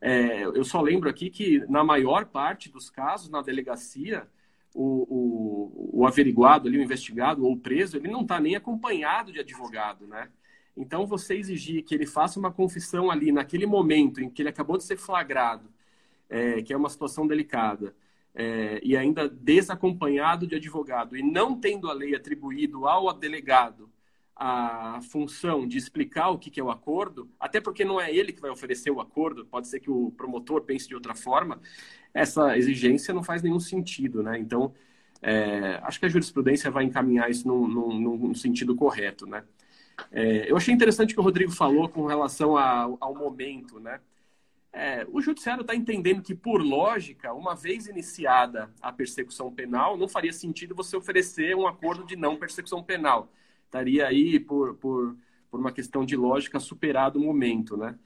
é, 0.00 0.42
eu 0.42 0.64
só 0.64 0.80
lembro 0.80 1.08
aqui 1.08 1.30
que, 1.30 1.64
na 1.68 1.84
maior 1.84 2.26
parte 2.26 2.68
dos 2.68 2.90
casos, 2.90 3.30
na 3.30 3.40
delegacia, 3.40 4.26
o, 4.74 5.06
o, 5.94 6.00
o 6.00 6.06
averiguado 6.06 6.66
ali, 6.66 6.78
o 6.78 6.82
investigado 6.82 7.44
ou 7.44 7.52
o 7.52 7.56
preso, 7.56 7.96
ele 7.96 8.08
não 8.08 8.22
está 8.22 8.40
nem 8.40 8.56
acompanhado 8.56 9.32
de 9.32 9.38
advogado, 9.38 10.06
né? 10.06 10.28
Então, 10.76 11.06
você 11.06 11.36
exigir 11.36 11.84
que 11.84 11.94
ele 11.94 12.06
faça 12.06 12.38
uma 12.40 12.50
confissão 12.50 13.10
ali, 13.10 13.30
naquele 13.30 13.66
momento 13.66 14.20
em 14.20 14.30
que 14.30 14.42
ele 14.42 14.48
acabou 14.48 14.78
de 14.78 14.84
ser 14.84 14.96
flagrado, 14.96 15.68
é, 16.28 16.62
que 16.62 16.72
é 16.72 16.76
uma 16.76 16.88
situação 16.88 17.26
delicada, 17.26 17.94
é, 18.34 18.80
e 18.82 18.96
ainda 18.96 19.28
desacompanhado 19.28 20.46
de 20.46 20.56
advogado, 20.56 21.16
e 21.16 21.22
não 21.22 21.58
tendo 21.58 21.90
a 21.90 21.92
lei 21.92 22.14
atribuído 22.14 22.86
ao 22.86 23.12
delegado 23.12 23.90
a 24.34 25.00
função 25.02 25.68
de 25.68 25.78
explicar 25.78 26.30
o 26.30 26.38
que 26.38 26.58
é 26.58 26.64
o 26.64 26.70
acordo, 26.70 27.30
até 27.38 27.60
porque 27.60 27.84
não 27.84 28.00
é 28.00 28.12
ele 28.12 28.32
que 28.32 28.40
vai 28.40 28.50
oferecer 28.50 28.90
o 28.90 29.00
acordo, 29.00 29.46
pode 29.46 29.68
ser 29.68 29.78
que 29.78 29.90
o 29.90 30.10
promotor 30.12 30.62
pense 30.62 30.88
de 30.88 30.94
outra 30.94 31.14
forma, 31.14 31.60
essa 32.12 32.56
exigência 32.56 33.14
não 33.14 33.22
faz 33.22 33.42
nenhum 33.42 33.60
sentido, 33.60 34.22
né? 34.22 34.38
Então, 34.38 34.74
é, 35.20 35.78
acho 35.82 36.00
que 36.00 36.06
a 36.06 36.08
jurisprudência 36.08 36.70
vai 36.70 36.84
encaminhar 36.84 37.30
isso 37.30 37.46
num, 37.46 37.68
num, 37.68 38.16
num 38.16 38.34
sentido 38.34 38.74
correto, 38.74 39.26
né? 39.26 39.44
É, 40.10 40.50
eu 40.50 40.56
achei 40.56 40.74
interessante 40.74 41.12
o 41.12 41.14
que 41.14 41.20
o 41.20 41.24
Rodrigo 41.24 41.52
falou 41.52 41.88
com 41.88 42.06
relação 42.06 42.56
ao, 42.56 42.96
ao 43.00 43.14
momento, 43.14 43.78
né? 43.78 44.00
É, 44.72 45.06
o 45.12 45.20
judiciário 45.20 45.60
está 45.60 45.74
entendendo 45.74 46.22
que, 46.22 46.34
por 46.34 46.62
lógica, 46.62 47.34
uma 47.34 47.54
vez 47.54 47.86
iniciada 47.86 48.72
a 48.80 48.90
persecução 48.90 49.52
penal, 49.52 49.98
não 49.98 50.08
faria 50.08 50.32
sentido 50.32 50.74
você 50.74 50.96
oferecer 50.96 51.54
um 51.54 51.66
acordo 51.66 52.06
de 52.06 52.16
não 52.16 52.38
persecução 52.38 52.82
penal. 52.82 53.30
Estaria 53.66 54.06
aí, 54.06 54.40
por, 54.40 54.74
por, 54.76 55.14
por 55.50 55.60
uma 55.60 55.72
questão 55.72 56.06
de 56.06 56.16
lógica, 56.16 56.58
superado 56.58 57.18
o 57.18 57.22
momento, 57.22 57.76
né? 57.76 57.98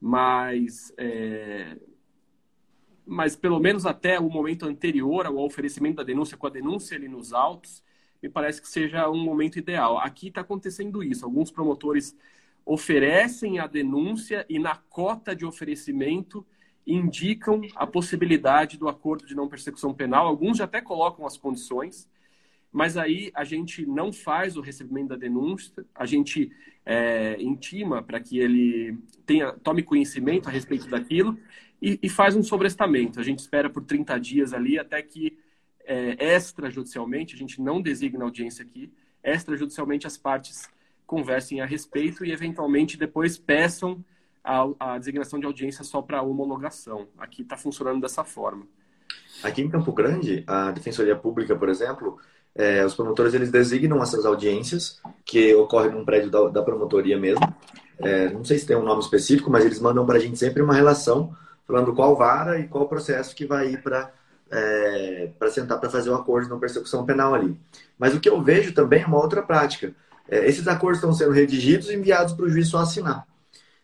Mas, 0.00 0.92
é, 0.96 1.76
mas 3.04 3.34
pelo 3.34 3.58
menos 3.58 3.84
até 3.84 4.20
o 4.20 4.30
momento 4.30 4.66
anterior 4.66 5.26
ao 5.26 5.38
oferecimento 5.38 5.96
da 5.96 6.02
denúncia, 6.04 6.36
com 6.36 6.46
a 6.46 6.50
denúncia 6.50 6.96
ali 6.96 7.08
nos 7.08 7.32
autos, 7.32 7.82
me 8.22 8.28
parece 8.28 8.62
que 8.62 8.68
seja 8.68 9.10
um 9.10 9.22
momento 9.22 9.58
ideal. 9.58 9.98
Aqui 9.98 10.28
está 10.28 10.42
acontecendo 10.42 11.02
isso. 11.02 11.24
Alguns 11.24 11.50
promotores 11.50 12.16
oferecem 12.64 13.58
a 13.58 13.66
denúncia 13.66 14.46
e 14.48 14.58
na 14.58 14.76
cota 14.76 15.34
de 15.34 15.44
oferecimento 15.44 16.46
indicam 16.86 17.60
a 17.76 17.86
possibilidade 17.86 18.78
do 18.78 18.88
acordo 18.88 19.26
de 19.26 19.34
não 19.34 19.48
persecução 19.48 19.94
penal. 19.94 20.26
Alguns 20.26 20.58
já 20.58 20.64
até 20.64 20.80
colocam 20.80 21.26
as 21.26 21.36
condições, 21.36 22.08
mas 22.72 22.96
aí 22.96 23.30
a 23.34 23.44
gente 23.44 23.84
não 23.86 24.12
faz 24.12 24.56
o 24.56 24.60
recebimento 24.60 25.08
da 25.08 25.16
denúncia, 25.16 25.84
a 25.94 26.06
gente 26.06 26.50
é, 26.84 27.36
intima 27.40 28.02
para 28.02 28.18
que 28.18 28.38
ele 28.38 28.98
tenha, 29.26 29.52
tome 29.52 29.82
conhecimento 29.82 30.48
a 30.48 30.52
respeito 30.52 30.88
daquilo 30.88 31.38
e, 31.80 31.98
e, 32.02 32.08
faz 32.08 32.34
um 32.34 32.42
sobrestamento. 32.42 33.20
A 33.20 33.22
gente 33.22 33.40
espera 33.40 33.68
por 33.68 33.84
30 33.84 34.18
dias 34.18 34.52
ali 34.52 34.78
até 34.78 35.02
que 35.02 35.38
é, 35.84 36.36
extrajudicialmente, 36.36 37.34
a 37.34 37.38
gente 37.38 37.60
não 37.60 37.82
designa 37.82 38.24
audiência 38.24 38.64
aqui, 38.64 38.90
extrajudicialmente 39.22 40.06
as 40.06 40.16
partes 40.16 40.68
conversem 41.12 41.60
a 41.60 41.66
respeito 41.66 42.24
e, 42.24 42.32
eventualmente, 42.32 42.96
depois 42.96 43.36
peçam 43.36 44.02
a, 44.42 44.66
a 44.80 44.98
designação 44.98 45.38
de 45.38 45.44
audiência 45.44 45.84
só 45.84 46.00
para 46.00 46.22
homologação. 46.22 47.06
Aqui 47.18 47.42
está 47.42 47.54
funcionando 47.54 48.00
dessa 48.00 48.24
forma. 48.24 48.66
Aqui 49.42 49.60
em 49.60 49.68
Campo 49.68 49.92
Grande, 49.92 50.42
a 50.46 50.70
Defensoria 50.70 51.14
Pública, 51.14 51.54
por 51.54 51.68
exemplo, 51.68 52.18
é, 52.54 52.82
os 52.82 52.94
promotores 52.94 53.34
eles 53.34 53.50
designam 53.50 54.02
essas 54.02 54.24
audiências, 54.24 55.02
que 55.22 55.54
ocorrem 55.54 55.92
num 55.92 56.02
prédio 56.02 56.30
da, 56.30 56.48
da 56.48 56.62
promotoria 56.62 57.18
mesmo. 57.18 57.46
É, 57.98 58.30
não 58.30 58.42
sei 58.42 58.58
se 58.58 58.66
tem 58.66 58.74
um 58.74 58.82
nome 58.82 59.02
específico, 59.02 59.50
mas 59.50 59.66
eles 59.66 59.80
mandam 59.80 60.06
para 60.06 60.16
a 60.16 60.18
gente 60.18 60.38
sempre 60.38 60.62
uma 60.62 60.74
relação 60.74 61.36
falando 61.66 61.94
qual 61.94 62.16
vara 62.16 62.58
e 62.58 62.68
qual 62.68 62.88
processo 62.88 63.36
que 63.36 63.44
vai 63.44 63.72
ir 63.72 63.82
para 63.82 64.10
é, 64.50 65.30
para 65.38 65.50
sentar 65.50 65.78
para 65.78 65.90
fazer 65.90 66.08
o 66.08 66.14
um 66.14 66.16
acordo 66.16 66.44
de 66.44 66.50
não 66.50 66.58
persecução 66.58 67.04
penal 67.04 67.34
ali. 67.34 67.54
Mas 67.98 68.14
o 68.14 68.20
que 68.20 68.30
eu 68.30 68.40
vejo 68.40 68.72
também 68.72 69.02
é 69.02 69.06
uma 69.06 69.20
outra 69.20 69.42
prática. 69.42 69.94
É, 70.28 70.46
esses 70.46 70.66
acordos 70.68 70.98
estão 70.98 71.12
sendo 71.12 71.32
redigidos 71.32 71.88
e 71.88 71.94
enviados 71.94 72.32
para 72.32 72.46
o 72.46 72.48
juiz 72.48 72.68
só 72.68 72.78
assinar. 72.78 73.26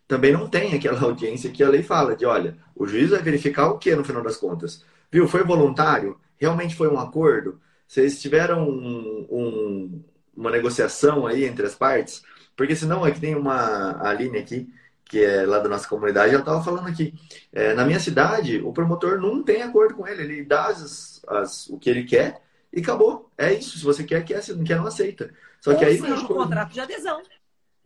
Também 0.06 0.32
não 0.32 0.48
tem 0.48 0.74
aquela 0.74 1.00
audiência 1.04 1.50
que 1.50 1.62
a 1.62 1.68
lei 1.68 1.82
fala 1.82 2.16
de, 2.16 2.24
olha, 2.24 2.56
o 2.74 2.86
juiz 2.86 3.10
vai 3.10 3.22
verificar 3.22 3.68
o 3.68 3.78
que 3.78 3.94
no 3.94 4.04
final 4.04 4.22
das 4.22 4.36
contas? 4.36 4.84
Viu, 5.10 5.28
foi 5.28 5.42
voluntário? 5.44 6.18
Realmente 6.38 6.74
foi 6.74 6.88
um 6.88 6.98
acordo? 6.98 7.60
Vocês 7.86 8.20
tiveram 8.20 8.68
um, 8.68 9.26
um, 9.30 10.04
uma 10.36 10.50
negociação 10.50 11.26
aí 11.26 11.44
entre 11.44 11.66
as 11.66 11.74
partes? 11.74 12.22
Porque 12.56 12.76
senão 12.76 13.04
aqui 13.04 13.20
tem 13.20 13.34
uma 13.34 13.92
a 13.92 14.10
Aline 14.10 14.38
aqui, 14.38 14.68
que 15.04 15.24
é 15.24 15.46
lá 15.46 15.58
da 15.58 15.68
nossa 15.68 15.88
comunidade, 15.88 16.30
ela 16.30 16.40
estava 16.40 16.62
falando 16.62 16.88
aqui. 16.88 17.14
É, 17.52 17.72
na 17.74 17.84
minha 17.84 17.98
cidade, 17.98 18.60
o 18.60 18.72
promotor 18.72 19.18
não 19.18 19.42
tem 19.42 19.62
acordo 19.62 19.94
com 19.94 20.06
ele, 20.06 20.22
ele 20.22 20.44
dá 20.44 20.66
as, 20.66 21.22
as, 21.26 21.66
o 21.68 21.78
que 21.78 21.88
ele 21.88 22.04
quer 22.04 22.42
e 22.72 22.80
acabou. 22.80 23.30
É 23.36 23.52
isso. 23.52 23.78
Se 23.78 23.84
você 23.84 24.04
quer, 24.04 24.24
quer. 24.24 24.42
Se 24.42 24.52
não 24.52 24.64
quer, 24.64 24.76
não 24.76 24.86
aceita. 24.86 25.32
Só 25.60 25.72
Ou 25.72 25.78
que 25.78 25.84
aí 25.84 25.98
seja, 25.98 26.14
o 26.14 26.28
contrato 26.28 26.72
de 26.72 26.80
adesão. 26.80 27.22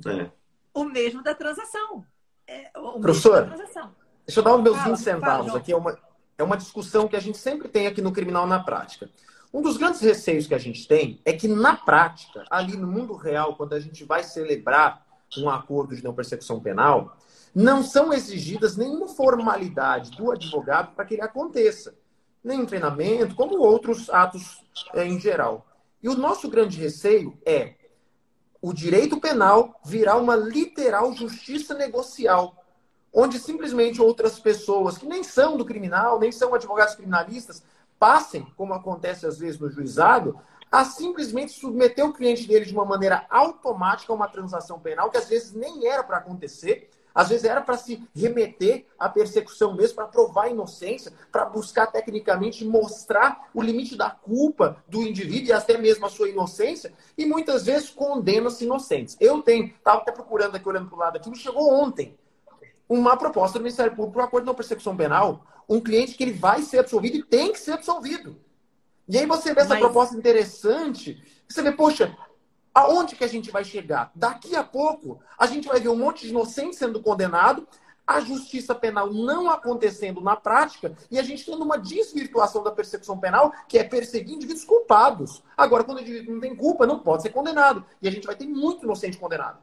É. 0.07 0.31
O 0.75 0.85
mesmo 0.85 1.23
da 1.23 1.35
transação. 1.35 2.05
É, 2.47 2.71
Professor, 3.01 3.47
transação. 3.47 3.95
deixa 4.27 4.41
eu 4.41 4.45
dar 4.45 4.57
os 4.57 4.63
meus 4.63 4.77
fala, 4.77 4.89
20 4.89 4.99
centavos 4.99 5.47
fala, 5.47 5.59
aqui. 5.59 5.73
É 5.73 5.77
uma, 5.77 5.99
é 6.39 6.43
uma 6.43 6.57
discussão 6.57 7.09
que 7.09 7.17
a 7.17 7.21
gente 7.21 7.39
sempre 7.39 7.69
tem 7.69 7.87
aqui 7.87 8.03
no 8.03 8.13
criminal 8.13 8.47
na 8.47 8.61
prática. 8.61 9.09
Um 9.53 9.61
dos 9.61 9.77
grandes 9.77 10.01
receios 10.01 10.47
que 10.47 10.55
a 10.55 10.59
gente 10.59 10.89
tem 10.89 11.21
é 11.25 11.33
que, 11.33 11.47
na 11.47 11.77
prática, 11.77 12.45
ali 12.51 12.77
no 12.77 12.87
mundo 12.87 13.15
real, 13.15 13.55
quando 13.55 13.75
a 13.75 13.81
gente 13.81 14.03
vai 14.03 14.25
celebrar 14.25 15.05
um 15.37 15.49
acordo 15.49 15.95
de 15.95 16.03
não 16.03 16.15
persecução 16.15 16.59
penal, 16.59 17.17
não 17.55 17.83
são 17.83 18.13
exigidas 18.13 18.77
nenhuma 18.77 19.09
formalidade 19.09 20.11
do 20.13 20.31
advogado 20.31 20.95
para 20.95 21.05
que 21.05 21.15
ele 21.15 21.23
aconteça. 21.23 21.95
Nem 22.43 22.65
treinamento, 22.65 23.35
como 23.35 23.59
outros 23.59 24.09
atos 24.09 24.63
é, 24.95 25.05
em 25.05 25.21
geral. 25.21 25.67
E 26.03 26.09
o 26.09 26.17
nosso 26.17 26.49
grande 26.49 26.81
receio 26.81 27.39
é 27.47 27.75
o 28.61 28.73
direito 28.73 29.21
penal 29.21 29.81
virar 29.85 30.17
uma 30.17 30.35
literal 30.35 31.13
justiça 31.13 31.75
negocial, 31.75 32.57
onde 33.13 33.39
simplesmente 33.39 34.01
outras 34.01 34.39
pessoas 34.39 34.99
que 34.99 35.07
nem 35.07 35.23
são 35.23 35.57
do 35.57 35.65
criminal, 35.65 36.19
nem 36.19 36.33
são 36.33 36.55
advogados 36.55 36.95
criminalistas, 36.95 37.63
passem, 37.99 38.47
como 38.57 38.75
acontece 38.75 39.27
às 39.27 39.39
vezes 39.39 39.61
no 39.61 39.71
juizado, 39.71 40.39
a 40.71 40.85
simplesmente 40.85 41.53
submeter 41.53 42.05
o 42.05 42.13
cliente 42.13 42.49
dele 42.49 42.65
de 42.65 42.73
uma 42.73 42.85
maneira 42.85 43.27
automática 43.29 44.13
a 44.13 44.17
uma 44.17 44.27
transação 44.27 44.81
penal 44.81 45.11
que 45.11 45.19
às 45.19 45.29
vezes 45.29 45.53
nem 45.53 45.87
era 45.87 46.03
para 46.03 46.17
acontecer, 46.17 46.91
às 47.15 47.29
vezes 47.29 47.45
era 47.45 47.61
para 47.61 47.77
se 47.77 48.03
remeter 48.15 48.87
à 48.99 49.09
persecução 49.09 49.75
mesmo, 49.75 49.97
para 49.97 50.07
provar 50.07 50.45
a 50.45 50.51
inocência, 50.51 51.13
para 51.31 51.45
buscar 51.45 51.87
tecnicamente 51.87 52.65
mostrar 52.65 53.49
o 53.55 53.63
limite 53.63 53.97
da 53.97 54.11
culpa 54.11 54.83
do 54.89 55.03
indivíduo 55.03 55.49
e 55.49 55.53
até 55.53 55.77
mesmo 55.79 56.07
a 56.07 56.11
sua 56.11 56.29
inocência, 56.29 56.93
e 57.17 57.25
muitas 57.27 57.67
vezes 57.67 57.91
condena-se 57.91 58.65
inocentes. 58.65 59.17
Eu 59.21 59.43
tenho, 59.43 59.67
estava 59.67 59.99
até 59.99 60.13
procurando 60.13 60.57
aqui, 60.57 60.69
olhando 60.69 60.89
para 60.89 60.97
o 60.97 60.99
lado 60.99 61.17
aqui, 61.17 61.31
me 61.31 61.37
chegou 61.37 61.73
ontem 61.73 62.17
uma 62.89 63.17
proposta 63.17 63.59
do 63.59 63.63
Ministério 63.63 63.95
Público 63.95 64.15
para 64.15 64.23
o 64.23 64.27
acordo 64.27 64.45
de 64.45 64.49
não 64.49 64.55
persecução 64.55 64.97
penal, 64.97 65.45
um 65.69 65.81
cliente 65.81 66.15
que 66.15 66.23
ele 66.23 66.33
vai 66.33 66.63
ser 66.63 66.81
absolvido 66.81 67.17
e 67.17 67.23
tem 67.23 67.53
que 67.53 67.59
ser 67.59 67.73
absolvido. 67.73 68.37
E 69.09 69.19
aí 69.19 69.27
você 69.27 69.55
vê 69.55 69.61
essa 69.61 69.71
Mas... 69.71 69.81
proposta 69.81 70.17
interessante, 70.17 71.23
você 71.49 71.63
vê, 71.63 71.73
poxa, 71.73 72.17
aonde 72.75 73.17
que 73.17 73.25
a 73.25 73.29
gente 73.29 73.51
vai 73.51 73.65
chegar? 73.65 74.11
Daqui 74.15 74.57
a 74.57 74.65
pouco, 74.65 75.21
a 75.39 75.47
gente 75.47 75.69
vai 75.69 75.81
ver 75.81 75.89
um 75.89 75.97
monte 75.97 76.23
de 76.23 76.31
inocente 76.31 76.77
sendo 76.77 77.03
condenado, 77.03 77.67
a 78.07 78.21
justiça 78.21 78.75
penal 78.75 79.13
não 79.13 79.49
acontecendo 79.49 80.21
na 80.21 80.35
prática 80.35 80.95
e 81.11 81.19
a 81.19 81.23
gente 81.23 81.45
tendo 81.45 81.63
uma 81.63 81.79
desvirtuação 81.79 82.63
da 82.63 82.73
persecução 82.73 83.19
penal, 83.19 83.53
que 83.69 83.79
é 83.79 83.85
perseguir 83.85 84.35
indivíduos 84.35 84.65
culpados. 84.65 85.43
Agora, 85.57 85.85
quando 85.85 85.99
o 85.99 86.01
indivíduo 86.01 86.35
não 86.35 86.41
tem 86.41 86.55
culpa, 86.55 86.87
não 86.87 86.99
pode 86.99 87.23
ser 87.23 87.31
condenado. 87.31 87.85
E 88.01 88.09
a 88.09 88.11
gente 88.11 88.27
vai 88.27 88.35
ter 88.35 88.47
muito 88.47 88.85
inocente 88.85 89.19
condenado. 89.19 89.59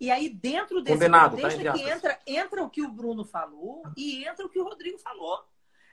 E 0.00 0.10
aí, 0.10 0.28
dentro 0.28 0.82
desse 0.82 0.96
condenado, 0.96 1.36
tá, 1.36 1.42
contexto, 1.42 1.62
tá, 1.62 1.72
que 1.74 1.88
entra, 1.88 2.18
entra 2.26 2.62
o 2.64 2.68
que 2.68 2.82
o 2.82 2.90
Bruno 2.90 3.24
falou 3.24 3.84
e 3.96 4.24
entra 4.26 4.44
o 4.44 4.48
que 4.48 4.58
o 4.58 4.64
Rodrigo 4.64 4.98
falou. 4.98 5.44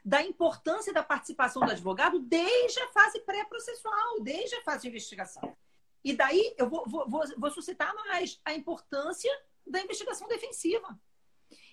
Da 0.03 0.21
importância 0.23 0.93
da 0.93 1.03
participação 1.03 1.65
do 1.65 1.71
advogado 1.71 2.19
desde 2.19 2.79
a 2.79 2.87
fase 2.89 3.19
pré-processual, 3.21 4.21
desde 4.21 4.55
a 4.55 4.61
fase 4.63 4.83
de 4.83 4.89
investigação. 4.89 5.55
E 6.03 6.13
daí 6.13 6.55
eu 6.57 6.69
vou, 6.69 6.85
vou, 6.87 7.09
vou, 7.09 7.23
vou 7.37 7.51
suscitar 7.51 7.93
mais 7.95 8.39
a 8.45 8.53
importância 8.53 9.31
da 9.65 9.81
investigação 9.81 10.27
defensiva. 10.27 10.99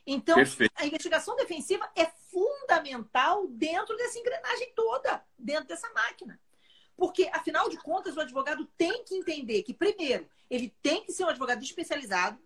Então, 0.06 0.36
Perfeito. 0.36 0.72
a 0.76 0.86
investigação 0.86 1.34
defensiva 1.36 1.90
é 1.96 2.06
fundamental 2.06 3.48
dentro 3.48 3.96
dessa 3.96 4.18
engrenagem 4.18 4.72
toda, 4.74 5.24
dentro 5.36 5.66
dessa 5.66 5.92
máquina. 5.92 6.40
Porque, 6.96 7.28
afinal 7.32 7.68
de 7.68 7.76
contas, 7.76 8.16
o 8.16 8.20
advogado 8.20 8.64
tem 8.78 9.04
que 9.04 9.16
entender 9.16 9.62
que, 9.62 9.74
primeiro, 9.74 10.28
ele 10.48 10.74
tem 10.80 11.04
que 11.04 11.12
ser 11.12 11.24
um 11.24 11.28
advogado 11.28 11.62
especializado. 11.62 12.40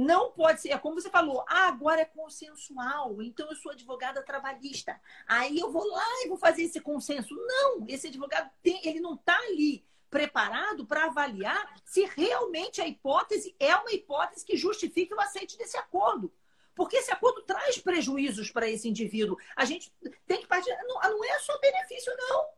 Não 0.00 0.32
pode 0.32 0.62
ser, 0.62 0.70
é 0.70 0.78
como 0.78 0.98
você 0.98 1.10
falou, 1.10 1.44
ah, 1.46 1.68
agora 1.68 2.00
é 2.00 2.06
consensual, 2.06 3.20
então 3.20 3.46
eu 3.50 3.54
sou 3.54 3.70
advogada 3.70 4.22
trabalhista. 4.22 4.98
Aí 5.26 5.58
eu 5.58 5.70
vou 5.70 5.86
lá 5.86 6.06
e 6.24 6.28
vou 6.28 6.38
fazer 6.38 6.62
esse 6.62 6.80
consenso. 6.80 7.36
Não, 7.36 7.84
esse 7.86 8.06
advogado 8.06 8.50
tem, 8.62 8.80
ele 8.88 8.98
não 8.98 9.12
está 9.12 9.36
ali 9.36 9.84
preparado 10.08 10.86
para 10.86 11.04
avaliar 11.04 11.74
se 11.84 12.06
realmente 12.16 12.80
a 12.80 12.88
hipótese 12.88 13.54
é 13.60 13.76
uma 13.76 13.92
hipótese 13.92 14.42
que 14.42 14.56
justifique 14.56 15.12
o 15.12 15.20
aceite 15.20 15.58
desse 15.58 15.76
acordo. 15.76 16.32
Porque 16.74 16.96
esse 16.96 17.12
acordo 17.12 17.42
traz 17.42 17.76
prejuízos 17.76 18.50
para 18.50 18.70
esse 18.70 18.88
indivíduo. 18.88 19.36
A 19.54 19.66
gente 19.66 19.92
tem 20.26 20.40
que 20.40 20.46
partir. 20.46 20.70
Não, 20.84 20.98
não 20.98 21.24
é 21.26 21.38
só 21.40 21.58
benefício, 21.58 22.10
não. 22.16 22.48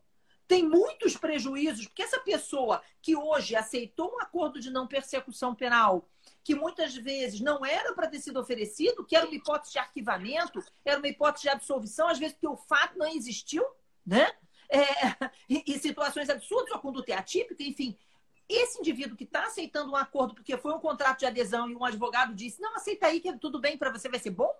Tem 0.46 0.62
muitos 0.62 1.16
prejuízos, 1.16 1.86
porque 1.86 2.02
essa 2.02 2.20
pessoa 2.20 2.82
que 3.00 3.16
hoje 3.16 3.56
aceitou 3.56 4.14
um 4.14 4.20
acordo 4.20 4.60
de 4.60 4.70
não 4.70 4.86
persecução 4.86 5.54
penal, 5.54 6.08
que 6.44 6.54
muitas 6.54 6.94
vezes 6.94 7.40
não 7.40 7.64
era 7.64 7.94
para 7.94 8.08
ter 8.08 8.20
sido 8.20 8.40
oferecido, 8.40 9.04
que 9.04 9.14
era 9.14 9.26
uma 9.26 9.34
hipótese 9.34 9.72
de 9.72 9.78
arquivamento, 9.78 10.62
era 10.84 10.98
uma 10.98 11.08
hipótese 11.08 11.42
de 11.42 11.48
absolvição, 11.48 12.08
às 12.08 12.18
vezes 12.18 12.34
porque 12.34 12.48
o 12.48 12.56
fato 12.56 12.98
não 12.98 13.06
existiu, 13.06 13.64
né? 14.04 14.30
é, 14.72 15.30
e, 15.48 15.62
e, 15.66 15.78
situações 15.78 16.30
absurdas, 16.30 16.72
ou 16.72 16.80
conduta 16.80 17.12
é 17.12 17.16
atípica, 17.16 17.62
enfim. 17.62 17.96
Esse 18.48 18.78
indivíduo 18.78 19.16
que 19.16 19.24
está 19.24 19.44
aceitando 19.44 19.92
um 19.92 19.96
acordo 19.96 20.34
porque 20.34 20.56
foi 20.56 20.72
um 20.72 20.80
contrato 20.80 21.20
de 21.20 21.26
adesão 21.26 21.70
e 21.70 21.76
um 21.76 21.84
advogado 21.84 22.34
disse, 22.34 22.60
não, 22.60 22.74
aceita 22.74 23.06
aí 23.06 23.20
que 23.20 23.28
é 23.28 23.36
tudo 23.36 23.60
bem 23.60 23.76
para 23.76 23.90
você, 23.90 24.08
vai 24.08 24.18
ser 24.18 24.30
bom. 24.30 24.50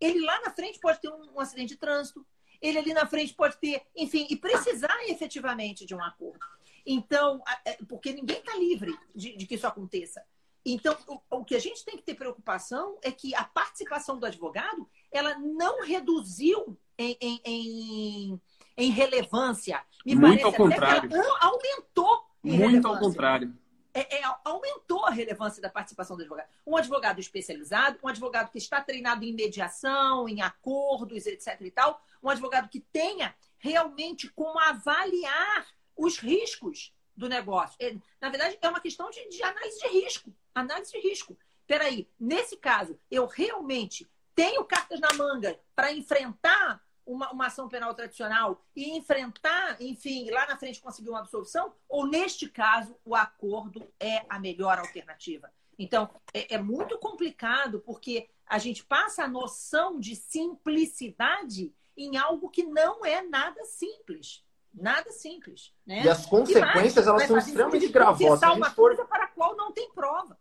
Ele 0.00 0.20
lá 0.20 0.40
na 0.40 0.50
frente 0.50 0.80
pode 0.80 1.00
ter 1.00 1.08
um, 1.08 1.34
um 1.34 1.40
acidente 1.40 1.74
de 1.74 1.76
trânsito, 1.76 2.26
ele 2.60 2.78
ali 2.78 2.92
na 2.92 3.06
frente 3.06 3.32
pode 3.32 3.56
ter, 3.58 3.82
enfim, 3.94 4.26
e 4.28 4.36
precisar 4.36 4.96
efetivamente 5.08 5.86
de 5.86 5.94
um 5.94 6.02
acordo. 6.02 6.44
Então, 6.84 7.42
é, 7.64 7.78
porque 7.88 8.12
ninguém 8.12 8.38
está 8.38 8.56
livre 8.56 8.98
de, 9.14 9.36
de, 9.36 9.46
que 9.46 9.54
isso 9.54 9.66
aconteça. 9.66 10.24
Então, 10.66 10.96
o, 11.06 11.38
o, 11.38 11.44
que 11.44 11.54
a 11.54 11.58
gente 11.58 11.84
tem 11.84 11.96
que 11.96 12.02
ter 12.02 12.14
preocupação 12.14 12.98
é 13.02 13.12
que 13.12 13.34
a 13.34 13.44
participação 13.44 14.18
do 14.18 14.24
advogado, 14.24 14.88
ela 15.12 15.38
não 15.38 15.82
reduziu 15.82 16.78
em, 16.98 17.16
em, 17.20 17.40
em 17.44 18.40
em 18.76 18.90
relevância. 18.90 19.82
Me 20.04 20.14
Muito 20.14 20.46
ao 20.46 20.52
contrário. 20.52 21.10
aumentou. 21.40 22.24
Muito 22.42 22.86
ao 22.86 22.98
contrário. 22.98 23.56
É, 23.92 24.18
é, 24.18 24.22
aumentou 24.44 25.06
a 25.06 25.10
relevância 25.10 25.62
da 25.62 25.70
participação 25.70 26.16
do 26.16 26.22
advogado. 26.22 26.48
Um 26.66 26.76
advogado 26.76 27.20
especializado, 27.20 27.98
um 28.02 28.08
advogado 28.08 28.50
que 28.50 28.58
está 28.58 28.80
treinado 28.80 29.24
em 29.24 29.32
mediação, 29.32 30.28
em 30.28 30.42
acordos, 30.42 31.26
etc. 31.26 31.60
e 31.60 31.70
tal, 31.70 32.02
um 32.20 32.28
advogado 32.28 32.68
que 32.68 32.80
tenha 32.80 33.34
realmente 33.56 34.28
como 34.30 34.58
avaliar 34.58 35.66
os 35.96 36.18
riscos 36.18 36.92
do 37.16 37.28
negócio. 37.28 37.76
É, 37.78 37.94
na 38.20 38.28
verdade, 38.28 38.58
é 38.60 38.68
uma 38.68 38.80
questão 38.80 39.08
de, 39.10 39.28
de 39.28 39.42
análise 39.42 39.78
de 39.78 39.88
risco. 39.88 40.34
Análise 40.54 40.92
de 40.92 41.00
risco. 41.00 41.36
Peraí, 41.66 42.08
nesse 42.18 42.56
caso, 42.56 42.98
eu 43.10 43.26
realmente 43.26 44.08
tenho 44.34 44.64
cartas 44.64 45.00
na 45.00 45.12
manga 45.14 45.58
para 45.74 45.92
enfrentar 45.92 46.82
uma, 47.06 47.30
uma 47.32 47.46
ação 47.46 47.68
penal 47.68 47.94
tradicional 47.94 48.64
e 48.74 48.96
enfrentar, 48.96 49.80
enfim, 49.80 50.30
lá 50.30 50.46
na 50.46 50.56
frente 50.56 50.80
conseguir 50.80 51.10
uma 51.10 51.20
absolvição, 51.20 51.72
ou 51.88 52.06
neste 52.06 52.48
caso 52.48 52.96
o 53.04 53.14
acordo 53.14 53.86
é 54.00 54.24
a 54.28 54.38
melhor 54.38 54.78
alternativa? 54.78 55.50
Então, 55.78 56.08
é, 56.32 56.54
é 56.54 56.58
muito 56.58 56.98
complicado 56.98 57.80
porque 57.80 58.28
a 58.46 58.58
gente 58.58 58.84
passa 58.84 59.24
a 59.24 59.28
noção 59.28 59.98
de 59.98 60.14
simplicidade 60.14 61.74
em 61.96 62.16
algo 62.16 62.48
que 62.48 62.64
não 62.64 63.04
é 63.04 63.22
nada 63.22 63.64
simples. 63.64 64.44
Nada 64.72 65.10
simples. 65.12 65.72
Né? 65.86 66.02
E 66.04 66.08
as 66.08 66.26
consequências, 66.26 67.06
e 67.06 67.06
mais, 67.06 67.06
elas 67.06 67.22
são 67.24 67.38
extremamente 67.38 67.88
gravosas. 67.88 68.50
uma 68.50 68.70
coisa 68.70 69.04
para 69.04 69.24
a 69.24 69.28
qual 69.28 69.56
não 69.56 69.72
tem 69.72 69.90
prova. 69.92 70.36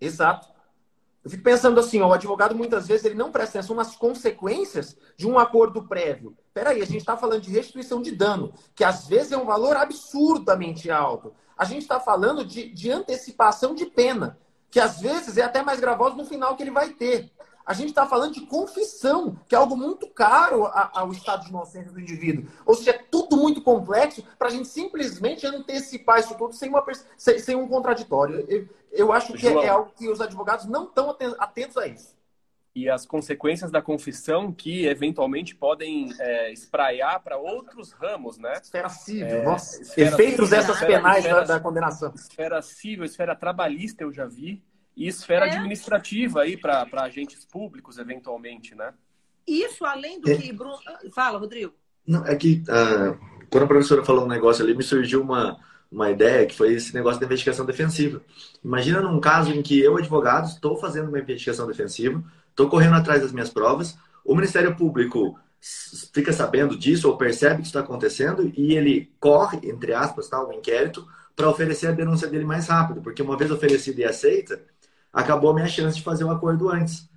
Exato. 0.00 0.48
Eu 1.22 1.30
fico 1.30 1.42
pensando 1.42 1.78
assim, 1.78 2.00
ó, 2.00 2.08
o 2.08 2.12
advogado 2.12 2.54
muitas 2.54 2.88
vezes 2.88 3.04
ele 3.04 3.14
não 3.14 3.30
presta 3.30 3.58
atenção 3.58 3.76
nas 3.76 3.94
consequências 3.94 4.96
de 5.16 5.28
um 5.28 5.38
acordo 5.38 5.86
prévio. 5.86 6.34
Peraí, 6.54 6.80
a 6.80 6.86
gente 6.86 6.98
está 6.98 7.16
falando 7.16 7.42
de 7.42 7.50
restituição 7.50 8.00
de 8.00 8.10
dano, 8.12 8.54
que 8.74 8.82
às 8.82 9.06
vezes 9.06 9.32
é 9.32 9.36
um 9.36 9.44
valor 9.44 9.76
absurdamente 9.76 10.90
alto. 10.90 11.34
A 11.58 11.64
gente 11.66 11.82
está 11.82 12.00
falando 12.00 12.42
de, 12.42 12.70
de 12.72 12.90
antecipação 12.90 13.74
de 13.74 13.84
pena, 13.84 14.38
que 14.70 14.80
às 14.80 15.00
vezes 15.00 15.36
é 15.36 15.42
até 15.42 15.62
mais 15.62 15.78
gravosa 15.78 16.16
no 16.16 16.24
final 16.24 16.56
que 16.56 16.62
ele 16.62 16.70
vai 16.70 16.88
ter. 16.90 17.30
A 17.64 17.74
gente 17.74 17.90
está 17.90 18.06
falando 18.06 18.34
de 18.34 18.40
confissão, 18.46 19.38
que 19.48 19.54
é 19.54 19.58
algo 19.58 19.76
muito 19.76 20.08
caro 20.08 20.66
ao 20.72 21.12
estado 21.12 21.44
de 21.44 21.50
inocência 21.50 21.92
do 21.92 22.00
indivíduo. 22.00 22.50
Ou 22.66 22.74
seja, 22.74 22.92
é 22.92 23.04
tudo 23.10 23.36
muito 23.36 23.62
complexo 23.62 24.24
para 24.38 24.48
a 24.48 24.50
gente 24.50 24.68
simplesmente 24.68 25.46
antecipar 25.46 26.18
isso 26.20 26.34
tudo 26.36 26.54
sem, 26.54 26.68
uma, 26.68 26.84
sem, 27.16 27.38
sem 27.38 27.56
um 27.56 27.68
contraditório. 27.68 28.44
Eu, 28.48 28.68
eu 28.90 29.12
acho 29.12 29.32
que 29.34 29.46
é, 29.46 29.52
é 29.52 29.68
algo 29.68 29.92
que 29.96 30.08
os 30.08 30.20
advogados 30.20 30.66
não 30.66 30.84
estão 30.84 31.16
atentos 31.38 31.76
a 31.76 31.86
isso 31.86 32.20
e 32.74 32.88
as 32.88 33.04
consequências 33.04 33.70
da 33.70 33.82
confissão 33.82 34.52
que 34.52 34.86
eventualmente 34.86 35.54
podem 35.54 36.12
é, 36.18 36.52
espraiar 36.52 37.20
para 37.20 37.36
outros 37.36 37.92
ramos, 37.92 38.38
né? 38.38 38.52
Esfera 38.62 38.88
civil, 38.88 39.26
é, 39.26 39.42
nossa. 39.42 39.82
Esfera 39.82 40.14
Efeitos 40.14 40.48
civil, 40.48 40.48
dessas 40.48 40.80
penais 40.80 41.24
esfera, 41.24 41.40
da, 41.40 41.54
da, 41.54 41.60
condenação. 41.60 42.12
Esfera 42.14 42.62
civil, 42.62 43.04
esfera 43.04 43.34
trabalhista 43.34 44.04
eu 44.04 44.12
já 44.12 44.26
vi 44.26 44.62
e 44.96 45.06
esfera 45.06 45.46
é. 45.46 45.56
administrativa 45.56 46.42
aí 46.42 46.56
para 46.56 46.86
agentes 46.94 47.44
públicos, 47.44 47.98
eventualmente, 47.98 48.74
né? 48.74 48.92
Isso, 49.46 49.84
além 49.84 50.20
do 50.20 50.30
é. 50.30 50.36
que. 50.36 50.52
Bruno... 50.52 50.76
Fala, 51.14 51.38
Rodrigo. 51.38 51.72
Não, 52.06 52.24
é 52.26 52.34
que 52.36 52.62
uh, 52.68 53.18
quando 53.50 53.64
a 53.64 53.68
professora 53.68 54.04
falou 54.04 54.24
um 54.24 54.28
negócio 54.28 54.64
ali, 54.64 54.74
me 54.74 54.82
surgiu 54.82 55.22
uma, 55.22 55.58
uma 55.90 56.10
ideia 56.10 56.46
que 56.46 56.54
foi 56.54 56.74
esse 56.74 56.94
negócio 56.94 57.20
da 57.20 57.26
investigação 57.26 57.66
defensiva. 57.66 58.22
Imagina 58.64 59.00
num 59.00 59.20
caso 59.20 59.52
em 59.52 59.62
que 59.62 59.78
eu, 59.80 59.96
advogado, 59.96 60.46
estou 60.46 60.76
fazendo 60.76 61.08
uma 61.08 61.18
investigação 61.18 61.66
defensiva, 61.66 62.22
estou 62.50 62.68
correndo 62.68 62.94
atrás 62.94 63.22
das 63.22 63.32
minhas 63.32 63.50
provas, 63.50 63.96
o 64.24 64.34
Ministério 64.34 64.76
Público 64.76 65.38
fica 66.14 66.32
sabendo 66.32 66.76
disso 66.76 67.08
ou 67.08 67.16
percebe 67.16 67.56
que 67.56 67.62
isso 67.62 67.70
está 67.70 67.80
acontecendo 67.80 68.50
e 68.56 68.74
ele 68.74 69.12
corre, 69.20 69.58
entre 69.64 69.92
aspas, 69.92 70.28
tá, 70.28 70.42
o 70.42 70.52
inquérito 70.52 71.06
para 71.36 71.48
oferecer 71.48 71.88
a 71.88 71.92
denúncia 71.92 72.28
dele 72.28 72.44
mais 72.44 72.66
rápido, 72.68 73.02
porque 73.02 73.22
uma 73.22 73.36
vez 73.36 73.50
oferecida 73.50 74.00
e 74.00 74.04
aceita, 74.04 74.60
acabou 75.12 75.50
a 75.50 75.54
minha 75.54 75.66
chance 75.66 75.96
de 75.96 76.02
fazer 76.02 76.24
o 76.24 76.28
um 76.28 76.30
acordo 76.30 76.68
antes. 76.68 77.08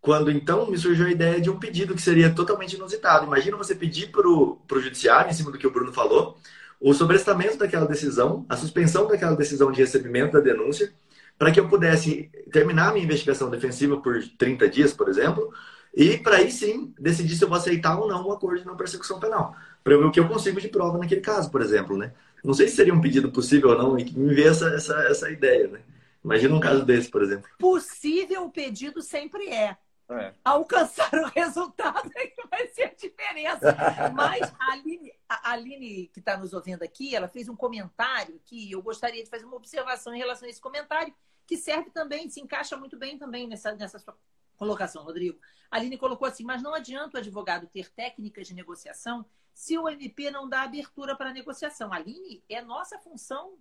Quando 0.00 0.30
então 0.30 0.70
me 0.70 0.76
surgiu 0.76 1.06
a 1.06 1.10
ideia 1.10 1.40
de 1.40 1.48
um 1.48 1.58
pedido 1.58 1.94
que 1.94 2.02
seria 2.02 2.34
totalmente 2.34 2.74
inusitado. 2.74 3.26
Imagina 3.26 3.56
você 3.56 3.74
pedir 3.74 4.10
para 4.10 4.26
o 4.28 4.58
judiciário, 4.74 5.30
em 5.30 5.34
cima 5.34 5.50
do 5.50 5.58
que 5.58 5.66
o 5.66 5.70
Bruno 5.70 5.92
falou, 5.92 6.36
o 6.80 6.92
sobrestamento 6.92 7.56
daquela 7.56 7.86
decisão, 7.86 8.44
a 8.48 8.56
suspensão 8.56 9.06
daquela 9.06 9.36
decisão 9.36 9.70
de 9.70 9.80
recebimento 9.80 10.32
da 10.32 10.40
denúncia, 10.40 10.92
para 11.38 11.52
que 11.52 11.60
eu 11.60 11.68
pudesse 11.68 12.30
terminar 12.50 12.88
a 12.88 12.92
minha 12.92 13.04
investigação 13.04 13.48
defensiva 13.48 13.96
por 13.98 14.20
30 14.36 14.68
dias, 14.68 14.92
por 14.92 15.08
exemplo, 15.08 15.52
e 15.94 16.18
para 16.18 16.38
aí 16.38 16.50
sim 16.50 16.92
decidir 16.98 17.36
se 17.36 17.44
eu 17.44 17.48
vou 17.48 17.56
aceitar 17.56 17.98
ou 17.98 18.08
não 18.08 18.24
o 18.24 18.30
um 18.30 18.32
acordo 18.32 18.60
de 18.60 18.66
não 18.66 18.76
persecução 18.76 19.20
penal. 19.20 19.54
Para 19.84 19.96
ver 19.96 20.04
o 20.04 20.10
que 20.10 20.18
eu 20.18 20.28
consigo 20.28 20.60
de 20.60 20.68
prova 20.68 20.98
naquele 20.98 21.20
caso, 21.20 21.50
por 21.50 21.60
exemplo, 21.60 21.96
né? 21.96 22.12
Não 22.42 22.54
sei 22.54 22.66
se 22.66 22.74
seria 22.74 22.94
um 22.94 23.00
pedido 23.00 23.30
possível 23.30 23.70
ou 23.70 23.78
não, 23.78 23.98
e 23.98 24.04
me 24.12 24.34
veio 24.34 24.48
essa, 24.48 24.68
essa, 24.74 24.94
essa 25.04 25.30
ideia, 25.30 25.68
né? 25.68 25.80
Imagina 26.24 26.54
um 26.54 26.60
caso 26.60 26.84
desse, 26.84 27.10
por 27.10 27.22
exemplo. 27.22 27.50
Possível 27.58 28.44
o 28.44 28.50
pedido 28.50 29.02
sempre 29.02 29.48
é. 29.48 29.76
É. 30.10 30.34
Alcançar 30.44 31.12
o 31.14 31.26
resultado 31.28 32.10
é 32.14 32.26
que 32.26 32.46
vai 32.46 32.66
ser 32.68 32.84
a 32.84 32.94
diferença. 32.94 33.76
Mas 34.14 34.52
a 34.58 34.72
Aline, 34.72 35.12
a 35.28 35.52
Aline 35.52 36.08
que 36.08 36.20
está 36.20 36.36
nos 36.36 36.52
ouvindo 36.52 36.82
aqui, 36.82 37.14
ela 37.14 37.28
fez 37.28 37.48
um 37.48 37.56
comentário 37.56 38.40
que 38.44 38.70
eu 38.70 38.82
gostaria 38.82 39.22
de 39.22 39.30
fazer 39.30 39.44
uma 39.44 39.56
observação 39.56 40.14
em 40.14 40.18
relação 40.18 40.46
a 40.46 40.50
esse 40.50 40.60
comentário, 40.60 41.14
que 41.46 41.56
serve 41.56 41.90
também, 41.90 42.28
se 42.28 42.40
encaixa 42.40 42.76
muito 42.76 42.96
bem 42.96 43.18
também 43.18 43.48
nessa, 43.48 43.72
nessa 43.72 43.98
sua 43.98 44.16
colocação, 44.56 45.02
Rodrigo. 45.02 45.38
A 45.70 45.76
Aline 45.76 45.96
colocou 45.96 46.28
assim, 46.28 46.44
mas 46.44 46.62
não 46.62 46.74
adianta 46.74 47.16
o 47.16 47.20
advogado 47.20 47.66
ter 47.66 47.90
técnicas 47.90 48.46
de 48.46 48.54
negociação 48.54 49.24
se 49.54 49.76
o 49.76 49.88
MP 49.88 50.30
não 50.30 50.48
dá 50.48 50.62
abertura 50.62 51.16
para 51.16 51.30
a 51.30 51.32
negociação. 51.32 51.92
Aline, 51.92 52.42
é 52.48 52.60
nossa 52.62 52.98
função 52.98 53.56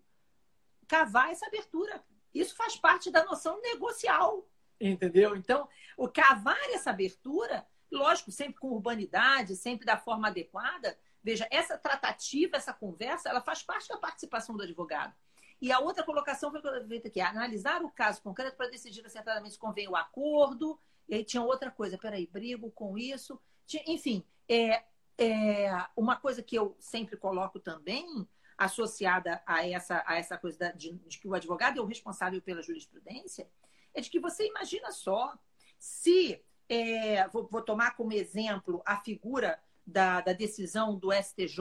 cavar 0.88 1.32
essa 1.32 1.46
abertura. 1.48 2.04
Isso 2.34 2.56
faz 2.56 2.76
parte 2.76 3.12
da 3.12 3.24
noção 3.26 3.62
negocial, 3.62 4.48
entendeu? 4.80 5.36
Então, 5.36 5.68
o 5.98 6.08
cavar 6.08 6.58
essa 6.72 6.90
abertura, 6.90 7.66
lógico, 7.92 8.32
sempre 8.32 8.60
com 8.60 8.70
urbanidade, 8.70 9.56
sempre 9.56 9.86
da 9.86 9.98
forma 9.98 10.28
adequada. 10.28 10.98
Veja, 11.24 11.48
essa 11.52 11.78
tratativa, 11.78 12.58
essa 12.58 12.74
conversa, 12.74 13.30
ela 13.30 13.42
faz 13.42 13.62
parte 13.62 13.90
da 13.90 13.98
participação 13.98 14.56
do 14.56 14.64
advogado. 14.64 15.14
E 15.62 15.72
a 15.72 15.80
outra 15.80 16.04
colocação 16.04 16.50
foi 16.50 16.62
feita 16.88 17.08
aqui, 17.08 17.22
analisar 17.22 17.84
o 17.84 17.92
caso 17.92 18.22
concreto 18.24 18.58
para 18.58 18.70
decidir 18.70 19.06
acertadamente 19.06 19.54
se 19.54 19.60
convém 19.60 19.88
o 19.88 19.96
acordo. 19.96 20.80
E 21.08 21.14
aí 21.14 21.24
tinha 21.24 21.44
outra 21.44 21.70
coisa, 21.70 21.98
peraí, 22.00 22.26
brigo 22.26 22.72
com 22.72 22.98
isso. 22.98 23.40
Enfim, 23.86 24.26
é, 24.50 24.84
é 25.20 25.86
uma 25.96 26.16
coisa 26.16 26.42
que 26.42 26.56
eu 26.56 26.76
sempre 26.80 27.16
coloco 27.16 27.60
também, 27.60 28.28
associada 28.64 29.42
a 29.46 29.68
essa, 29.68 30.04
a 30.06 30.18
essa 30.18 30.38
coisa 30.38 30.58
da, 30.58 30.72
de, 30.72 30.94
de 30.94 31.18
que 31.18 31.28
o 31.28 31.34
advogado 31.34 31.80
é 31.80 31.82
o 31.82 31.86
responsável 31.86 32.42
pela 32.42 32.62
jurisprudência, 32.62 33.48
é 33.94 34.02
de 34.02 34.10
que 34.10 34.20
você 34.20 34.48
imagina 34.48 34.92
só 34.92 35.34
se 35.80 36.40
é, 36.70 37.28
vou, 37.30 37.48
vou, 37.48 37.62
tomar 37.62 37.96
como 37.96 38.14
exemplo 38.14 38.82
a 38.86 38.98
figura 38.98 39.60
da, 39.86 40.22
da, 40.22 40.32
decisão 40.32 40.96
do 40.96 41.12
STJ, 41.12 41.60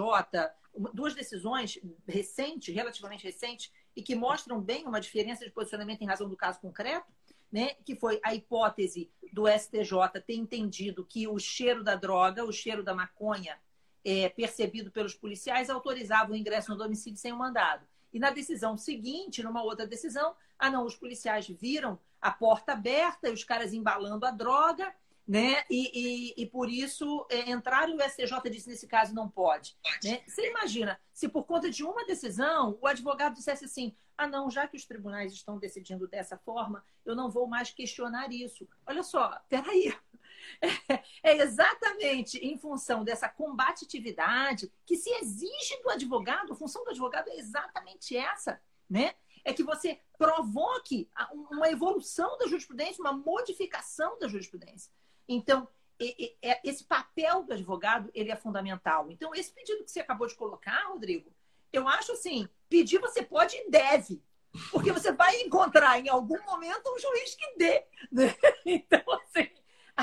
duas 0.93 1.15
decisões 1.15 1.81
recentes, 2.07 2.73
relativamente 2.73 3.25
recentes, 3.25 3.73
e 3.97 4.03
que 4.03 4.15
mostram 4.15 4.61
bem 4.61 4.87
uma 4.87 5.01
diferença 5.01 5.45
de 5.45 5.51
posicionamento 5.51 6.03
em 6.03 6.07
razão 6.07 6.29
do 6.29 6.37
caso 6.37 6.61
concreto, 6.61 7.11
né? 7.51 7.75
que 7.85 7.97
foi 7.97 8.21
a 8.23 8.35
hipótese 8.35 9.11
do 9.33 9.49
STJ 9.49 10.21
ter 10.25 10.35
entendido 10.35 11.05
que 11.05 11.27
o 11.27 11.39
cheiro 11.39 11.83
da 11.83 11.97
droga, 11.97 12.45
o 12.45 12.53
cheiro 12.53 12.85
da 12.85 12.95
maconha, 12.95 13.59
é, 14.05 14.29
percebido 14.29 14.91
pelos 14.91 15.15
policiais, 15.15 15.71
autorizava 15.71 16.33
o 16.33 16.37
ingresso 16.37 16.71
no 16.71 16.79
domicílio 16.79 17.19
sem 17.19 17.33
o 17.33 17.37
mandado. 17.37 17.87
E 18.13 18.19
na 18.19 18.31
decisão 18.31 18.77
seguinte, 18.77 19.43
numa 19.43 19.63
outra 19.63 19.87
decisão, 19.87 20.35
ah, 20.59 20.71
não, 20.71 20.85
os 20.85 20.97
policiais 20.97 21.47
viram 21.49 21.99
a 22.21 22.31
porta 22.31 22.73
aberta 22.73 23.29
e 23.29 23.33
os 23.33 23.45
caras 23.45 23.73
embalando 23.73 24.27
a 24.27 24.31
droga, 24.31 24.93
né? 25.27 25.63
E, 25.71 26.35
e, 26.35 26.43
e 26.43 26.47
por 26.47 26.69
isso 26.69 27.25
é, 27.31 27.51
entraram 27.51 27.95
e 27.95 27.97
o 27.97 28.03
STJ 28.03 28.51
disse 28.51 28.69
nesse 28.69 28.87
caso 28.89 29.15
não 29.15 29.29
pode. 29.29 29.77
Né? 30.03 30.23
Você 30.27 30.49
imagina, 30.51 31.01
se 31.13 31.29
por 31.29 31.45
conta 31.45 31.71
de 31.71 31.85
uma 31.85 32.05
decisão 32.05 32.77
o 32.81 32.87
advogado 32.87 33.35
dissesse 33.35 33.65
assim: 33.65 33.95
ah, 34.19 34.27
não, 34.27 34.51
já 34.51 34.67
que 34.67 34.77
os 34.77 34.85
tribunais 34.85 35.33
estão 35.33 35.57
decidindo 35.57 36.09
dessa 36.09 36.37
forma, 36.37 36.85
eu 37.07 37.15
não 37.15 37.31
vou 37.31 37.47
mais 37.47 37.71
questionar 37.71 38.33
isso. 38.33 38.69
Olha 38.87 39.03
só, 39.03 39.41
peraí. 39.49 39.95
É, 41.23 41.37
exatamente 41.37 42.39
em 42.39 42.57
função 42.57 43.05
dessa 43.05 43.29
combatividade 43.29 44.73
que 44.87 44.97
se 44.97 45.11
exige 45.17 45.77
do 45.83 45.91
advogado, 45.91 46.53
a 46.53 46.57
função 46.57 46.83
do 46.83 46.91
advogado 46.91 47.29
é 47.29 47.37
exatamente 47.37 48.17
essa, 48.17 48.61
né? 48.89 49.15
É 49.45 49.53
que 49.53 49.63
você 49.63 50.01
provoque 50.17 51.11
uma 51.51 51.69
evolução 51.71 52.39
da 52.39 52.47
jurisprudência, 52.47 53.03
uma 53.03 53.13
modificação 53.13 54.19
da 54.19 54.29
jurisprudência. 54.29 54.91
Então, 55.29 55.69
é, 56.01 56.61
esse 56.65 56.85
papel 56.85 57.43
do 57.43 57.53
advogado 57.53 58.11
ele 58.15 58.31
é 58.31 58.37
fundamental. 58.37 59.11
Então, 59.11 59.35
esse 59.35 59.53
pedido 59.53 59.85
que 59.85 59.91
você 59.91 60.01
acabou 60.01 60.27
de 60.27 60.35
colocar, 60.35 60.89
Rodrigo, 60.89 61.31
eu 61.73 61.87
acho 61.87 62.13
assim, 62.13 62.49
pedir 62.69 62.99
você 62.99 63.23
pode 63.23 63.57
e 63.57 63.71
deve. 63.71 64.23
Porque 64.71 64.91
você 64.91 65.13
vai 65.13 65.41
encontrar 65.43 66.01
em 66.01 66.09
algum 66.09 66.43
momento 66.45 66.93
um 66.93 66.99
juiz 66.99 67.35
que 67.35 67.57
dê. 67.57 67.85
Né? 68.11 68.35
Então, 68.65 69.03
assim, 69.13 69.49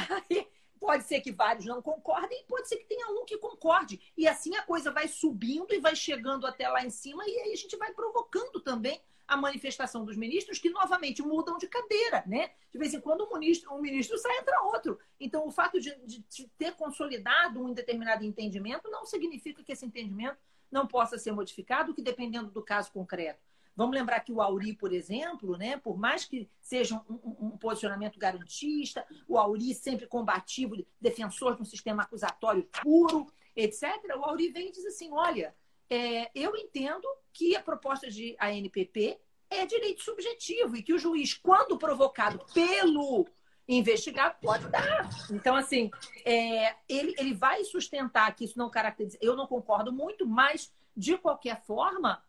aí 0.10 0.48
pode 0.80 1.04
ser 1.04 1.22
que 1.22 1.32
vários 1.32 1.66
não 1.66 1.82
concordem, 1.82 2.45
pode 2.48 2.68
ser 2.68 2.78
que 2.78 2.86
tenha 2.86 3.08
um 3.10 3.26
que 3.26 3.38
concorde. 3.38 4.00
E 4.16 4.28
assim 4.28 4.56
a 4.56 4.64
coisa 4.64 4.91
vai 4.91 5.08
subindo 5.08 5.74
e 5.74 5.80
vai 5.80 5.95
chegando 5.95 6.45
até 6.45 6.68
lá 6.70 6.84
em 6.86 6.89
cima, 6.89 7.24
e 7.28 7.39
aí 7.39 7.52
a 7.52 7.56
gente 7.56 7.76
vai 7.78 7.91
provocando 7.93 8.60
também 8.62 9.02
a 9.28 9.36
manifestação 9.36 10.06
dos 10.06 10.16
ministros, 10.16 10.58
que 10.58 10.70
novamente 10.70 11.22
mudam 11.22 11.58
de 11.58 11.68
cadeira, 11.68 12.24
né? 12.26 12.52
De 12.72 12.80
vez 12.80 12.93
em 12.93 13.02
quando 13.02 13.26
um 13.26 13.34
ministro, 13.38 13.74
um 13.74 13.82
ministro 13.82 14.18
sai, 14.18 14.38
entra 14.38 14.62
outro. 14.64 14.98
Então, 15.20 15.45
o 15.45 15.52
fato 15.52 15.82
de, 15.82 15.93
de 16.06 16.48
ter 16.58 16.74
consolidado 16.76 17.62
um 17.62 17.74
determinado 17.74 18.24
entendimento 18.24 18.89
não 18.89 19.06
significa 19.06 19.62
que 19.62 19.74
esse 19.74 19.86
entendimento 19.86 20.38
não 20.72 20.88
possa 20.88 21.18
ser 21.18 21.34
modificado, 21.34 21.93
que 21.93 22.02
dependendo 22.02 22.50
do 22.50 22.64
caso 22.64 22.91
concreto. 22.91 23.39
Vamos 23.78 23.95
lembrar 23.95 24.21
que 24.21 24.32
o 24.32 24.41
Auri, 24.41 24.73
por 24.73 24.91
exemplo, 24.91 25.55
né, 25.55 25.78
por 25.78 25.95
mais 25.99 26.25
que 26.25 26.49
seja 26.59 26.99
um, 27.07 27.38
um, 27.39 27.57
posicionamento 27.59 28.17
garantista, 28.17 29.05
o 29.28 29.38
Auri 29.38 29.75
sempre 29.75 30.07
combativo, 30.07 30.84
defensor 30.99 31.55
de 31.55 31.61
um 31.61 31.65
sistema 31.65 32.01
acusatório 32.01 32.67
puro, 32.82 33.28
etc., 33.55 33.84
o 34.17 34.25
Auri 34.25 34.49
vem 34.49 34.69
e 34.69 34.71
diz 34.71 34.84
assim: 34.84 35.13
olha, 35.13 35.55
é, 35.88 36.32
eu 36.34 36.55
entendo 36.55 37.07
que 37.32 37.55
a 37.55 37.61
proposta 37.61 38.09
de 38.09 38.36
ANPP 38.39 39.19
é 39.47 39.63
direito 39.67 40.01
subjetivo 40.01 40.75
e 40.75 40.82
que 40.82 40.93
o 40.93 40.97
juiz, 40.97 41.36
quando 41.36 41.78
provocado 41.78 42.43
pelo 42.55 43.28
investigado, 43.67 44.38
pode 44.41 44.67
dar. 44.69 45.07
Então, 45.30 45.55
assim, 45.55 45.91
é, 46.25 46.75
ele, 46.89 47.13
ele 47.19 47.36
vai 47.36 47.63
sustentar 47.63 48.36
que 48.36 48.43
isso 48.43 48.57
não 48.57 48.71
caracteriza. 48.71 49.19
Eu 49.21 49.36
não 49.36 49.45
concordo 49.45 49.93
muito, 49.93 50.25
mas, 50.25 50.73
de 50.95 51.15
qualquer 51.15 51.61
forma, 51.63 52.23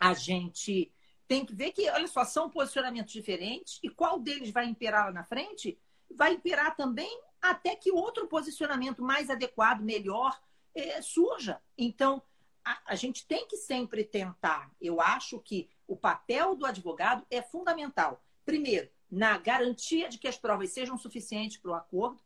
a 0.00 0.14
gente 0.14 0.92
tem 1.28 1.44
que 1.44 1.54
ver 1.54 1.72
que, 1.72 1.88
olha 1.90 2.06
só, 2.06 2.24
são 2.24 2.48
posicionamentos 2.48 3.12
diferentes 3.12 3.80
e 3.82 3.88
qual 3.88 4.18
deles 4.18 4.50
vai 4.50 4.66
imperar 4.66 5.06
lá 5.06 5.12
na 5.12 5.24
frente 5.24 5.78
vai 6.10 6.34
imperar 6.34 6.76
também 6.76 7.20
até 7.42 7.74
que 7.74 7.90
outro 7.90 8.26
posicionamento 8.26 9.02
mais 9.02 9.28
adequado, 9.28 9.80
melhor, 9.80 10.40
é, 10.74 11.00
surja. 11.02 11.60
Então, 11.76 12.22
a, 12.64 12.80
a 12.86 12.94
gente 12.94 13.26
tem 13.26 13.46
que 13.46 13.56
sempre 13.56 14.04
tentar. 14.04 14.70
Eu 14.80 15.00
acho 15.00 15.38
que 15.40 15.68
o 15.86 15.96
papel 15.96 16.54
do 16.54 16.66
advogado 16.66 17.24
é 17.30 17.42
fundamental. 17.42 18.22
Primeiro, 18.44 18.88
na 19.10 19.38
garantia 19.38 20.08
de 20.08 20.18
que 20.18 20.28
as 20.28 20.36
provas 20.36 20.70
sejam 20.70 20.98
suficientes 20.98 21.56
para 21.56 21.70
o 21.70 21.74
acordo, 21.74 22.20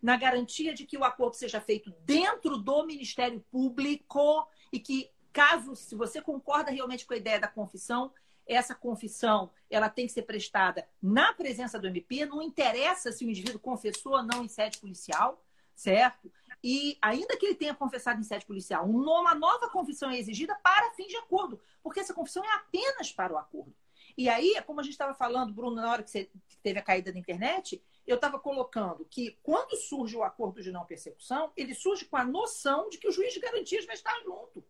na 0.00 0.16
garantia 0.16 0.74
de 0.74 0.84
que 0.84 0.96
o 0.98 1.04
acordo 1.04 1.36
seja 1.36 1.60
feito 1.60 1.90
dentro 2.04 2.58
do 2.58 2.84
Ministério 2.84 3.44
Público 3.50 4.48
e 4.72 4.80
que 4.80 5.10
Caso, 5.32 5.74
se 5.74 5.94
você 5.94 6.20
concorda 6.20 6.70
realmente 6.70 7.06
com 7.06 7.14
a 7.14 7.16
ideia 7.16 7.40
da 7.40 7.48
confissão, 7.48 8.12
essa 8.46 8.74
confissão 8.74 9.50
ela 9.70 9.88
tem 9.88 10.06
que 10.06 10.12
ser 10.12 10.22
prestada 10.22 10.86
na 11.00 11.32
presença 11.32 11.78
do 11.78 11.86
MP, 11.86 12.26
não 12.26 12.42
interessa 12.42 13.12
se 13.12 13.24
o 13.24 13.30
indivíduo 13.30 13.60
confessou 13.60 14.12
ou 14.12 14.22
não 14.22 14.44
em 14.44 14.48
sede 14.48 14.78
policial, 14.78 15.42
certo? 15.74 16.30
E 16.62 16.96
ainda 17.00 17.36
que 17.36 17.46
ele 17.46 17.54
tenha 17.54 17.74
confessado 17.74 18.20
em 18.20 18.24
sede 18.24 18.44
policial, 18.44 18.84
uma 18.86 19.34
nova 19.34 19.68
confissão 19.70 20.10
é 20.10 20.18
exigida 20.18 20.54
para 20.56 20.92
fins 20.92 21.08
de 21.08 21.16
acordo, 21.16 21.60
porque 21.82 22.00
essa 22.00 22.14
confissão 22.14 22.44
é 22.44 22.54
apenas 22.54 23.10
para 23.10 23.32
o 23.32 23.38
acordo. 23.38 23.74
E 24.16 24.28
aí, 24.28 24.60
como 24.66 24.80
a 24.80 24.82
gente 24.82 24.92
estava 24.92 25.14
falando, 25.14 25.54
Bruno, 25.54 25.76
na 25.76 25.90
hora 25.90 26.02
que 26.02 26.10
você 26.10 26.30
teve 26.62 26.78
a 26.78 26.82
caída 26.82 27.12
da 27.12 27.18
internet, 27.18 27.82
eu 28.06 28.16
estava 28.16 28.38
colocando 28.38 29.06
que 29.06 29.38
quando 29.42 29.76
surge 29.76 30.16
o 30.16 30.22
acordo 30.22 30.62
de 30.62 30.70
não 30.70 30.84
persecução, 30.84 31.50
ele 31.56 31.74
surge 31.74 32.04
com 32.04 32.16
a 32.16 32.24
noção 32.24 32.88
de 32.90 32.98
que 32.98 33.08
o 33.08 33.12
juiz 33.12 33.32
de 33.32 33.40
garantias 33.40 33.86
vai 33.86 33.94
estar 33.94 34.20
junto. 34.22 34.62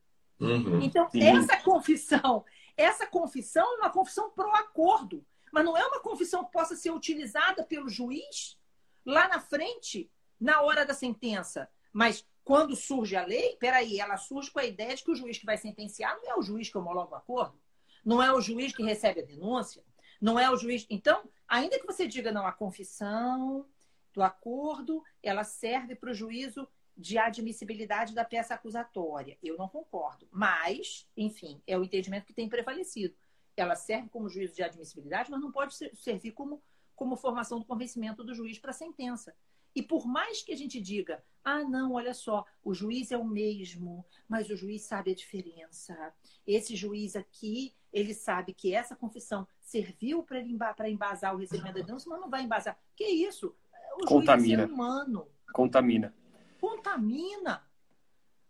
Uhum, 0.43 0.83
então, 0.83 1.09
sim. 1.09 1.23
essa 1.23 1.57
confissão, 1.59 2.45
essa 2.77 3.07
confissão 3.07 3.65
é 3.75 3.77
uma 3.79 3.91
confissão 3.91 4.31
pro 4.31 4.53
acordo, 4.55 5.25
mas 5.53 5.65
não 5.65 5.77
é 5.77 5.87
uma 5.87 6.01
confissão 6.01 6.45
que 6.45 6.53
possa 6.53 6.75
ser 6.75 6.91
utilizada 6.91 7.63
pelo 7.63 7.89
juiz 7.89 8.59
lá 9.07 9.29
na 9.29 9.41
frente, 9.41 10.11
na 10.41 10.61
hora 10.63 10.85
da 10.85 10.95
sentença. 10.95 11.69
Mas 11.93 12.27
quando 12.43 12.75
surge 12.75 13.15
a 13.15 13.25
lei, 13.25 13.57
peraí, 13.57 14.01
ela 14.01 14.17
surge 14.17 14.51
com 14.51 14.59
a 14.59 14.65
ideia 14.65 14.97
de 14.97 15.05
que 15.05 15.11
o 15.11 15.15
juiz 15.15 15.39
que 15.39 15.47
vai 15.47 15.57
sentenciar 15.57 16.17
não 16.17 16.31
é 16.31 16.37
o 16.37 16.43
juiz 16.43 16.69
que 16.69 16.79
homologa 16.79 17.13
o 17.13 17.17
acordo, 17.17 17.61
não 18.05 18.23
é 18.23 18.33
o 18.33 18.41
juiz 18.41 18.75
que 18.75 18.83
recebe 18.83 19.21
a 19.21 19.25
denúncia, 19.25 19.85
não 20.21 20.39
é 20.39 20.51
o 20.51 20.57
juiz. 20.57 20.87
Então, 20.91 21.23
ainda 21.47 21.79
que 21.79 21.87
você 21.87 22.07
diga, 22.07 22.33
não, 22.33 22.47
a 22.47 22.53
confissão 22.53 23.67
do 24.13 24.23
acordo, 24.23 25.03
ela 25.23 25.45
serve 25.45 25.95
para 25.95 26.11
o 26.11 26.15
juízo 26.15 26.69
de 26.97 27.19
admissibilidade 27.19 28.15
da 28.15 28.25
peça 28.25 28.55
acusatória. 28.55 29.39
Eu 29.43 29.57
não 29.57 29.69
concordo. 29.69 30.29
Mas, 30.31 31.09
enfim, 31.17 31.63
é 31.67 31.79
o 31.79 31.85
entendimento 31.85 32.27
que 32.27 32.35
tem 32.35 32.49
prevalecido. 32.49 33.15
Ela 33.57 33.75
serve 33.75 34.09
como 34.09 34.29
juízo 34.29 34.55
de 34.55 34.63
admissibilidade, 34.63 35.31
mas 35.31 35.41
não 35.41 35.53
pode 35.53 35.75
servir 35.97 36.33
como, 36.33 36.63
como 36.95 37.17
formação 37.17 37.59
do 37.59 37.65
convencimento 37.65 38.25
do 38.25 38.35
juiz 38.35 38.59
para 38.59 38.71
a 38.71 38.75
sentença. 38.75 39.35
E 39.75 39.83
por 39.83 40.07
mais 40.07 40.43
que 40.43 40.53
a 40.53 40.57
gente 40.57 40.81
diga, 40.81 41.25
ah, 41.43 41.65
não, 41.65 41.93
olha 41.93 42.13
só, 42.13 42.45
o 42.63 42.75
juiz 42.75 43.11
é 43.11 43.17
o 43.17 43.25
mesmo, 43.25 44.05
mas 44.29 44.51
o 44.51 44.57
juiz 44.57 44.83
sabe 44.83 45.11
a 45.11 45.15
diferença. 45.15 46.15
Esse 46.47 46.77
juiz 46.77 47.17
aqui, 47.17 47.75
ele 47.91 48.13
sabe 48.13 48.53
que 48.53 48.75
essa 48.75 48.95
confissão 48.95 49.47
serviu 49.61 50.23
para 50.23 50.91
embasar 50.91 51.35
o 51.35 51.39
recebimento 51.39 51.79
da 51.79 51.87
denúncia, 51.87 52.11
mas 52.11 52.21
não 52.21 52.29
vai 52.29 52.43
embasar. 52.43 52.79
Que 52.95 53.05
isso? 53.05 53.57
O 53.95 54.05
Contamina. 54.05 54.65
juiz 54.65 54.71
é 54.71 54.75
humano. 54.75 55.27
Contamina 55.55 56.15
contamina. 56.63 57.69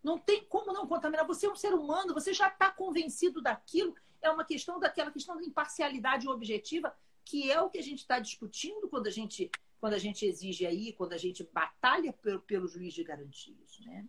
Não 0.05 0.19
tem 0.19 0.45
como 0.45 0.71
não 0.71 0.87
contaminar. 0.87 1.27
Você 1.27 1.47
é 1.47 1.51
um 1.51 1.57
ser 1.57 1.73
humano, 1.73 2.13
você 2.13 2.35
já 2.35 2.49
está 2.49 2.71
convencido 2.71 3.41
daquilo. 3.41 3.97
É 4.21 4.29
uma 4.29 4.45
questão 4.45 4.79
daquela 4.79 5.11
questão 5.11 5.35
da 5.35 5.43
imparcialidade 5.43 6.29
objetiva, 6.29 6.95
que 7.25 7.51
é 7.51 7.59
o 7.59 7.71
que 7.71 7.79
a 7.79 7.83
gente 7.83 8.01
está 8.01 8.19
discutindo 8.19 8.87
quando 8.87 9.07
a 9.07 9.11
gente, 9.11 9.51
quando 9.81 9.95
a 9.95 9.99
gente 9.99 10.27
exige 10.27 10.67
aí, 10.67 10.93
quando 10.93 11.15
a 11.15 11.17
gente 11.17 11.43
batalha 11.43 12.13
pelo, 12.13 12.41
pelo 12.41 12.69
juiz 12.69 12.93
de 12.93 13.03
garantias. 13.03 13.81
Né? 13.81 14.07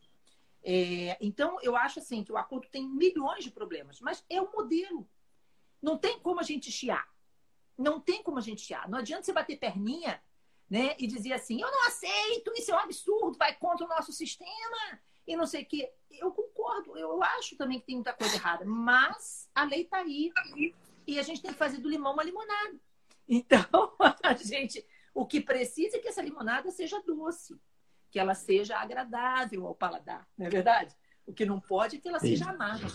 É, 0.62 1.18
então, 1.22 1.58
eu 1.62 1.78
acho 1.78 1.99
assim 1.99 2.26
que 2.26 2.32
o 2.32 2.38
acordo 2.38 2.68
tem 2.70 2.86
milhões 2.86 3.45
de 3.45 3.51
problemas, 3.51 4.01
mas 4.01 4.26
é 4.30 4.41
o 4.41 4.51
modelo. 4.51 5.08
Não 5.82 5.97
tem 5.97 6.20
como 6.20 6.41
a 6.41 6.43
gente 6.43 6.70
chiar. 6.70 7.08
Não 7.78 8.01
tem 8.01 8.22
como 8.22 8.38
a 8.38 8.41
gente 8.41 8.62
chiar. 8.62 8.89
Não 8.89 8.99
adianta 8.99 9.24
você 9.24 9.32
bater 9.32 9.58
perninha 9.58 10.22
né? 10.74 10.95
E 10.97 11.05
dizia 11.05 11.36
assim: 11.36 11.61
eu 11.61 11.69
não 11.69 11.86
aceito, 11.86 12.51
isso 12.57 12.71
é 12.71 12.76
um 12.76 12.80
absurdo, 12.80 13.38
vai 13.38 13.53
contra 13.53 13.86
o 13.86 13.89
nosso 13.89 14.11
sistema 14.11 14.99
e 15.28 15.36
não 15.36 15.45
sei 15.45 15.61
o 15.61 15.65
quê. 15.67 15.91
Eu 16.09 16.32
concordo, 16.32 16.97
eu 16.97 17.21
acho 17.21 17.55
também 17.55 17.80
que 17.80 17.86
tem 17.86 17.95
muita 17.95 18.11
coisa 18.11 18.34
errada, 18.34 18.65
mas 18.65 19.47
a 19.53 19.65
lei 19.65 19.84
está 19.84 19.97
aí 19.97 20.32
e 21.05 21.19
a 21.19 21.21
gente 21.21 21.43
tem 21.43 21.51
que 21.51 21.59
fazer 21.59 21.78
do 21.78 21.88
limão 21.88 22.13
uma 22.13 22.24
limonada. 22.24 22.76
Então, 23.26 23.93
a 24.21 24.34
gente, 24.34 24.86
o 25.13 25.26
que 25.26 25.39
precisa 25.39 25.95
é 25.95 25.99
que 25.99 26.09
essa 26.09 26.21
limonada 26.21 26.69
seja 26.71 27.01
doce, 27.07 27.55
que 28.11 28.19
ela 28.19 28.36
seja 28.36 28.78
agradável 28.78 29.65
ao 29.65 29.74
paladar, 29.74 30.28
não 30.38 30.45
é 30.45 30.49
verdade? 30.49 30.93
O 31.26 31.34
que 31.34 31.45
não 31.45 31.57
pode 31.57 31.95
é 31.95 31.99
que 31.99 32.09
ela 32.09 32.19
seja 32.19 32.49
amarga. 32.49 32.86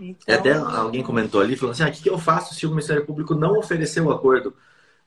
Então... 0.00 0.32
Até 0.32 0.52
alguém 0.52 1.02
comentou 1.02 1.40
ali, 1.40 1.56
falou 1.56 1.72
assim, 1.72 1.82
ah, 1.82 1.88
o 1.88 1.92
que 1.92 2.08
eu 2.08 2.16
faço 2.16 2.54
se 2.54 2.64
o 2.64 2.70
Ministério 2.70 3.04
Público 3.04 3.34
não 3.34 3.58
ofereceu 3.58 4.04
o 4.04 4.12
acordo? 4.12 4.56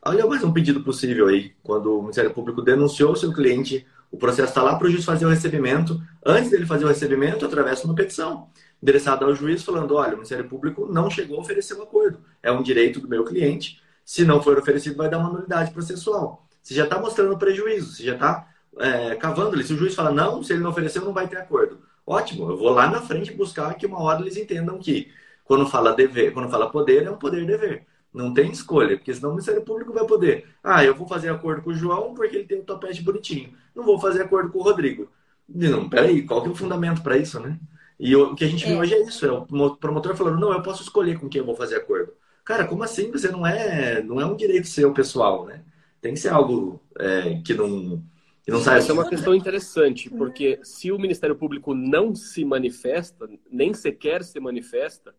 Olha 0.08 0.28
mais 0.28 0.44
um 0.44 0.54
pedido 0.54 0.82
possível 0.82 1.26
aí. 1.26 1.52
Quando 1.64 1.98
o 1.98 2.02
Ministério 2.04 2.30
Público 2.30 2.62
denunciou 2.62 3.14
o 3.14 3.16
seu 3.16 3.34
cliente, 3.34 3.88
o 4.12 4.18
processo 4.18 4.50
está 4.50 4.62
lá 4.62 4.76
para 4.76 4.86
o 4.86 4.92
juiz 4.92 5.04
fazer 5.04 5.26
o 5.26 5.30
recebimento. 5.30 6.00
Antes 6.24 6.52
dele 6.52 6.64
fazer 6.68 6.86
o 6.86 6.88
recebimento, 6.88 7.44
atravessa 7.44 7.86
uma 7.86 7.96
petição 7.96 8.48
endereçada 8.84 9.26
ao 9.26 9.34
juiz 9.34 9.64
falando, 9.64 9.96
olha, 9.96 10.10
o 10.10 10.18
Ministério 10.18 10.48
Público 10.48 10.88
não 10.92 11.10
chegou 11.10 11.38
a 11.38 11.42
oferecer 11.42 11.74
um 11.74 11.82
acordo. 11.82 12.20
É 12.44 12.52
um 12.52 12.62
direito 12.62 13.00
do 13.00 13.08
meu 13.08 13.24
cliente. 13.24 13.82
Se 14.06 14.24
não 14.24 14.44
for 14.44 14.60
oferecido, 14.60 14.96
vai 14.96 15.10
dar 15.10 15.18
uma 15.18 15.30
nulidade 15.32 15.72
processual. 15.72 16.46
Você 16.62 16.76
já 16.76 16.84
está 16.84 17.00
mostrando 17.00 17.36
prejuízo, 17.40 17.96
você 17.96 18.04
já 18.04 18.14
está 18.14 18.48
é, 18.78 19.16
cavando 19.16 19.56
ali. 19.56 19.64
Se 19.64 19.74
o 19.74 19.78
juiz 19.78 19.96
fala, 19.96 20.12
não, 20.12 20.44
se 20.44 20.54
ele 20.54 20.62
não 20.62 20.70
ofereceu, 20.70 21.04
não 21.04 21.14
vai 21.14 21.28
ter 21.28 21.38
acordo. 21.38 21.80
Ótimo, 22.06 22.52
eu 22.52 22.58
vou 22.58 22.70
lá 22.70 22.88
na 22.92 23.02
frente 23.02 23.34
buscar 23.34 23.74
que 23.74 23.88
uma 23.88 24.00
hora 24.04 24.22
eles 24.22 24.38
entendam 24.38 24.78
que 24.78 25.12
quando 25.44 25.66
fala 25.66 25.96
dever, 25.96 26.32
quando 26.32 26.48
fala 26.48 26.70
poder, 26.70 27.08
é 27.08 27.10
um 27.10 27.18
poder-dever. 27.18 27.88
Não 28.16 28.34
tem 28.34 28.50
escolha, 28.50 28.96
porque 28.96 29.14
senão 29.14 29.32
o 29.32 29.34
Ministério 29.34 29.62
Público 29.62 29.92
vai 29.92 30.06
poder. 30.06 30.48
Ah, 30.64 30.86
eu 30.86 30.96
vou 30.96 31.06
fazer 31.06 31.28
acordo 31.28 31.62
com 31.62 31.72
o 31.72 31.76
João 31.76 32.14
porque 32.14 32.38
ele 32.38 32.46
tem 32.46 32.60
o 32.60 32.64
topete 32.64 33.02
bonitinho. 33.02 33.52
Não 33.76 33.84
vou 33.84 34.00
fazer 34.00 34.22
acordo 34.22 34.50
com 34.50 34.60
o 34.60 34.64
Rodrigo. 34.64 35.12
Não, 35.48 35.90
peraí, 35.90 36.24
qual 36.24 36.42
que 36.42 36.48
é 36.48 36.52
o 36.52 36.56
fundamento 36.56 37.04
para 37.04 37.18
isso, 37.18 37.42
né? 37.42 37.60
E 38.00 38.16
o 38.16 38.34
que 38.34 38.46
a 38.46 38.48
gente 38.48 38.64
é. 38.64 38.70
viu 38.70 38.80
hoje 38.80 38.94
é 38.94 39.04
isso: 39.04 39.26
é 39.26 39.32
o 39.32 39.46
promotor 39.76 40.16
falando, 40.16 40.40
não, 40.40 40.54
eu 40.54 40.62
posso 40.62 40.82
escolher 40.82 41.20
com 41.20 41.28
quem 41.28 41.40
eu 41.40 41.46
vou 41.46 41.58
fazer 41.58 41.76
acordo. 41.76 42.14
Cara, 42.46 42.66
como 42.66 42.84
assim? 42.84 43.12
Você 43.12 43.30
não 43.30 43.46
é, 43.46 44.02
não 44.02 44.22
é 44.22 44.26
um 44.26 44.36
direito 44.36 44.68
seu 44.68 44.94
pessoal, 44.94 45.46
né? 45.46 45.64
Tem 46.00 46.14
que 46.14 46.20
ser 46.20 46.30
algo 46.30 46.80
é, 46.98 47.42
que 47.44 47.54
não 47.54 48.02
e 48.48 48.52
não 48.52 48.62
sai 48.62 48.78
Essa 48.78 48.92
é 48.92 48.94
uma 48.94 49.10
questão 49.10 49.34
interessante, 49.34 50.10
porque 50.10 50.60
se 50.64 50.92
o 50.92 51.00
Ministério 51.00 51.36
Público 51.36 51.74
não 51.74 52.14
se 52.14 52.46
manifesta, 52.46 53.28
nem 53.52 53.74
sequer 53.74 54.24
se 54.24 54.40
manifesta, 54.40 55.16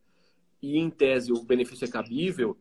e 0.62 0.78
em 0.78 0.88
tese 0.88 1.32
o 1.32 1.42
benefício 1.42 1.84
é 1.84 1.88
cabível, 1.88 2.56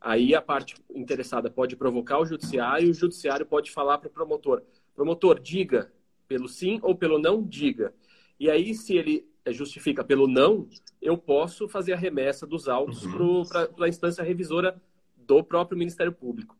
aí 0.00 0.34
a 0.34 0.42
parte 0.42 0.74
interessada 0.94 1.50
pode 1.50 1.76
provocar 1.76 2.18
o 2.18 2.26
judiciário 2.26 2.88
e 2.88 2.90
o 2.90 2.94
judiciário 2.94 3.44
pode 3.44 3.70
falar 3.70 3.98
para 3.98 4.08
o 4.08 4.12
promotor: 4.12 4.62
promotor, 4.94 5.38
diga 5.38 5.92
pelo 6.26 6.48
sim 6.48 6.78
ou 6.82 6.94
pelo 6.94 7.18
não, 7.18 7.42
diga. 7.42 7.92
E 8.38 8.48
aí, 8.48 8.74
se 8.74 8.96
ele 8.96 9.28
justifica 9.48 10.04
pelo 10.04 10.28
não, 10.28 10.68
eu 11.02 11.18
posso 11.18 11.68
fazer 11.68 11.92
a 11.92 11.96
remessa 11.96 12.46
dos 12.46 12.68
autos 12.68 13.04
uhum. 13.04 13.42
para 13.44 13.86
a 13.86 13.88
instância 13.88 14.22
revisora 14.22 14.80
do 15.16 15.42
próprio 15.42 15.78
Ministério 15.78 16.12
Público. 16.12 16.56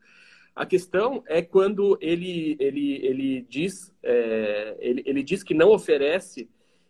A 0.55 0.67
questão 0.67 1.23
é 1.27 1.41
quando 1.41 1.97
ele, 2.01 2.57
ele, 2.59 3.07
ele, 3.07 3.47
diz, 3.49 3.95
é, 4.03 4.77
ele, 4.81 5.03
ele 5.07 5.23
diz 5.23 5.43
que 5.43 5.55
não 5.55 5.71
oferece 5.71 6.49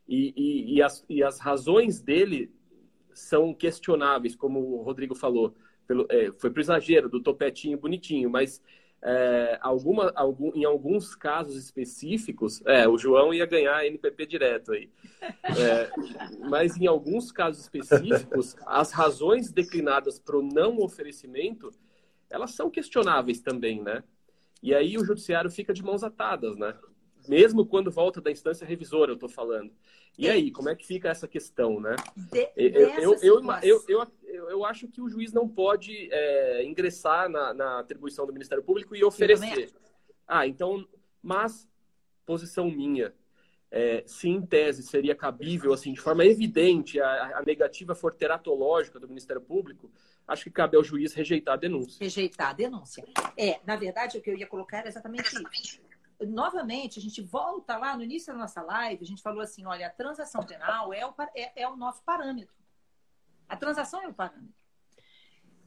e, 0.09 0.33
e, 0.37 0.75
e, 0.75 0.83
as, 0.83 1.05
e 1.09 1.23
as 1.23 1.39
razões 1.39 2.01
dele 2.01 2.51
são 3.13 3.53
questionáveis, 3.53 4.35
como 4.35 4.59
o 4.61 4.83
Rodrigo 4.83 5.15
falou. 5.15 5.55
Pelo, 5.91 6.07
é, 6.09 6.31
foi 6.39 6.51
para 6.51 6.59
o 6.59 6.63
exagero 6.63 7.09
do 7.09 7.21
topetinho 7.21 7.77
bonitinho, 7.77 8.31
mas 8.31 8.63
é, 9.03 9.59
alguma, 9.61 10.13
algum, 10.15 10.53
em 10.55 10.65
alguns 10.65 11.17
casos 11.17 11.57
específicos, 11.57 12.65
é, 12.65 12.87
o 12.87 12.97
João 12.97 13.35
ia 13.35 13.45
ganhar 13.45 13.85
NPP 13.85 14.25
direto 14.25 14.71
aí. 14.71 14.89
É, 15.21 15.91
mas 16.49 16.77
em 16.77 16.87
alguns 16.87 17.33
casos 17.33 17.63
específicos, 17.63 18.55
as 18.65 18.93
razões 18.93 19.51
declinadas 19.51 20.21
para 20.21 20.39
o 20.39 20.43
não 20.43 20.79
oferecimento 20.79 21.73
elas 22.31 22.53
são 22.53 22.71
questionáveis 22.71 23.41
também, 23.41 23.83
né? 23.83 24.05
E 24.63 24.73
aí 24.73 24.97
o 24.97 25.05
judiciário 25.05 25.51
fica 25.51 25.75
de 25.75 25.83
mãos 25.83 26.05
atadas, 26.05 26.57
né? 26.57 26.73
Mesmo 27.29 27.67
quando 27.67 27.91
volta 27.91 28.21
da 28.21 28.31
instância 28.31 28.65
revisora, 28.65 29.11
eu 29.11 29.15
estou 29.15 29.29
falando. 29.29 29.73
E 30.21 30.29
aí, 30.29 30.51
como 30.51 30.69
é 30.69 30.77
que 30.77 30.87
fica 30.87 31.09
essa 31.09 31.27
questão, 31.27 31.81
né? 31.81 31.97
Eu, 32.55 32.71
eu, 32.79 33.19
eu, 33.23 33.85
eu, 33.89 34.49
eu, 34.51 34.65
acho 34.65 34.87
que 34.87 35.01
o 35.01 35.09
juiz 35.09 35.33
não 35.33 35.49
pode 35.49 36.09
é, 36.13 36.65
ingressar 36.65 37.29
na, 37.29 37.55
na, 37.55 37.79
atribuição 37.79 38.27
do 38.27 38.33
Ministério 38.33 38.63
Público 38.63 38.95
e 38.95 39.03
oferecer. 39.03 39.71
Ah, 40.29 40.47
então, 40.47 40.87
mas, 41.23 41.67
posição 42.27 42.71
minha, 42.71 43.15
é, 43.71 44.03
se 44.07 44.29
em 44.29 44.45
tese 44.45 44.83
seria 44.83 45.15
cabível, 45.15 45.73
assim, 45.73 45.93
de 45.93 46.01
forma 46.01 46.25
evidente, 46.25 47.01
a, 47.01 47.39
a 47.39 47.43
negativa 47.43 47.95
for 47.95 48.13
teratológica 48.13 49.01
do 49.01 49.09
Ministério 49.09 49.41
Público, 49.41 49.91
acho 50.27 50.45
que 50.45 50.51
cabe 50.51 50.77
ao 50.77 50.85
juiz 50.85 51.15
rejeitar 51.15 51.55
a 51.55 51.57
denúncia. 51.57 52.03
Rejeitar 52.05 52.51
a 52.51 52.53
denúncia. 52.53 53.05
É, 53.37 53.59
na 53.65 53.77
verdade, 53.77 54.19
o 54.19 54.21
que 54.21 54.31
eu 54.31 54.37
ia 54.37 54.47
colocar 54.47 54.79
era 54.79 54.89
exatamente 54.89 55.29
isso. 55.63 55.81
Novamente, 56.27 56.99
a 56.99 57.03
gente 57.03 57.23
volta 57.23 57.77
lá 57.77 57.97
no 57.97 58.03
início 58.03 58.33
da 58.33 58.39
nossa 58.39 58.61
live, 58.61 59.03
a 59.03 59.07
gente 59.07 59.23
falou 59.23 59.41
assim: 59.41 59.65
olha, 59.65 59.87
a 59.87 59.91
transação 59.91 60.45
penal 60.45 60.93
é 60.93 61.07
o, 61.07 61.15
é, 61.35 61.63
é 61.63 61.69
o 61.69 61.77
nosso 61.77 62.03
parâmetro. 62.03 62.55
A 63.49 63.57
transação 63.57 64.03
é 64.03 64.09
o 64.09 64.15
parâmetro. 64.15 64.55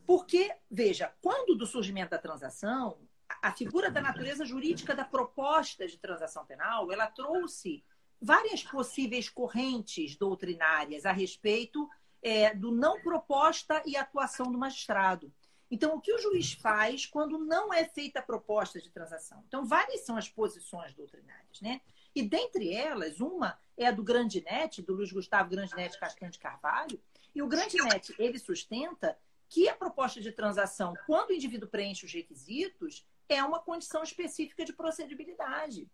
Porque, 0.05 0.55
veja, 0.69 1.13
quando 1.21 1.55
do 1.55 1.65
surgimento 1.65 2.11
da 2.11 2.17
transação, 2.17 2.99
a 3.41 3.51
figura 3.51 3.89
da 3.89 4.01
natureza 4.01 4.45
jurídica 4.45 4.95
da 4.95 5.05
proposta 5.05 5.87
de 5.87 5.97
transação 5.97 6.45
penal, 6.45 6.91
ela 6.91 7.07
trouxe 7.07 7.83
várias 8.21 8.63
possíveis 8.63 9.29
correntes 9.29 10.15
doutrinárias 10.15 11.05
a 11.05 11.11
respeito 11.11 11.89
é, 12.21 12.53
do 12.53 12.71
não 12.71 13.01
proposta 13.01 13.81
e 13.85 13.97
atuação 13.97 14.51
do 14.51 14.57
magistrado. 14.57 15.33
Então, 15.73 15.95
o 15.95 15.99
que 15.99 16.13
o 16.13 16.19
juiz 16.19 16.53
faz 16.53 17.07
quando 17.07 17.39
não 17.39 17.73
é 17.73 17.83
feita 17.83 18.19
a 18.19 18.21
proposta 18.21 18.79
de 18.79 18.91
transação? 18.91 19.43
Então, 19.47 19.65
várias 19.65 20.01
são 20.01 20.15
as 20.15 20.29
posições 20.29 20.93
doutrinárias, 20.93 21.59
né? 21.61 21.81
E 22.13 22.21
dentre 22.21 22.71
elas, 22.71 23.19
uma 23.19 23.59
é 23.75 23.87
a 23.87 23.91
do 23.91 24.03
Grandinet, 24.03 24.83
do 24.83 24.93
Luiz 24.93 25.11
Gustavo 25.11 25.49
Grandinet 25.49 25.97
Castanho 25.97 26.31
de 26.31 26.37
Carvalho, 26.37 27.01
e 27.33 27.41
o 27.41 27.47
Grandinet, 27.47 28.13
ele 28.19 28.37
sustenta 28.37 29.17
que 29.49 29.67
a 29.67 29.73
proposta 29.73 30.21
de 30.21 30.31
transação, 30.31 30.93
quando 31.07 31.31
o 31.31 31.33
indivíduo 31.33 31.67
preenche 31.67 32.05
os 32.05 32.13
requisitos, 32.13 33.03
é 33.27 33.43
uma 33.43 33.59
condição 33.59 34.03
específica 34.03 34.63
de 34.63 34.73
procedibilidade, 34.73 35.89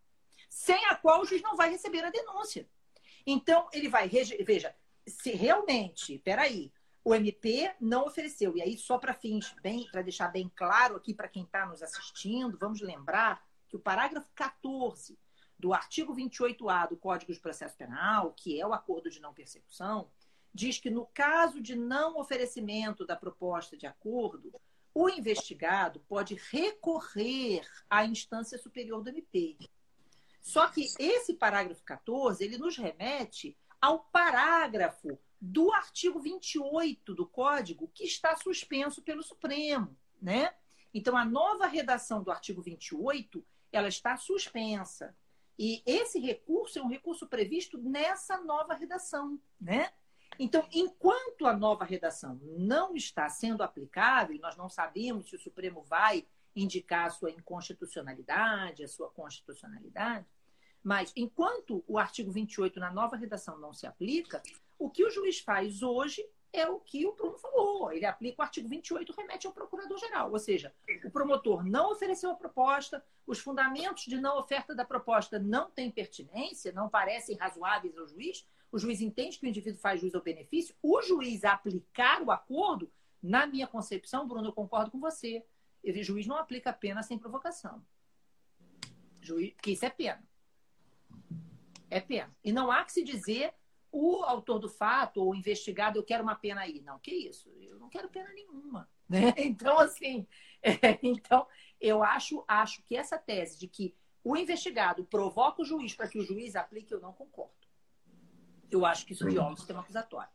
sem 0.50 0.84
a 0.88 0.96
qual 0.96 1.22
o 1.22 1.26
juiz 1.26 1.42
não 1.42 1.56
vai 1.56 1.70
receber 1.70 2.04
a 2.04 2.10
denúncia. 2.10 2.68
Então, 3.26 3.70
ele 3.72 3.88
vai, 3.88 4.10
veja, 4.10 4.76
se 5.08 5.32
realmente, 5.32 6.20
peraí, 6.20 6.70
o 7.10 7.16
MP 7.16 7.74
não 7.82 8.06
ofereceu, 8.06 8.56
e 8.56 8.62
aí 8.62 8.78
só 8.78 9.00
para 9.00 9.16
fins, 9.16 9.52
bem, 9.64 9.88
para 9.92 10.04
deixar 10.04 10.28
bem 10.28 10.48
claro 10.56 10.96
aqui 10.96 11.12
para 11.12 11.28
quem 11.28 11.42
está 11.42 11.66
nos 11.66 11.82
assistindo, 11.82 12.56
vamos 12.56 12.82
lembrar 12.82 13.44
que 13.68 13.76
o 13.76 13.80
parágrafo 13.80 14.30
14 14.36 15.18
do 15.58 15.74
artigo 15.74 16.16
28A 16.16 16.88
do 16.88 16.98
Código 16.98 17.34
de 17.34 17.40
Processo 17.40 17.76
Penal, 17.76 18.32
que 18.34 18.62
é 18.62 18.68
o 18.68 18.74
acordo 18.74 19.10
de 19.10 19.20
não 19.20 19.34
persecução, 19.34 20.08
diz 20.54 20.78
que 20.78 20.92
no 20.92 21.08
caso 21.08 21.60
de 21.60 21.76
não 21.76 22.20
oferecimento 22.20 23.08
da 23.08 23.16
proposta 23.16 23.76
de 23.76 23.88
acordo, 23.88 24.54
o 24.94 25.10
investigado 25.10 26.00
pode 26.02 26.36
recorrer 26.52 27.68
à 27.90 28.06
instância 28.06 28.60
superior 28.60 29.02
do 29.02 29.10
MP. 29.10 29.58
Só 30.40 30.68
que 30.68 30.86
esse 31.00 31.34
parágrafo 31.34 31.84
14, 31.84 32.44
ele 32.44 32.60
nos 32.60 32.78
remete 32.78 33.58
ao 33.82 33.98
parágrafo 34.12 35.18
do 35.42 35.72
artigo 35.72 36.20
28 36.20 37.14
do 37.14 37.26
Código, 37.26 37.90
que 37.94 38.04
está 38.04 38.36
suspenso 38.36 39.02
pelo 39.02 39.24
Supremo, 39.24 39.98
né? 40.22 40.54
Então, 40.94 41.16
a 41.16 41.24
nova 41.24 41.66
redação 41.66 42.22
do 42.24 42.32
artigo 42.32 42.62
28, 42.62 43.46
ela 43.72 43.88
está 43.88 44.18
suspensa. 44.18 45.16
E 45.58 45.84
esse 45.86 46.20
recurso 46.20 46.80
é 46.80 46.82
um 46.82 46.90
recurso 46.90 47.28
previsto 47.28 47.78
nessa 47.78 48.42
nova 48.42 48.74
redação, 48.74 49.40
né? 49.60 49.92
Então, 50.38 50.68
enquanto 50.72 51.46
a 51.46 51.56
nova 51.56 51.84
redação 51.84 52.40
não 52.44 52.96
está 52.96 53.28
sendo 53.30 53.62
aplicável, 53.62 54.40
nós 54.40 54.56
não 54.56 54.70
sabemos 54.70 55.30
se 55.30 55.36
o 55.36 55.40
Supremo 55.40 55.84
vai 55.84 56.26
indicar 56.56 57.08
a 57.08 57.10
sua 57.10 57.32
inconstitucionalidade, 57.32 58.84
a 58.84 58.88
sua 58.88 59.10
constitucionalidade, 59.10 60.26
mas, 60.84 61.12
enquanto 61.16 61.84
o 61.88 61.98
artigo 61.98 62.32
28 62.32 62.80
na 62.80 62.92
nova 62.92 63.18
redação 63.18 63.58
não 63.60 63.74
se 63.74 63.86
aplica, 63.86 64.42
o 64.80 64.90
que 64.90 65.06
o 65.06 65.12
juiz 65.12 65.40
faz 65.40 65.84
hoje 65.84 66.26
é 66.52 66.68
o 66.68 66.80
que 66.80 67.06
o 67.06 67.14
Bruno 67.14 67.38
falou. 67.38 67.92
Ele 67.92 68.06
aplica 68.06 68.42
o 68.42 68.46
artigo 68.46 68.68
28 68.68 69.14
remete 69.14 69.46
ao 69.46 69.54
procurador-geral. 69.54 70.32
Ou 70.32 70.40
seja, 70.40 70.74
o 71.04 71.12
promotor 71.12 71.64
não 71.64 71.92
ofereceu 71.92 72.32
a 72.32 72.36
proposta, 72.36 73.06
os 73.28 73.40
fundamentos 73.40 74.06
de 74.06 74.18
não 74.18 74.40
oferta 74.40 74.74
da 74.74 74.84
proposta 74.84 75.38
não 75.38 75.70
têm 75.70 75.92
pertinência, 75.92 76.72
não 76.72 76.90
parecem 76.90 77.38
razoáveis 77.38 77.96
ao 77.98 78.08
juiz, 78.08 78.48
o 78.72 78.80
juiz 78.80 79.02
entende 79.02 79.38
que 79.38 79.46
o 79.46 79.50
indivíduo 79.50 79.80
faz 79.80 80.00
juiz 80.00 80.16
ao 80.16 80.22
benefício, 80.22 80.76
o 80.82 81.02
juiz 81.02 81.44
aplicar 81.44 82.22
o 82.22 82.32
acordo, 82.32 82.92
na 83.22 83.46
minha 83.46 83.68
concepção, 83.68 84.28
Bruno, 84.28 84.48
eu 84.48 84.54
concordo 84.54 84.92
com 84.92 85.00
você. 85.00 85.46
O 85.84 86.04
juiz 86.04 86.26
não 86.26 86.38
aplica 86.38 86.72
pena 86.72 87.04
sem 87.04 87.18
provocação. 87.18 87.84
Juiz, 89.22 89.54
porque 89.54 89.72
isso 89.72 89.86
é 89.86 89.90
pena. 89.90 90.24
É 91.90 92.00
pena. 92.00 92.34
E 92.44 92.54
não 92.54 92.72
há 92.72 92.84
que 92.86 92.94
se 92.94 93.04
dizer 93.04 93.54
o 93.92 94.24
autor 94.24 94.60
do 94.60 94.70
fato 94.70 95.22
ou 95.22 95.32
o 95.32 95.36
investigado, 95.36 95.98
eu 95.98 96.04
quero 96.04 96.24
uma 96.24 96.36
pena 96.36 96.62
aí. 96.62 96.82
Não, 96.82 97.00
que 97.00 97.12
isso? 97.12 97.50
Eu 97.60 97.80
não 97.80 97.90
quero 97.90 98.10
pena 98.10 98.32
nenhuma. 98.34 98.90
Né? 99.10 99.34
Então, 99.38 99.80
assim, 99.80 100.28
é, 100.62 101.00
então, 101.02 101.48
eu 101.82 102.04
acho, 102.04 102.44
acho 102.48 102.84
que 102.84 102.96
essa 102.96 103.18
tese 103.18 103.58
de 103.58 103.68
que 103.68 103.96
o 104.24 104.38
investigado 104.38 105.04
provoca 105.04 105.64
o 105.64 105.66
juiz 105.66 105.96
para 105.96 106.08
que 106.08 106.20
o 106.20 106.24
juiz 106.24 106.56
aplique, 106.56 106.94
eu 106.94 107.02
não 107.02 107.12
concordo. 107.12 107.56
Eu 108.70 108.86
acho 108.86 109.04
que 109.08 109.14
isso 109.14 109.26
viola 109.26 109.54
o 109.54 109.58
sistema 109.58 109.80
acusatório. 109.80 110.30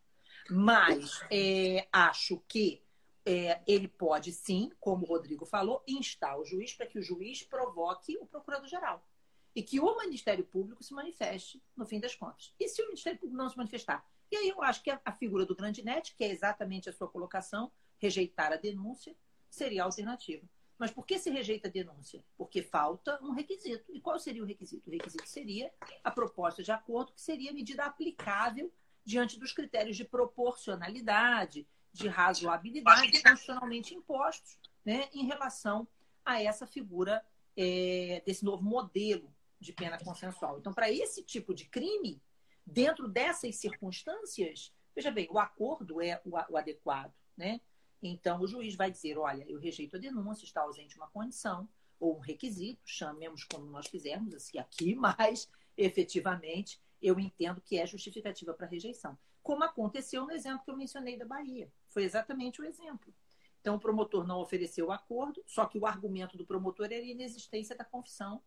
Mas 0.51 1.21
é, 1.31 1.87
acho 1.93 2.43
que 2.49 2.83
é, 3.25 3.63
ele 3.67 3.89
pode 3.89 4.33
sim, 4.33 4.71
como 4.81 5.05
o 5.05 5.09
Rodrigo 5.09 5.47
falou, 5.47 5.83
instar 5.87 6.39
o 6.39 6.45
juiz 6.45 6.75
para 6.75 6.87
que 6.87 6.99
o 6.99 7.03
juiz 7.03 7.43
provoque 7.43 8.19
o 8.19 8.27
procurador-geral. 8.27 9.07
E 9.55 9.63
que 9.63 9.79
o 9.79 9.97
Ministério 9.99 10.45
Público 10.45 10.83
se 10.83 10.93
manifeste, 10.93 11.63
no 11.77 11.87
fim 11.87 12.01
das 12.01 12.15
contas. 12.15 12.53
E 12.59 12.69
se 12.69 12.83
o 12.83 12.87
Ministério 12.87 13.19
Público 13.19 13.37
não 13.37 13.49
se 13.49 13.57
manifestar? 13.57 14.05
E 14.31 14.37
aí 14.37 14.49
eu 14.49 14.63
acho 14.63 14.83
que 14.83 14.91
a, 14.91 15.13
figura 15.13 15.47
do 15.47 15.55
grande 15.55 15.85
net, 15.85 16.15
que 16.17 16.25
é 16.25 16.31
exatamente 16.31 16.89
a 16.89 16.93
sua 16.93 17.09
colocação, 17.09 17.71
rejeitar 17.99 18.53
a 18.53 18.57
denúncia, 18.57 19.15
seria 19.49 19.83
a 19.83 19.85
alternativa. 19.85 20.45
Mas 20.77 20.91
por 20.91 21.07
que 21.07 21.19
se 21.19 21.31
rejeita 21.31 21.69
a 21.69 21.71
denúncia? 21.71 22.25
Porque 22.37 22.63
falta 22.63 23.19
um 23.23 23.31
requisito. 23.31 23.95
E 23.95 24.01
qual 24.01 24.19
seria 24.19 24.43
o 24.43 24.47
requisito? 24.47 24.91
O 24.91 24.93
requisito 24.93 25.29
seria 25.29 25.73
a 26.03 26.11
proposta 26.11 26.63
de 26.63 26.73
acordo, 26.73 27.13
que 27.13 27.21
seria 27.21 27.51
a 27.51 27.55
medida 27.55 27.85
aplicável 27.85 28.73
diante 29.05 29.39
dos 29.39 29.53
critérios 29.53 29.97
de 29.97 30.05
proporcionalidade, 30.05 31.67
de 31.93 32.09
razoabilidade 32.09 33.23
constitucionalmente 33.23 33.95
impostos 33.95 34.59
né, 34.85 35.09
em 35.13 35.25
relação 35.27 35.87
a 36.25 36.43
essa 36.43 36.67
figura 36.67 37.25
é, 37.57 38.23
desse 38.27 38.45
novo 38.45 38.65
modelo 38.65 39.34
de 39.65 39.73
pena 39.73 39.99
consensual. 39.99 40.59
Então, 40.59 40.73
para 40.73 40.91
esse 40.91 41.23
tipo 41.23 41.55
de 41.55 41.65
crime, 41.65 42.23
dentro 42.65 43.09
dessas 43.09 43.57
circunstâncias, 43.57 44.73
veja 44.95 45.11
bem, 45.11 45.27
o 45.31 45.39
acordo 45.39 46.01
é 46.01 46.21
o, 46.25 46.33
o 46.53 46.57
adequado, 46.57 47.13
né? 47.37 47.61
Então, 48.03 48.41
o 48.41 48.47
juiz 48.47 48.77
vai 48.77 48.91
dizer: 48.91 49.19
olha, 49.19 49.45
eu 49.49 49.59
rejeito 49.59 49.97
a 49.97 49.99
denúncia, 49.99 50.45
está 50.45 50.61
ausente 50.61 50.97
uma 50.97 51.09
condição 51.09 51.69
ou 51.99 52.19
um 52.19 52.21
requisito, 52.21 52.83
chamemos 52.85 53.45
como 53.45 53.65
nós 53.67 53.87
fizermos 53.87 54.35
assim 54.35 54.59
aqui, 54.59 54.95
mas 54.95 55.51
efetivamente 55.77 56.81
eu 57.01 57.19
entendo 57.19 57.61
que 57.61 57.79
é 57.79 57.87
justificativa 57.87 58.53
para 58.53 58.67
rejeição. 58.67 59.19
Como 59.43 59.65
aconteceu 59.65 60.25
no 60.25 60.33
exemplo 60.33 60.65
que 60.65 60.71
eu 60.71 60.77
mencionei 60.77 61.19
da 61.19 61.27
Bahia. 61.27 61.71
Foi 61.89 62.03
exatamente 62.03 62.61
o 62.61 62.65
exemplo. 62.65 63.13
Então, 63.61 63.77
o 63.77 63.81
promotor 63.81 64.27
não 64.27 64.41
ofereceu 64.41 64.87
o 64.87 64.93
acordo, 64.93 65.43
só 65.47 65.65
que 65.67 65.79
o 65.79 65.87
argumento 65.87 66.37
do 66.37 66.47
promotor 66.47 66.87
era 66.87 66.97
a 66.97 67.07
inexistência 67.07 67.75
da 67.75 67.85
confissão 67.85 68.43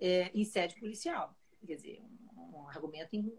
é, 0.00 0.30
em 0.34 0.44
sede 0.44 0.78
policial. 0.78 1.36
Quer 1.66 1.76
dizer, 1.76 2.02
um, 2.36 2.58
um 2.58 2.68
argumento 2.68 3.14
in, 3.14 3.32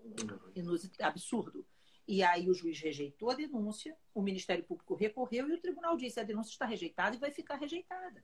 absurdo. 1.00 1.66
E 2.08 2.22
aí 2.24 2.50
o 2.50 2.54
juiz 2.54 2.80
rejeitou 2.80 3.32
a 3.32 3.36
denúncia, 3.36 3.98
o 4.14 4.22
Ministério 4.22 4.64
Público 4.64 4.94
recorreu 4.94 5.50
e 5.50 5.54
o 5.54 5.62
tribunal 5.62 5.98
disse 5.98 6.20
a 6.20 6.24
denúncia 6.24 6.52
está 6.52 6.66
rejeitada 6.66 7.16
e 7.16 7.20
vai 7.20 7.32
ficar 7.32 7.56
rejeitada. 7.56 8.24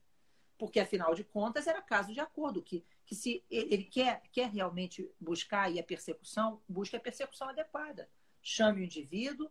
Porque, 0.58 0.80
afinal 0.80 1.16
de 1.16 1.24
contas, 1.24 1.66
era 1.66 1.82
caso 1.82 2.14
de 2.14 2.20
acordo, 2.20 2.62
que, 2.62 2.86
que 3.04 3.16
se 3.16 3.44
ele 3.50 3.84
quer, 3.84 4.22
quer 4.32 4.48
realmente 4.48 5.12
buscar 5.20 5.64
aí 5.64 5.80
a 5.80 5.84
persecução, 5.84 6.62
busque 6.70 6.96
a 6.96 7.00
persecução 7.00 7.50
adequada. 7.50 8.08
Chame 8.44 8.82
o 8.82 8.84
indivíduo, 8.84 9.50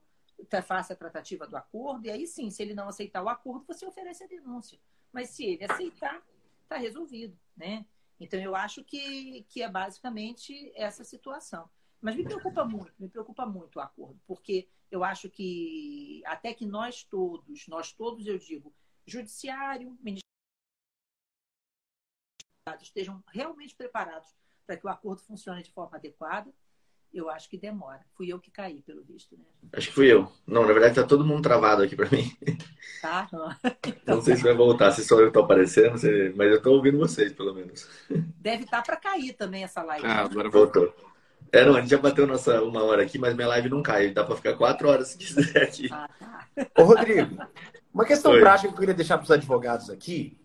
faça 0.65 0.93
a 0.93 0.97
tratativa 0.97 1.49
do 1.49 1.57
acordo, 1.57 2.07
e 2.07 2.11
aí 2.11 2.29
sim, 2.29 2.49
se 2.49 2.63
ele 2.63 2.75
não 2.75 2.89
aceitar 2.89 3.25
o 3.25 3.29
acordo, 3.29 3.67
você 3.67 3.85
oferece 3.85 4.23
a 4.23 4.29
denúncia. 4.29 4.79
Mas 5.13 5.31
se 5.31 5.45
ele 5.45 5.65
aceitar, 5.65 6.23
está 6.63 6.77
resolvido. 6.77 7.37
Né? 7.57 7.85
Então, 8.21 8.39
eu 8.39 8.55
acho 8.55 8.85
que, 8.85 9.45
que 9.49 9.63
é 9.63 9.69
basicamente 9.69 10.71
essa 10.77 11.03
situação. 11.03 11.69
Mas 12.01 12.15
me 12.15 12.23
preocupa 12.23 12.65
muito, 12.65 12.95
me 12.99 13.09
preocupa 13.09 13.47
muito 13.47 13.77
o 13.77 13.81
acordo, 13.81 14.21
porque 14.27 14.69
eu 14.91 15.03
acho 15.03 15.29
que 15.31 16.23
até 16.27 16.53
que 16.55 16.67
nós 16.67 17.03
todos, 17.03 17.67
nós 17.67 17.93
todos, 17.93 18.27
eu 18.27 18.39
digo, 18.39 18.73
judiciário, 19.07 19.99
ministério, 20.01 20.23
estejam 22.81 23.23
realmente 23.29 23.75
preparados 23.75 24.35
para 24.67 24.77
que 24.77 24.87
o 24.87 24.91
acordo 24.91 25.23
funcione 25.23 25.63
de 25.63 25.73
forma 25.73 25.97
adequada, 25.97 26.53
eu 27.13 27.29
acho 27.29 27.49
que 27.49 27.59
demora. 27.59 28.01
Fui 28.17 28.33
eu 28.33 28.39
que 28.39 28.51
caí, 28.51 28.83
pelo 28.83 29.03
visto, 29.03 29.37
né? 29.37 29.45
Acho 29.73 29.89
que 29.89 29.95
fui 29.95 30.13
eu. 30.13 30.31
Não, 30.47 30.63
na 30.67 30.73
verdade 30.73 30.95
tá 30.95 31.05
todo 31.05 31.25
mundo 31.25 31.43
travado 31.43 31.83
aqui 31.83 31.97
para 31.97 32.11
mim. 32.11 32.31
Tá? 33.01 33.29
Não. 33.33 33.49
Então... 34.03 34.17
não 34.17 34.23
sei 34.23 34.37
se 34.37 34.43
vai 34.43 34.55
voltar, 34.55 34.93
se 34.93 35.05
só 35.05 35.19
eu 35.21 35.33
tô 35.33 35.41
aparecendo, 35.41 35.95
mas 36.37 36.51
eu 36.51 36.61
tô 36.61 36.73
ouvindo 36.73 36.99
vocês, 36.99 37.33
pelo 37.33 37.55
menos. 37.55 37.89
Deve 38.09 38.65
estar 38.65 38.79
tá 38.79 38.83
para 38.83 38.97
cair 38.97 39.33
também 39.33 39.65
essa 39.65 39.83
live. 39.83 40.07
Ah, 40.07 40.21
agora 40.21 40.51
voltou. 40.51 40.95
É, 41.53 41.65
não, 41.65 41.77
a 41.77 41.81
gente 41.81 41.91
já 41.91 41.99
bateu 41.99 42.27
nossa 42.27 42.63
uma 42.63 42.83
hora 42.83 43.03
aqui, 43.03 43.19
mas 43.19 43.35
minha 43.35 43.49
live 43.49 43.69
não 43.69 43.83
cai. 43.83 44.11
Dá 44.11 44.25
para 44.25 44.37
ficar 44.37 44.55
quatro 44.55 44.89
horas 44.89 45.09
se 45.09 45.19
quiser 45.19 45.63
aqui. 45.63 45.89
Ah, 45.91 46.09
tá. 46.19 46.49
Ô, 46.79 46.85
Rodrigo, 46.85 47.37
uma 47.93 48.05
questão 48.05 48.33
Oi. 48.33 48.41
prática 48.41 48.69
que 48.69 48.75
eu 48.75 48.79
queria 48.79 48.95
deixar 48.95 49.19
para 49.19 49.25
os 49.25 49.31
advogados 49.31 49.91
aqui. 49.91 50.39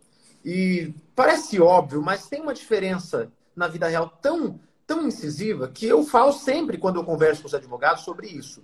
E 0.44 0.94
parece 1.16 1.60
óbvio, 1.60 2.02
mas 2.02 2.28
tem 2.28 2.42
uma 2.42 2.54
diferença 2.54 3.32
na 3.56 3.68
vida 3.68 3.88
real 3.88 4.10
tão, 4.22 4.60
tão 4.86 5.08
incisiva 5.08 5.68
que 5.68 5.86
eu 5.86 6.04
falo 6.04 6.32
sempre 6.32 6.78
quando 6.78 6.98
eu 6.98 7.04
converso 7.04 7.42
com 7.42 7.48
os 7.48 7.54
advogados 7.54 8.04
sobre 8.04 8.28
isso. 8.28 8.64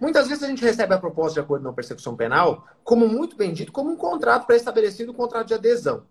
Muitas 0.00 0.28
vezes 0.28 0.42
a 0.42 0.46
gente 0.46 0.64
recebe 0.64 0.94
a 0.94 0.98
proposta 0.98 1.34
de 1.34 1.40
acordo 1.40 1.60
de 1.60 1.66
não 1.66 1.74
persecução 1.74 2.16
penal, 2.16 2.66
como 2.82 3.06
muito 3.06 3.36
bem 3.36 3.52
dito, 3.52 3.70
como 3.70 3.90
um 3.90 3.96
contrato 3.96 4.46
pré-estabelecido, 4.46 5.12
um 5.12 5.14
contrato 5.14 5.48
de 5.48 5.54
adesão. 5.54 6.04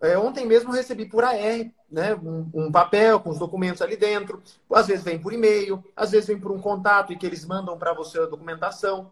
É, 0.00 0.18
ontem 0.18 0.46
mesmo 0.46 0.72
recebi 0.72 1.06
por 1.06 1.22
AR 1.22 1.70
né, 1.90 2.14
um, 2.14 2.50
um, 2.52 2.72
papel 2.72 3.20
com 3.20 3.30
os 3.30 3.38
documentos 3.38 3.82
ali 3.82 3.96
dentro. 3.96 4.42
Às 4.72 4.86
vezes 4.88 5.04
vem 5.04 5.18
por 5.18 5.32
e-mail, 5.32 5.82
às 5.94 6.10
vezes 6.10 6.26
vem 6.26 6.38
por 6.38 6.50
um 6.50 6.60
contato 6.60 7.12
e 7.12 7.16
que 7.16 7.26
eles 7.26 7.44
mandam 7.44 7.78
para 7.78 7.92
você 7.92 8.18
a 8.18 8.26
documentação. 8.26 9.10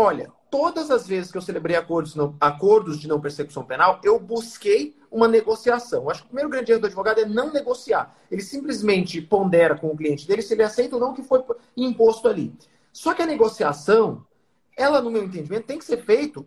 Olha, 0.00 0.32
todas 0.50 0.90
as 0.90 1.06
vezes 1.06 1.30
que 1.30 1.36
eu 1.36 1.42
celebrei 1.42 1.76
acordos, 1.76 2.14
não, 2.14 2.34
acordos 2.40 2.98
de 2.98 3.06
não 3.06 3.20
persecução 3.20 3.62
penal, 3.62 4.00
eu 4.02 4.18
busquei 4.18 4.96
uma 5.10 5.28
negociação. 5.28 6.04
Eu 6.04 6.10
acho 6.10 6.22
que 6.22 6.24
o 6.24 6.28
primeiro 6.28 6.48
grande 6.48 6.72
erro 6.72 6.80
do 6.80 6.86
advogado 6.86 7.20
é 7.20 7.26
não 7.26 7.52
negociar. 7.52 8.16
Ele 8.30 8.40
simplesmente 8.40 9.20
pondera 9.20 9.74
com 9.74 9.88
o 9.88 9.96
cliente 9.96 10.26
dele 10.26 10.40
se 10.40 10.54
ele 10.54 10.62
aceita 10.62 10.96
ou 10.96 11.02
não 11.02 11.10
o 11.10 11.14
que 11.14 11.22
foi 11.22 11.44
imposto 11.76 12.28
ali. 12.28 12.50
Só 12.90 13.12
que 13.12 13.20
a 13.20 13.26
negociação, 13.26 14.24
ela, 14.74 15.02
no 15.02 15.10
meu 15.10 15.22
entendimento, 15.22 15.66
tem 15.66 15.78
que 15.78 15.84
ser 15.84 15.98
feito, 15.98 16.46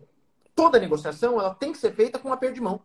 toda 0.52 0.80
negociação, 0.80 1.38
ela 1.38 1.54
tem 1.54 1.70
que 1.70 1.78
ser 1.78 1.94
feita 1.94 2.18
com 2.18 2.26
uma 2.26 2.36
perda 2.36 2.56
de 2.56 2.60
mão. 2.60 2.80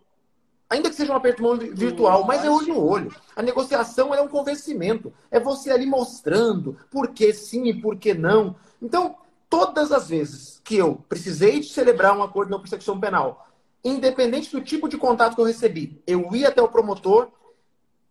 Ainda 0.70 0.88
que 0.88 0.96
seja 0.96 1.12
um 1.12 1.16
aperto 1.16 1.38
de 1.38 1.42
mão 1.42 1.58
virtual, 1.58 2.26
mas 2.26 2.46
é 2.46 2.52
olho 2.52 2.76
no 2.76 2.86
olho. 2.86 3.12
A 3.36 3.42
negociação 3.42 4.14
é 4.14 4.22
um 4.22 4.28
convencimento. 4.28 5.12
É 5.32 5.40
você 5.40 5.72
ali 5.72 5.88
mostrando 5.88 6.78
por 6.92 7.08
que 7.08 7.34
sim 7.34 7.70
e 7.70 7.82
por 7.82 7.96
que 7.96 8.14
não. 8.14 8.56
Então, 8.80 9.16
todas 9.50 9.92
as 9.92 10.08
vezes 10.10 10.62
que 10.64 10.76
eu 10.76 11.04
precisei 11.10 11.60
de 11.60 11.70
celebrar 11.70 12.16
um 12.18 12.24
acordo 12.24 12.52
não 12.52 12.60
persecução 12.60 13.00
penal, 13.00 13.48
independente 13.84 14.52
do 14.52 14.62
tipo 14.62 14.88
de 14.88 14.98
contato 14.98 15.36
que 15.36 15.42
eu 15.42 15.46
recebi, 15.46 16.02
eu 16.06 16.36
ia 16.36 16.50
até 16.50 16.62
o 16.62 16.68
promotor, 16.68 17.30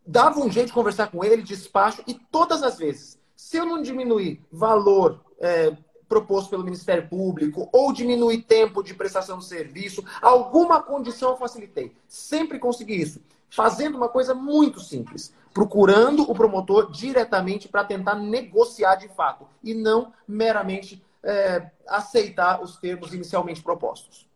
dava 0.06 0.40
um 0.40 0.50
jeito 0.50 0.68
de 0.68 0.72
conversar 0.72 1.08
com 1.10 1.24
ele, 1.24 1.42
despacho, 1.42 2.02
e 2.06 2.14
todas 2.14 2.62
as 2.62 2.78
vezes, 2.78 3.18
se 3.36 3.56
eu 3.56 3.66
não 3.66 3.80
diminuir 3.80 4.42
valor 4.50 5.20
é, 5.38 5.76
proposto 6.08 6.48
pelo 6.50 6.64
Ministério 6.64 7.06
Público 7.08 7.68
ou 7.72 7.92
diminuir 7.92 8.42
tempo 8.42 8.82
de 8.82 8.94
prestação 8.94 9.38
de 9.38 9.44
serviço, 9.44 10.02
alguma 10.22 10.82
condição 10.82 11.30
eu 11.30 11.36
facilitei. 11.36 11.94
Sempre 12.08 12.58
consegui 12.58 13.00
isso. 13.00 13.20
Fazendo 13.50 13.96
uma 13.96 14.08
coisa 14.08 14.34
muito 14.34 14.80
simples, 14.80 15.32
procurando 15.52 16.22
o 16.22 16.34
promotor 16.34 16.90
diretamente 16.90 17.68
para 17.68 17.84
tentar 17.84 18.14
negociar 18.14 18.96
de 18.96 19.08
fato 19.08 19.46
e 19.62 19.74
não 19.74 20.12
meramente 20.26 21.02
é, 21.22 21.70
aceitar 21.86 22.62
os 22.62 22.76
termos 22.76 23.12
inicialmente 23.12 23.62
propostos. 23.62 24.28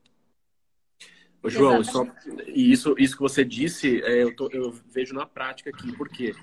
Ô, 1.42 1.50
João, 1.50 1.82
só, 1.82 2.06
e 2.46 2.70
isso, 2.70 2.94
isso 2.96 3.16
que 3.16 3.22
você 3.22 3.44
disse, 3.44 4.00
é, 4.04 4.22
eu, 4.22 4.34
tô, 4.34 4.48
eu 4.52 4.72
vejo 4.90 5.12
na 5.12 5.26
prática 5.26 5.70
aqui? 5.70 5.92
Porque 5.96 6.34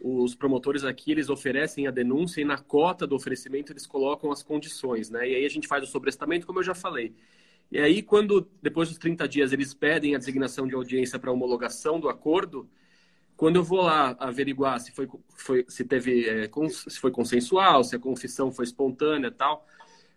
os 0.00 0.34
promotores 0.34 0.84
aqui 0.84 1.10
eles 1.10 1.28
oferecem 1.28 1.86
a 1.86 1.90
denúncia 1.90 2.40
e 2.40 2.44
na 2.44 2.58
cota 2.58 3.06
do 3.06 3.16
oferecimento 3.16 3.72
eles 3.72 3.86
colocam 3.86 4.30
as 4.30 4.42
condições, 4.42 5.10
né? 5.10 5.28
E 5.28 5.34
aí 5.34 5.44
a 5.44 5.48
gente 5.48 5.66
faz 5.66 5.82
o 5.82 5.90
sobrestamento, 5.90 6.46
como 6.46 6.60
eu 6.60 6.64
já 6.64 6.74
falei. 6.74 7.14
E 7.70 7.78
aí, 7.78 8.00
quando 8.02 8.48
depois 8.62 8.88
dos 8.88 8.98
30 8.98 9.26
dias 9.26 9.52
eles 9.52 9.74
pedem 9.74 10.14
a 10.14 10.18
designação 10.18 10.68
de 10.68 10.74
audiência 10.74 11.18
para 11.18 11.32
homologação 11.32 11.98
do 11.98 12.08
acordo, 12.08 12.68
quando 13.36 13.56
eu 13.56 13.64
vou 13.64 13.82
lá 13.82 14.16
averiguar 14.20 14.80
se 14.80 14.92
foi, 14.92 15.08
foi 15.36 15.64
se 15.68 15.84
teve 15.84 16.28
é, 16.28 16.48
se 16.70 17.00
foi 17.00 17.10
consensual, 17.10 17.82
se 17.82 17.96
a 17.96 17.98
confissão 17.98 18.52
foi 18.52 18.64
espontânea, 18.64 19.30
tal, 19.30 19.66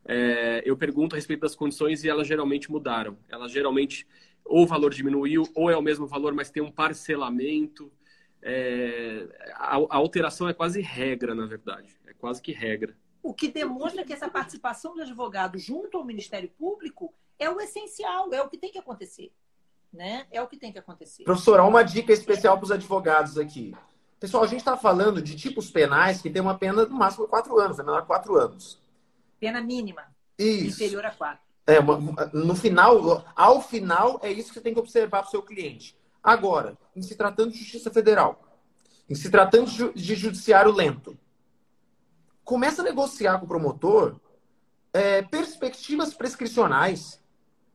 é, 0.06 0.62
eu 0.66 0.76
pergunto 0.78 1.16
a 1.16 1.18
respeito 1.18 1.42
das 1.42 1.56
condições 1.56 2.04
e 2.04 2.10
elas 2.10 2.28
geralmente 2.28 2.72
mudaram. 2.72 3.18
Elas 3.28 3.52
geralmente 3.52 4.08
ou 4.46 4.64
o 4.64 4.68
valor 4.68 4.94
diminuiu 4.94 5.44
ou 5.54 5.70
é 5.70 5.78
o 5.78 5.82
mesmo 5.82 6.08
valor, 6.08 6.34
mas 6.34 6.50
tem 6.50 6.64
um 6.64 6.72
parcelamento 6.72 7.92
é, 8.42 9.28
a, 9.56 9.76
a, 9.76 9.96
alteração 9.98 10.48
é 10.48 10.54
quase 10.54 10.82
regra, 10.82 11.36
na 11.36 11.46
verdade. 11.46 11.98
É 12.08 12.14
quase 12.14 12.42
que 12.42 12.52
regra. 12.52 12.96
O 13.22 13.34
que 13.34 13.50
demonstra 13.50 14.04
que 14.06 14.14
essa 14.14 14.30
participação 14.30 14.96
do 14.96 15.02
advogado 15.02 15.58
junto 15.58 15.98
ao 15.98 16.06
Ministério 16.06 16.50
Público 16.58 17.14
é 17.38 17.50
o 17.50 17.60
essencial, 17.60 18.34
é 18.34 18.42
o 18.42 18.50
que 18.50 18.58
tem 18.58 18.72
que 18.72 18.78
acontecer. 18.78 19.32
Né? 19.92 20.26
É 20.32 20.42
o 20.42 20.48
que 20.48 20.58
tem 20.58 20.72
que 20.72 20.80
acontecer. 20.80 21.24
Professora, 21.24 21.64
uma 21.64 21.84
dica 21.84 22.14
especial 22.14 22.58
para 22.58 22.66
os 22.66 22.72
advogados 22.72 23.38
aqui. 23.38 23.76
Pessoal, 24.20 24.44
a 24.44 24.48
gente 24.48 24.60
está 24.60 24.78
falando 24.78 25.22
de 25.22 25.36
tipos 25.36 25.72
penais 25.72 26.22
que 26.22 26.30
tem 26.30 26.42
uma 26.42 26.58
pena 26.58 26.86
no 26.86 26.96
máximo 26.96 27.26
de 27.26 27.30
quatro 27.30 27.58
anos, 27.60 27.80
é 27.80 27.84
menor 27.84 28.06
quatro 28.06 28.38
anos. 28.38 28.80
Pena 29.40 29.62
mínima. 29.62 30.04
Isso. 30.38 30.84
Inferior 30.84 31.06
a 31.06 31.12
quatro. 31.12 31.44
É, 31.68 31.78
no 32.34 32.56
final, 32.56 33.24
ao 33.36 33.62
final, 33.62 34.20
é 34.24 34.32
isso 34.32 34.50
que 34.50 34.56
você 34.56 34.62
tem 34.62 34.74
que 34.74 34.80
observar 34.80 35.22
para 35.22 35.28
o 35.28 35.32
seu 35.32 35.44
cliente 35.44 35.96
Agora, 36.24 36.78
em 36.96 37.02
se 37.02 37.16
tratando 37.16 37.52
de 37.52 37.60
Justiça 37.60 37.90
Federal, 37.90 38.44
em 39.10 39.16
se 39.16 39.30
tratando 39.30 39.94
de 39.94 40.16
judiciário 40.16 40.72
lento, 40.72 41.18
começa 42.44 42.82
a 42.82 42.86
negociar 42.86 43.40
com 43.40 43.46
o 43.46 43.48
promotor 43.48 44.20
é, 44.94 45.22
perspectivas 45.22 46.14
prescricionais. 46.14 47.20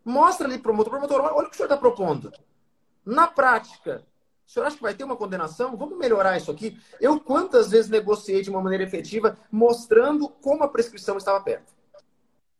Mostra 0.05 0.47
ali 0.47 0.59
para 0.59 0.71
o 0.71 0.75
promotor, 0.75 1.09
promotor, 1.09 1.21
olha 1.35 1.47
o 1.47 1.51
que 1.51 1.55
o 1.55 1.57
senhor 1.57 1.67
está 1.67 1.77
propondo. 1.77 2.31
Na 3.05 3.27
prática, 3.27 4.05
o 4.47 4.51
senhor 4.51 4.67
acha 4.67 4.77
que 4.77 4.83
vai 4.83 4.95
ter 4.95 5.05
uma 5.05 5.17
condenação? 5.17 5.77
Vamos 5.77 5.99
melhorar 5.99 6.37
isso 6.37 6.51
aqui? 6.51 6.79
Eu 7.01 7.19
quantas 7.19 7.71
vezes 7.71 7.91
negociei 7.91 8.43
de 8.43 8.51
uma 8.51 8.61
maneira 8.61 8.85
efetiva, 8.85 9.39
mostrando 9.51 10.29
como 10.29 10.63
a 10.63 10.69
prescrição 10.69 11.17
estava 11.17 11.43
perto? 11.43 11.73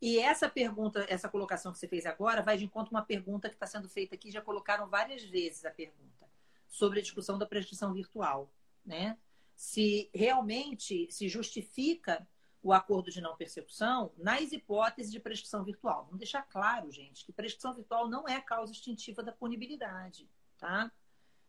E 0.01 0.19
essa 0.19 0.49
pergunta, 0.49 1.07
essa 1.09 1.29
colocação 1.29 1.73
que 1.73 1.79
você 1.79 1.89
fez 1.89 2.05
agora, 2.05 2.43
vai 2.43 2.59
de 2.59 2.65
encontro 2.65 2.95
a 2.95 2.99
uma 2.99 3.07
pergunta 3.07 3.49
que 3.49 3.55
está 3.55 3.67
sendo 3.67 3.89
feita 3.89 4.15
aqui, 4.15 4.31
já 4.31 4.41
colocaram 4.41 4.89
várias 4.89 5.23
vezes 5.25 5.65
a 5.65 5.71
pergunta, 5.71 6.29
sobre 6.69 6.99
a 6.99 7.03
discussão 7.03 7.39
da 7.39 7.47
prescrição 7.47 7.93
virtual. 7.93 8.51
Né? 8.85 9.17
Se 9.55 10.11
realmente 10.13 11.11
se 11.11 11.29
justifica 11.29 12.27
o 12.63 12.73
acordo 12.73 13.11
de 13.11 13.21
não 13.21 13.37
persecução 13.37 14.11
nas 14.17 14.51
hipóteses 14.53 15.13
de 15.13 15.21
prescrição 15.21 15.63
virtual. 15.63 16.05
Vamos 16.05 16.19
deixar 16.19 16.43
claro, 16.43 16.91
gente, 16.91 17.25
que 17.25 17.33
prescrição 17.33 17.75
virtual 17.75 18.09
não 18.09 18.27
é 18.27 18.41
causa 18.41 18.73
extintiva 18.73 19.23
da 19.23 19.33
punibilidade, 19.33 20.27
tá? 20.59 20.91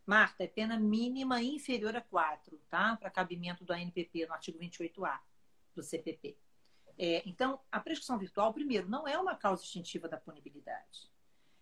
Marta, 0.06 0.44
é 0.44 0.48
pena 0.48 0.78
mínima 0.78 1.42
inferior 1.42 1.96
a 1.96 2.02
4, 2.02 2.62
tá? 2.70 2.96
Para 2.96 3.10
cabimento 3.10 3.64
do 3.64 3.74
ANPP 3.74 4.28
no 4.28 4.34
artigo 4.34 4.60
28A 4.60 5.20
do 5.76 5.82
CPP. 5.82 6.38
É, 6.98 7.24
então, 7.26 7.60
a 7.72 7.80
prescrição 7.80 8.18
virtual, 8.18 8.54
primeiro, 8.54 8.88
não 8.88 9.08
é 9.08 9.18
uma 9.18 9.36
causa 9.36 9.64
extintiva 9.64 10.08
da 10.08 10.18
punibilidade. 10.18 11.12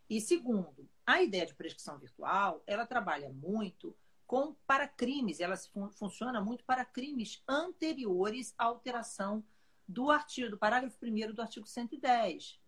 E 0.10 0.22
segundo, 0.22 0.88
a 1.06 1.22
ideia 1.22 1.46
de 1.46 1.56
prescrição 1.56 1.98
virtual, 1.98 2.62
ela 2.68 2.86
trabalha 2.86 3.30
muito 3.30 3.96
com 4.28 4.54
para 4.68 4.88
crimes, 4.88 5.40
ela 5.40 5.56
fun 5.58 5.90
funciona 5.90 6.42
muito 6.42 6.64
para 6.66 6.86
crimes 6.86 7.44
anteriores 7.48 8.54
à 8.58 8.66
alteração 8.66 9.44
do 9.88 10.10
artigo, 10.12 10.50
do 10.50 10.58
parágrafo 10.58 10.98
1 11.04 11.34
do 11.34 11.42
artigo 11.42 11.68
110. 11.68 12.60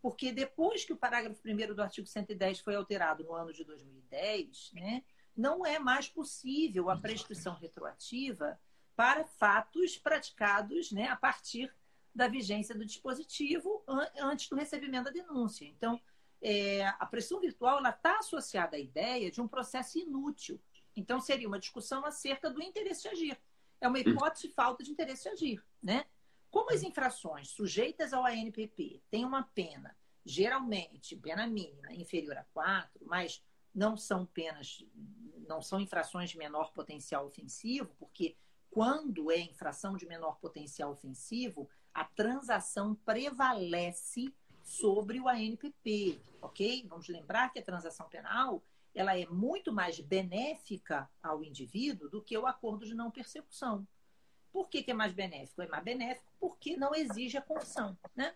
Porque 0.00 0.32
depois 0.32 0.84
que 0.84 0.92
o 0.92 0.96
parágrafo 0.96 1.40
1 1.46 1.74
do 1.74 1.82
artigo 1.82 2.06
110 2.06 2.60
foi 2.60 2.74
alterado 2.74 3.24
no 3.24 3.32
ano 3.32 3.52
de 3.52 3.64
2010, 3.64 4.72
né, 4.74 5.02
não 5.36 5.64
é 5.64 5.78
mais 5.78 6.08
possível 6.08 6.90
a 6.90 6.96
prescrição 6.96 7.54
retroativa 7.54 8.58
para 8.94 9.24
fatos 9.24 9.98
praticados 9.98 10.92
né, 10.92 11.08
a 11.08 11.16
partir 11.16 11.72
da 12.14 12.28
vigência 12.28 12.74
do 12.74 12.84
dispositivo 12.84 13.82
antes 14.20 14.48
do 14.48 14.54
recebimento 14.54 15.04
da 15.04 15.10
denúncia. 15.10 15.64
Então, 15.66 16.00
é, 16.40 16.86
a 16.86 17.06
pressão 17.06 17.40
virtual 17.40 17.82
está 17.82 18.18
associada 18.18 18.76
à 18.76 18.78
ideia 18.78 19.30
de 19.30 19.40
um 19.40 19.48
processo 19.48 19.98
inútil. 19.98 20.60
Então, 20.94 21.18
seria 21.18 21.48
uma 21.48 21.58
discussão 21.58 22.04
acerca 22.04 22.48
do 22.48 22.62
interesse 22.62 23.02
de 23.02 23.08
agir. 23.08 23.40
É 23.80 23.88
uma 23.88 23.98
hipótese 23.98 24.48
de 24.48 24.54
falta 24.54 24.84
de 24.84 24.92
interesse 24.92 25.24
de 25.24 25.28
agir. 25.30 25.64
Né? 25.82 26.04
Como 26.50 26.72
as 26.72 26.84
infrações 26.84 27.48
sujeitas 27.48 28.12
ao 28.12 28.24
ANPP 28.24 29.02
têm 29.10 29.24
uma 29.24 29.42
pena, 29.42 29.96
geralmente, 30.24 31.16
pena 31.16 31.48
mínima 31.48 31.92
inferior 31.92 32.36
a 32.36 32.44
4, 32.44 33.04
mas 33.06 33.42
não 33.74 33.96
são 33.96 34.24
penas, 34.24 34.84
não 35.48 35.60
são 35.60 35.80
infrações 35.80 36.30
de 36.30 36.38
menor 36.38 36.72
potencial 36.72 37.26
ofensivo, 37.26 37.94
porque 37.98 38.36
quando 38.70 39.30
é 39.30 39.38
infração 39.38 39.96
de 39.96 40.06
menor 40.06 40.38
potencial 40.38 40.90
ofensivo, 40.90 41.68
a 41.92 42.04
transação 42.04 42.94
prevalece 42.94 44.32
sobre 44.62 45.20
o 45.20 45.28
ANPP, 45.28 46.20
ok? 46.40 46.86
Vamos 46.88 47.08
lembrar 47.08 47.52
que 47.52 47.58
a 47.58 47.64
transação 47.64 48.08
penal 48.08 48.62
ela 48.94 49.18
é 49.18 49.26
muito 49.26 49.72
mais 49.72 49.98
benéfica 49.98 51.10
ao 51.22 51.42
indivíduo 51.42 52.08
do 52.08 52.22
que 52.22 52.38
o 52.38 52.46
acordo 52.46 52.86
de 52.86 52.94
não 52.94 53.10
persecução. 53.10 53.86
Por 54.52 54.68
que, 54.68 54.84
que 54.84 54.92
é 54.92 54.94
mais 54.94 55.12
benéfico? 55.12 55.62
É 55.62 55.66
mais 55.66 55.82
benéfico 55.82 56.26
porque 56.38 56.76
não 56.76 56.94
exige 56.94 57.36
a 57.36 57.42
confissão, 57.42 57.98
né? 58.14 58.34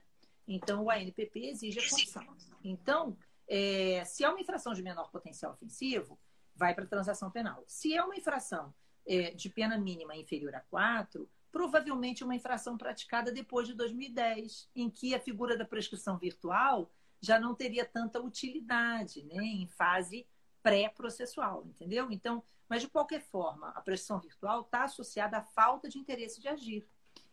Então, 0.49 0.85
o 0.85 0.91
ANPP 0.91 1.47
exige 1.47 1.79
a 1.79 1.89
confissão. 1.89 2.27
Então, 2.65 3.17
é, 3.49 4.05
se 4.05 4.23
é 4.23 4.29
uma 4.29 4.41
infração 4.41 4.75
de 4.75 4.83
menor 4.83 5.11
potencial 5.11 5.53
ofensivo, 5.53 6.19
vai 6.55 6.75
para 6.75 6.87
transação 6.87 7.31
penal. 7.31 7.65
Se 7.67 7.95
é 7.95 8.03
uma 8.03 8.17
infração 8.17 8.75
é, 9.07 9.31
de 9.31 9.49
pena 9.49 9.79
mínima 9.79 10.15
inferior 10.17 10.55
a 10.55 10.61
4, 10.61 11.29
provavelmente 11.51 12.23
uma 12.23 12.35
infração 12.35 12.77
praticada 12.77 13.33
depois 13.33 13.67
de 13.67 13.75
2010, 13.75 14.69
em 14.77 14.91
que 14.91 15.15
a 15.15 15.21
figura 15.21 15.57
da 15.57 15.65
prescrição 15.65 16.19
virtual 16.19 16.91
já 17.21 17.41
não 17.41 17.55
teria 17.55 17.85
tanta 17.85 18.21
utilidade, 18.21 19.25
né, 19.25 19.43
em 19.43 19.67
fase 19.67 20.27
pré-processual, 20.63 21.65
entendeu? 21.67 22.11
Então, 22.11 22.45
mas 22.69 22.83
de 22.83 22.89
qualquer 22.89 23.23
forma, 23.23 23.71
a 23.71 23.81
prescrição 23.81 24.21
virtual 24.21 24.61
está 24.61 24.85
associada 24.85 25.39
à 25.39 25.43
falta 25.43 25.89
de 25.89 25.99
interesse 25.99 26.41
de 26.41 26.49
agir. 26.49 26.87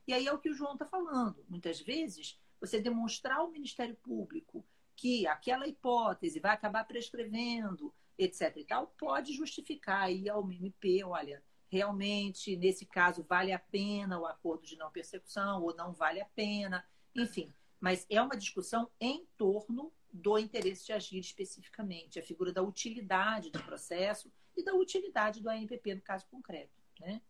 E 0.08 0.14
aí 0.14 0.28
é 0.28 0.32
o 0.32 0.40
que 0.40 0.50
o 0.50 0.54
João 0.54 0.74
está 0.74 0.86
falando. 0.86 1.44
Muitas 1.50 1.80
vezes, 1.82 2.40
você 2.60 2.80
demonstrar 2.80 3.40
ao 3.40 3.52
Ministério 3.52 3.96
Público 3.96 4.66
que 4.96 5.28
aquela 5.28 5.68
hipótese 5.68 6.40
vai 6.40 6.52
acabar 6.52 6.86
prescrevendo, 6.86 7.94
etc. 8.18 8.56
e 8.58 8.66
tal, 8.66 8.88
pode 8.98 9.34
justificar 9.34 10.04
aí 10.04 10.30
ao 10.30 10.50
MP, 10.52 11.04
olha, 11.04 11.44
realmente, 11.68 12.56
nesse 12.56 12.86
caso, 12.86 13.24
vale 13.28 13.52
a 13.52 13.60
pena 13.60 14.20
o 14.20 14.26
acordo 14.26 14.66
de 14.66 14.78
não 14.78 14.92
persecução 14.92 15.62
ou 15.62 15.76
não 15.76 15.94
vale 15.94 16.22
a 16.22 16.26
pena, 16.26 16.86
enfim. 17.14 17.54
Mas 17.80 18.06
é 18.10 18.22
uma 18.22 18.38
discussão 18.38 18.90
em 19.00 19.26
torno 19.38 19.92
do 20.12 20.40
interesse 20.40 20.86
de 20.86 20.94
agir 20.94 21.20
especificamente, 21.20 22.18
a 22.18 22.24
figura 22.24 22.54
da 22.54 22.64
utilidade 22.64 23.50
do 23.50 23.62
processo 23.62 24.32
e 24.56 24.64
da 24.64 24.74
utilidade 24.74 25.42
do 25.42 25.50
ANPP 25.50 25.96
no 25.96 26.02
caso 26.02 26.26
concreto. 26.28 26.82
Né? 27.00 27.22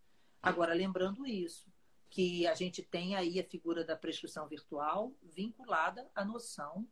Agora, 0.41 0.74
lembrando 0.74 1.26
isso, 1.26 1.68
que 2.09 2.45
a 2.45 2.53
gente 2.53 2.84
tem 2.84 3.16
aí 3.16 3.39
a 3.39 3.43
figura 3.43 3.84
da 3.84 3.95
prescrição 3.95 4.47
virtual 4.47 5.11
vinculada 5.24 6.09
à 6.13 6.24
noção 6.24 6.88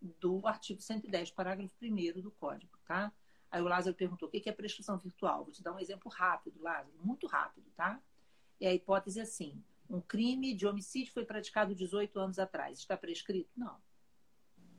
do 0.00 0.46
artigo 0.46 0.80
110, 0.80 1.30
parágrafo 1.32 1.74
1 1.82 2.20
do 2.20 2.30
Código, 2.30 2.78
tá? 2.86 3.12
Aí 3.50 3.62
o 3.62 3.68
Lázaro 3.68 3.96
perguntou: 3.96 4.28
o 4.28 4.30
que 4.30 4.48
é 4.48 4.52
prescrição 4.52 4.98
virtual? 4.98 5.44
Vou 5.44 5.52
te 5.52 5.62
dar 5.62 5.72
um 5.72 5.78
exemplo 5.78 6.10
rápido, 6.10 6.60
Lázaro, 6.60 6.94
muito 7.02 7.26
rápido, 7.26 7.70
tá? 7.76 8.00
E 8.60 8.66
a 8.66 8.74
hipótese 8.74 9.20
é 9.20 9.22
assim: 9.22 9.62
um 9.88 10.00
crime 10.00 10.54
de 10.54 10.66
homicídio 10.66 11.12
foi 11.12 11.24
praticado 11.24 11.74
18 11.74 12.18
anos 12.18 12.38
atrás. 12.38 12.78
Está 12.78 12.96
prescrito? 12.96 13.50
Não. 13.56 13.76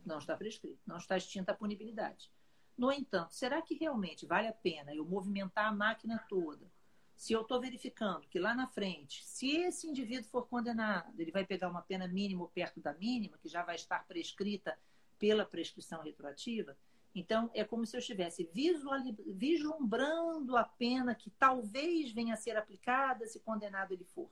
Não 0.05 0.20
está 0.20 0.36
prescrito. 0.36 0.80
Não 0.86 0.97
está 0.97 1.17
extinta 1.17 1.51
a 1.51 1.55
punibilidade. 1.55 2.32
No 2.78 2.91
entanto, 2.91 3.34
será 3.34 3.61
que 3.61 3.76
realmente 3.76 4.26
vale 4.26 4.47
a 4.47 4.53
pena 4.53 4.93
eu 4.93 5.05
movimentar 5.05 5.65
a 5.65 5.72
máquina 5.72 6.24
toda? 6.30 6.72
Se 7.15 7.34
eu 7.34 7.41
estou 7.41 7.59
verificando 7.59 8.26
que 8.30 8.39
lá 8.39 8.55
na 8.55 8.67
frente, 8.67 9.26
se 9.26 9.57
esse 9.57 9.88
indivíduo 9.88 10.30
for 10.30 10.47
condenado, 10.47 11.20
ele 11.20 11.32
vai 11.32 11.45
pegar 11.45 11.70
uma 11.70 11.82
pena 11.82 12.07
mínima 12.07 12.43
ou 12.43 12.47
perto 12.47 12.80
da 12.80 12.93
mínima, 12.93 13.38
que 13.38 13.49
já 13.49 13.61
vai 13.63 13.76
estar 13.76 14.07
prescrita 14.07 14.80
pela 15.20 15.45
prescrição 15.45 16.01
retroativa, 16.01 16.76
então, 17.13 17.51
é 17.53 17.63
como 17.63 17.86
se 17.86 17.95
eu 17.95 17.99
estivesse 17.99 18.49
vislumbrando 18.53 20.55
a 20.55 20.63
pena 20.63 21.13
que 21.15 21.30
talvez 21.32 22.11
venha 22.11 22.36
a 22.36 22.38
ser 22.38 22.55
aplicada 22.55 23.28
se 23.28 23.39
condenado 23.39 23.91
ele 23.91 24.05
for. 24.05 24.30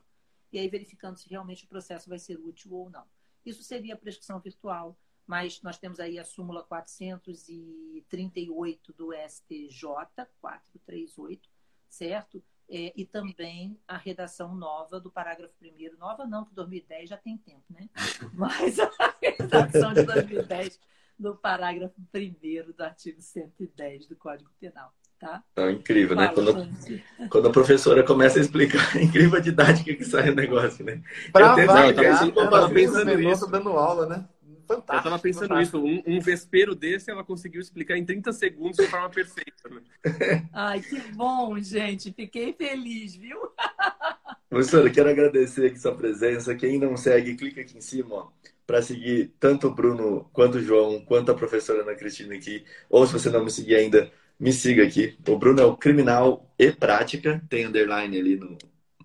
E 0.52 0.60
aí 0.60 0.68
verificando 0.70 1.18
se 1.18 1.30
realmente 1.30 1.66
o 1.66 1.68
processo 1.68 2.08
vai 2.10 2.20
ser 2.20 2.40
útil 2.40 2.74
ou 2.74 2.90
não. 2.90 3.04
Isso 3.46 3.62
seria 3.64 3.96
a 3.96 3.98
prescrição 3.98 4.40
virtual, 4.40 4.98
mas 5.26 5.62
nós 5.62 5.78
temos 5.78 6.00
aí 6.00 6.18
a 6.20 6.24
súmula 6.24 6.64
438 6.64 8.94
do 8.94 9.10
STJ, 9.28 9.82
438, 10.40 11.50
certo? 11.90 12.42
É, 12.70 12.92
e 12.96 13.06
também 13.06 13.80
a 13.88 13.96
redação 13.96 14.54
nova 14.54 15.00
do 15.00 15.10
parágrafo 15.10 15.56
1 15.62 15.96
nova 15.98 16.28
não, 16.28 16.44
que 16.44 16.54
2010 16.54 17.10
já 17.10 17.16
tem 17.18 17.38
tempo, 17.38 17.64
né? 17.70 17.90
Mas 18.34 18.76
redação 19.40 19.94
de 19.94 20.04
2010 20.04 20.80
no 21.20 21.36
parágrafo 21.36 21.96
1 22.14 22.72
do 22.72 22.84
artigo 22.84 23.22
110 23.22 24.08
do 24.08 24.16
Código 24.16 24.50
Penal. 24.60 24.92
Tá? 25.20 25.44
É 25.56 25.72
incrível, 25.72 26.16
né? 26.16 26.28
Quando, 26.28 26.54
quando, 27.30 27.48
a 27.48 27.52
professora 27.52 28.04
começa 28.04 28.38
a 28.38 28.42
explicar, 28.42 28.96
é 28.96 29.02
incrível 29.04 29.40
a 29.40 29.42
didática 29.42 29.96
que 29.96 30.06
sai 30.06 30.30
o 30.30 30.36
negócio, 30.36 30.86
né? 30.86 31.02
Pra 31.34 31.60
eu 31.60 31.66
variar, 31.66 32.28
eu 32.28 32.50
tava 32.50 32.70
pensando 32.70 33.18
nisso, 33.18 33.48
dando 33.48 33.70
aula, 33.70 34.06
né? 34.06 34.28
Fantástico. 34.68 34.94
Eu 34.94 35.04
tava 35.04 35.20
pensando 35.20 35.48
fantástico. 35.48 35.80
nisso. 35.80 36.04
Um, 36.08 36.18
um 36.18 36.20
vespeiro 36.20 36.76
desse, 36.76 37.10
ela 37.10 37.24
conseguiu 37.24 37.62
explicar 37.62 37.98
em 37.98 38.06
30 38.06 38.32
segundos 38.32 38.78
de 38.78 38.86
forma 38.86 39.10
perfeita. 39.10 39.70
Né? 39.70 39.82
Ai, 40.54 40.82
que 40.82 41.00
bom, 41.14 41.58
gente. 41.58 42.14
Fiquei 42.14 42.54
feliz, 42.54 43.16
viu? 43.16 43.40
Professora, 44.50 44.90
quero 44.90 45.10
agradecer 45.10 45.66
aqui 45.66 45.80
sua 45.80 45.96
presença. 45.96 46.54
Quem 46.54 46.78
não 46.78 46.96
segue, 46.96 47.36
clica 47.36 47.62
aqui 47.62 47.78
em 47.78 47.82
cima, 47.82 48.14
ó 48.14 48.28
para 48.68 48.82
seguir 48.82 49.34
tanto 49.40 49.68
o 49.68 49.74
Bruno, 49.74 50.30
quanto 50.34 50.58
o 50.58 50.62
João, 50.62 51.00
quanto 51.00 51.32
a 51.32 51.36
professora 51.36 51.84
Ana 51.84 51.96
Cristina 51.96 52.36
aqui. 52.36 52.66
Ou 52.90 53.08
se 53.08 53.14
você 53.14 53.30
não 53.30 53.46
me 53.46 53.50
seguir 53.50 53.76
ainda, 53.76 54.12
me 54.38 54.52
siga 54.52 54.84
aqui. 54.84 55.18
O 55.28 55.38
Bruno 55.38 55.62
é 55.62 55.66
o 55.66 55.78
criminal 55.78 56.54
e 56.60 56.72
prática, 56.72 57.42
tem 57.50 57.66
underline 57.66 58.20
ali 58.20 58.36
no, 58.36 58.58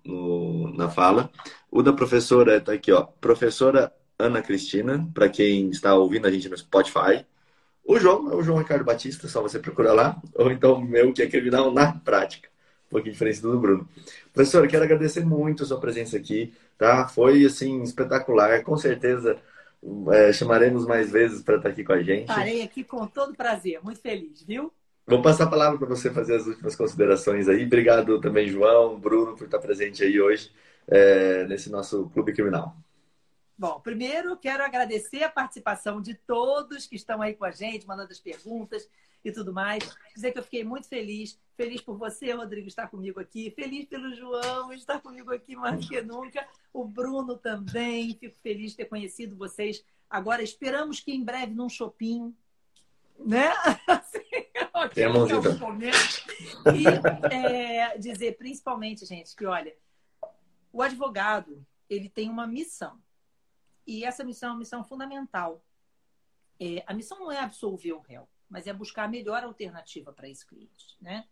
no 0.05 0.73
na 0.75 0.89
fala. 0.89 1.31
O 1.71 1.81
da 1.81 1.93
professora 1.93 2.57
está 2.57 2.73
aqui, 2.73 2.91
ó. 2.91 3.03
Professora 3.03 3.91
Ana 4.19 4.41
Cristina, 4.41 5.09
para 5.13 5.29
quem 5.29 5.69
está 5.69 5.95
ouvindo 5.95 6.27
a 6.27 6.31
gente 6.31 6.49
no 6.49 6.57
Spotify. 6.57 7.25
O 7.85 7.97
João 7.99 8.31
é 8.31 8.35
o 8.35 8.43
João 8.43 8.59
Ricardo 8.59 8.83
Batista, 8.83 9.27
só 9.29 9.41
você 9.41 9.59
procurar 9.59 9.93
lá. 9.93 10.21
Ou 10.35 10.51
então 10.51 10.73
o 10.75 10.81
meu, 10.81 11.13
que 11.13 11.21
é 11.21 11.27
criminal 11.29 11.71
na 11.71 11.93
prática. 11.93 12.49
Um 12.87 12.89
pouquinho 12.89 13.13
diferente 13.13 13.41
do 13.41 13.57
Bruno. 13.59 13.87
Professor, 14.33 14.67
quero 14.67 14.83
agradecer 14.83 15.25
muito 15.25 15.63
a 15.63 15.65
sua 15.65 15.79
presença 15.79 16.17
aqui, 16.17 16.53
tá? 16.77 17.07
Foi, 17.07 17.45
assim, 17.45 17.81
espetacular. 17.81 18.61
Com 18.63 18.77
certeza 18.77 19.37
é, 20.11 20.31
chamaremos 20.31 20.85
mais 20.85 21.11
vezes 21.11 21.41
para 21.41 21.57
estar 21.57 21.69
aqui 21.69 21.83
com 21.83 21.93
a 21.93 22.01
gente. 22.01 22.27
Parei 22.27 22.61
aqui 22.61 22.83
com 22.83 23.05
todo 23.07 23.35
prazer. 23.35 23.79
Muito 23.83 23.99
feliz, 23.99 24.41
viu? 24.43 24.71
Vou 25.05 25.21
passar 25.21 25.45
a 25.45 25.49
palavra 25.49 25.77
para 25.77 25.87
você 25.87 26.09
fazer 26.09 26.35
as 26.35 26.47
últimas 26.47 26.75
considerações 26.75 27.49
aí. 27.49 27.65
Obrigado 27.65 28.21
também, 28.21 28.47
João, 28.47 28.97
Bruno, 28.97 29.35
por 29.35 29.45
estar 29.45 29.59
presente 29.59 30.03
aí 30.03 30.19
hoje 30.21 30.51
é, 30.87 31.45
nesse 31.45 31.69
nosso 31.69 32.09
Clube 32.09 32.33
Criminal. 32.33 32.75
Bom, 33.57 33.79
primeiro 33.81 34.35
quero 34.37 34.63
agradecer 34.63 35.23
a 35.23 35.29
participação 35.29 36.01
de 36.01 36.15
todos 36.15 36.87
que 36.87 36.95
estão 36.95 37.21
aí 37.21 37.33
com 37.33 37.45
a 37.45 37.51
gente, 37.51 37.85
mandando 37.85 38.11
as 38.11 38.19
perguntas 38.19 38.89
e 39.23 39.31
tudo 39.31 39.53
mais. 39.53 39.83
Dizer 40.13 40.31
que 40.31 40.39
eu 40.39 40.43
fiquei 40.43 40.63
muito 40.63 40.87
feliz. 40.87 41.39
Feliz 41.55 41.81
por 41.81 41.97
você, 41.97 42.31
Rodrigo, 42.31 42.67
estar 42.67 42.87
comigo 42.87 43.19
aqui. 43.19 43.51
Feliz 43.51 43.85
pelo 43.85 44.13
João 44.13 44.73
estar 44.73 45.01
comigo 45.01 45.31
aqui 45.33 45.55
mais 45.55 45.87
que 45.87 46.01
nunca. 46.01 46.47
O 46.73 46.85
Bruno 46.85 47.37
também. 47.37 48.17
Fico 48.19 48.35
feliz 48.41 48.71
de 48.71 48.77
ter 48.77 48.85
conhecido 48.85 49.35
vocês. 49.35 49.83
Agora, 50.09 50.43
esperamos 50.43 50.99
que 50.99 51.11
em 51.11 51.23
breve 51.23 51.53
num 51.53 51.69
shopping 51.69 52.35
né? 53.19 53.51
Assim, 53.87 54.19
Tem 54.93 55.05
a 55.05 55.09
mãozinha. 55.09 55.39
E 56.73 57.33
é, 57.33 57.97
dizer 57.97 58.37
principalmente, 58.37 59.05
gente, 59.05 59.35
que 59.35 59.45
olha, 59.45 59.75
o 60.71 60.81
advogado 60.81 61.65
ele 61.89 62.09
tem 62.09 62.29
uma 62.29 62.47
missão 62.47 62.99
e 63.85 64.03
essa 64.03 64.23
missão 64.23 64.49
é 64.49 64.51
uma 64.53 64.59
missão 64.59 64.83
fundamental. 64.83 65.63
É, 66.59 66.83
a 66.85 66.93
missão 66.93 67.19
não 67.19 67.31
é 67.31 67.39
absolver 67.39 67.93
o 67.93 67.99
réu, 67.99 68.27
mas 68.53 68.67
é 68.67 68.71
buscar 68.71 69.05
a 69.05 69.07
melhor 69.07 69.43
alternativa 69.43 70.13
para 70.13 70.29
esse 70.29 70.45
cliente, 70.45 70.95
né? 71.01 71.27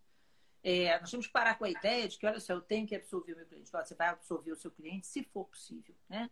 É, 0.63 0.99
nós 0.99 1.11
temos 1.11 1.27
que 1.27 1.33
parar 1.33 1.55
com 1.55 1.65
a 1.65 1.69
ideia 1.69 2.07
de 2.07 2.17
que, 2.17 2.25
olha 2.25 2.39
só, 2.39 2.53
eu 2.53 2.61
tenho 2.61 2.87
que 2.87 2.95
absolver 2.95 3.33
o 3.33 3.35
meu 3.37 3.45
cliente. 3.45 3.69
Você 3.69 3.95
vai 3.95 4.09
absolver 4.09 4.51
o 4.51 4.55
seu 4.55 4.71
cliente 4.71 5.05
se 5.05 5.23
for 5.23 5.45
possível, 5.45 5.95
né? 6.09 6.29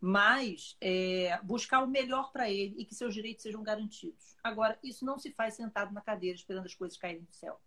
mas 0.00 0.76
é, 0.80 1.38
buscar 1.44 1.80
o 1.82 1.86
melhor 1.86 2.32
para 2.32 2.50
ele 2.50 2.74
e 2.76 2.84
que 2.84 2.92
seus 2.92 3.14
direitos 3.14 3.42
sejam 3.42 3.62
garantidos. 3.62 4.36
Agora, 4.42 4.76
isso 4.82 5.04
não 5.04 5.16
se 5.16 5.30
faz 5.30 5.54
sentado 5.54 5.94
na 5.94 6.00
cadeira 6.00 6.36
esperando 6.36 6.66
as 6.66 6.74
coisas 6.74 6.98
caírem 6.98 7.22
do 7.22 7.32
céu. 7.32 7.60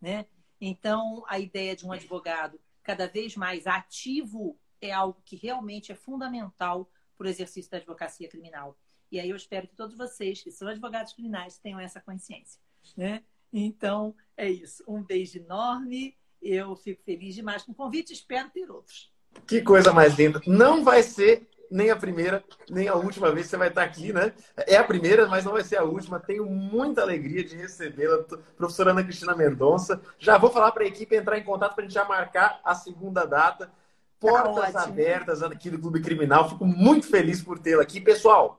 Né? 0.00 0.26
Então, 0.60 1.24
a 1.26 1.40
ideia 1.40 1.74
de 1.74 1.84
um 1.84 1.90
advogado 1.90 2.60
cada 2.84 3.08
vez 3.08 3.36
mais 3.36 3.66
ativo 3.66 4.56
é 4.80 4.92
algo 4.92 5.20
que 5.24 5.34
realmente 5.34 5.90
é 5.90 5.96
fundamental 5.96 6.88
para 7.18 7.26
o 7.26 7.30
exercício 7.30 7.70
da 7.70 7.78
advocacia 7.78 8.28
criminal. 8.28 8.78
E 9.12 9.20
aí 9.20 9.28
eu 9.28 9.36
espero 9.36 9.68
que 9.68 9.76
todos 9.76 9.94
vocês 9.94 10.42
que 10.42 10.50
são 10.50 10.66
advogados 10.66 11.12
criminais 11.12 11.58
tenham 11.58 11.78
essa 11.78 12.00
consciência. 12.00 12.58
Né? 12.96 13.22
Então, 13.52 14.14
é 14.34 14.50
isso. 14.50 14.82
Um 14.88 15.02
beijo 15.02 15.38
enorme. 15.38 16.16
Eu 16.40 16.74
fico 16.74 17.02
feliz 17.04 17.34
demais 17.34 17.62
com 17.62 17.72
o 17.72 17.74
convite. 17.74 18.14
Espero 18.14 18.48
ter 18.48 18.70
outros. 18.70 19.12
Que 19.46 19.60
coisa 19.60 19.92
mais 19.92 20.14
linda. 20.18 20.40
Não 20.46 20.82
vai 20.82 21.02
ser 21.02 21.46
nem 21.70 21.90
a 21.90 21.96
primeira, 21.96 22.42
nem 22.70 22.88
a 22.88 22.94
última 22.94 23.30
vez 23.30 23.46
que 23.46 23.50
você 23.50 23.56
vai 23.58 23.68
estar 23.68 23.82
aqui, 23.82 24.14
né? 24.14 24.32
É 24.66 24.76
a 24.76 24.84
primeira, 24.84 25.26
mas 25.26 25.44
não 25.44 25.52
vai 25.52 25.64
ser 25.64 25.76
a 25.76 25.84
última. 25.84 26.18
Tenho 26.18 26.46
muita 26.46 27.02
alegria 27.02 27.44
de 27.44 27.54
recebê-la, 27.54 28.24
professora 28.56 28.92
Ana 28.92 29.04
Cristina 29.04 29.36
Mendonça. 29.36 30.00
Já 30.18 30.38
vou 30.38 30.50
falar 30.50 30.72
para 30.72 30.84
a 30.84 30.86
equipe 30.86 31.14
entrar 31.14 31.38
em 31.38 31.44
contato 31.44 31.74
para 31.74 31.84
a 31.84 31.86
gente 31.86 31.94
já 31.94 32.04
marcar 32.06 32.60
a 32.64 32.74
segunda 32.74 33.26
data. 33.26 33.70
Portas 34.18 34.72
tá 34.72 34.84
abertas 34.84 35.42
aqui 35.42 35.68
do 35.68 35.78
Clube 35.78 36.00
Criminal. 36.00 36.48
Fico 36.48 36.64
muito 36.64 37.06
feliz 37.06 37.42
por 37.42 37.58
tê-la 37.58 37.82
aqui. 37.82 38.00
Pessoal, 38.00 38.58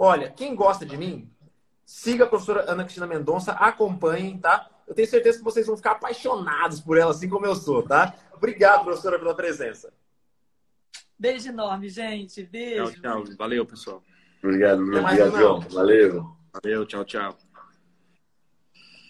olha, 0.00 0.30
quem 0.30 0.54
gosta 0.54 0.86
de 0.86 0.96
mim, 0.96 1.30
siga 1.84 2.24
a 2.24 2.26
professora 2.26 2.64
Ana 2.66 2.84
Cristina 2.84 3.06
Mendonça, 3.06 3.52
acompanhem, 3.52 4.38
tá? 4.38 4.70
Eu 4.86 4.94
tenho 4.94 5.06
certeza 5.06 5.38
que 5.38 5.44
vocês 5.44 5.66
vão 5.66 5.76
ficar 5.76 5.92
apaixonados 5.92 6.80
por 6.80 6.96
ela, 6.96 7.10
assim 7.10 7.28
como 7.28 7.44
eu 7.44 7.54
sou, 7.54 7.82
tá? 7.82 8.14
Obrigado, 8.32 8.84
professora, 8.84 9.18
pela 9.18 9.34
presença. 9.34 9.92
Beijo 11.18 11.50
enorme, 11.50 11.90
gente. 11.90 12.42
Beijo. 12.44 12.94
Tchau, 12.94 13.24
tchau. 13.24 13.36
Valeu, 13.36 13.66
pessoal. 13.66 14.02
Obrigado, 14.42 14.80
obrigado, 14.80 15.36
João. 15.36 15.60
Valeu. 15.60 16.34
Valeu, 16.50 16.86
tchau, 16.86 17.04
tchau. 17.04 17.36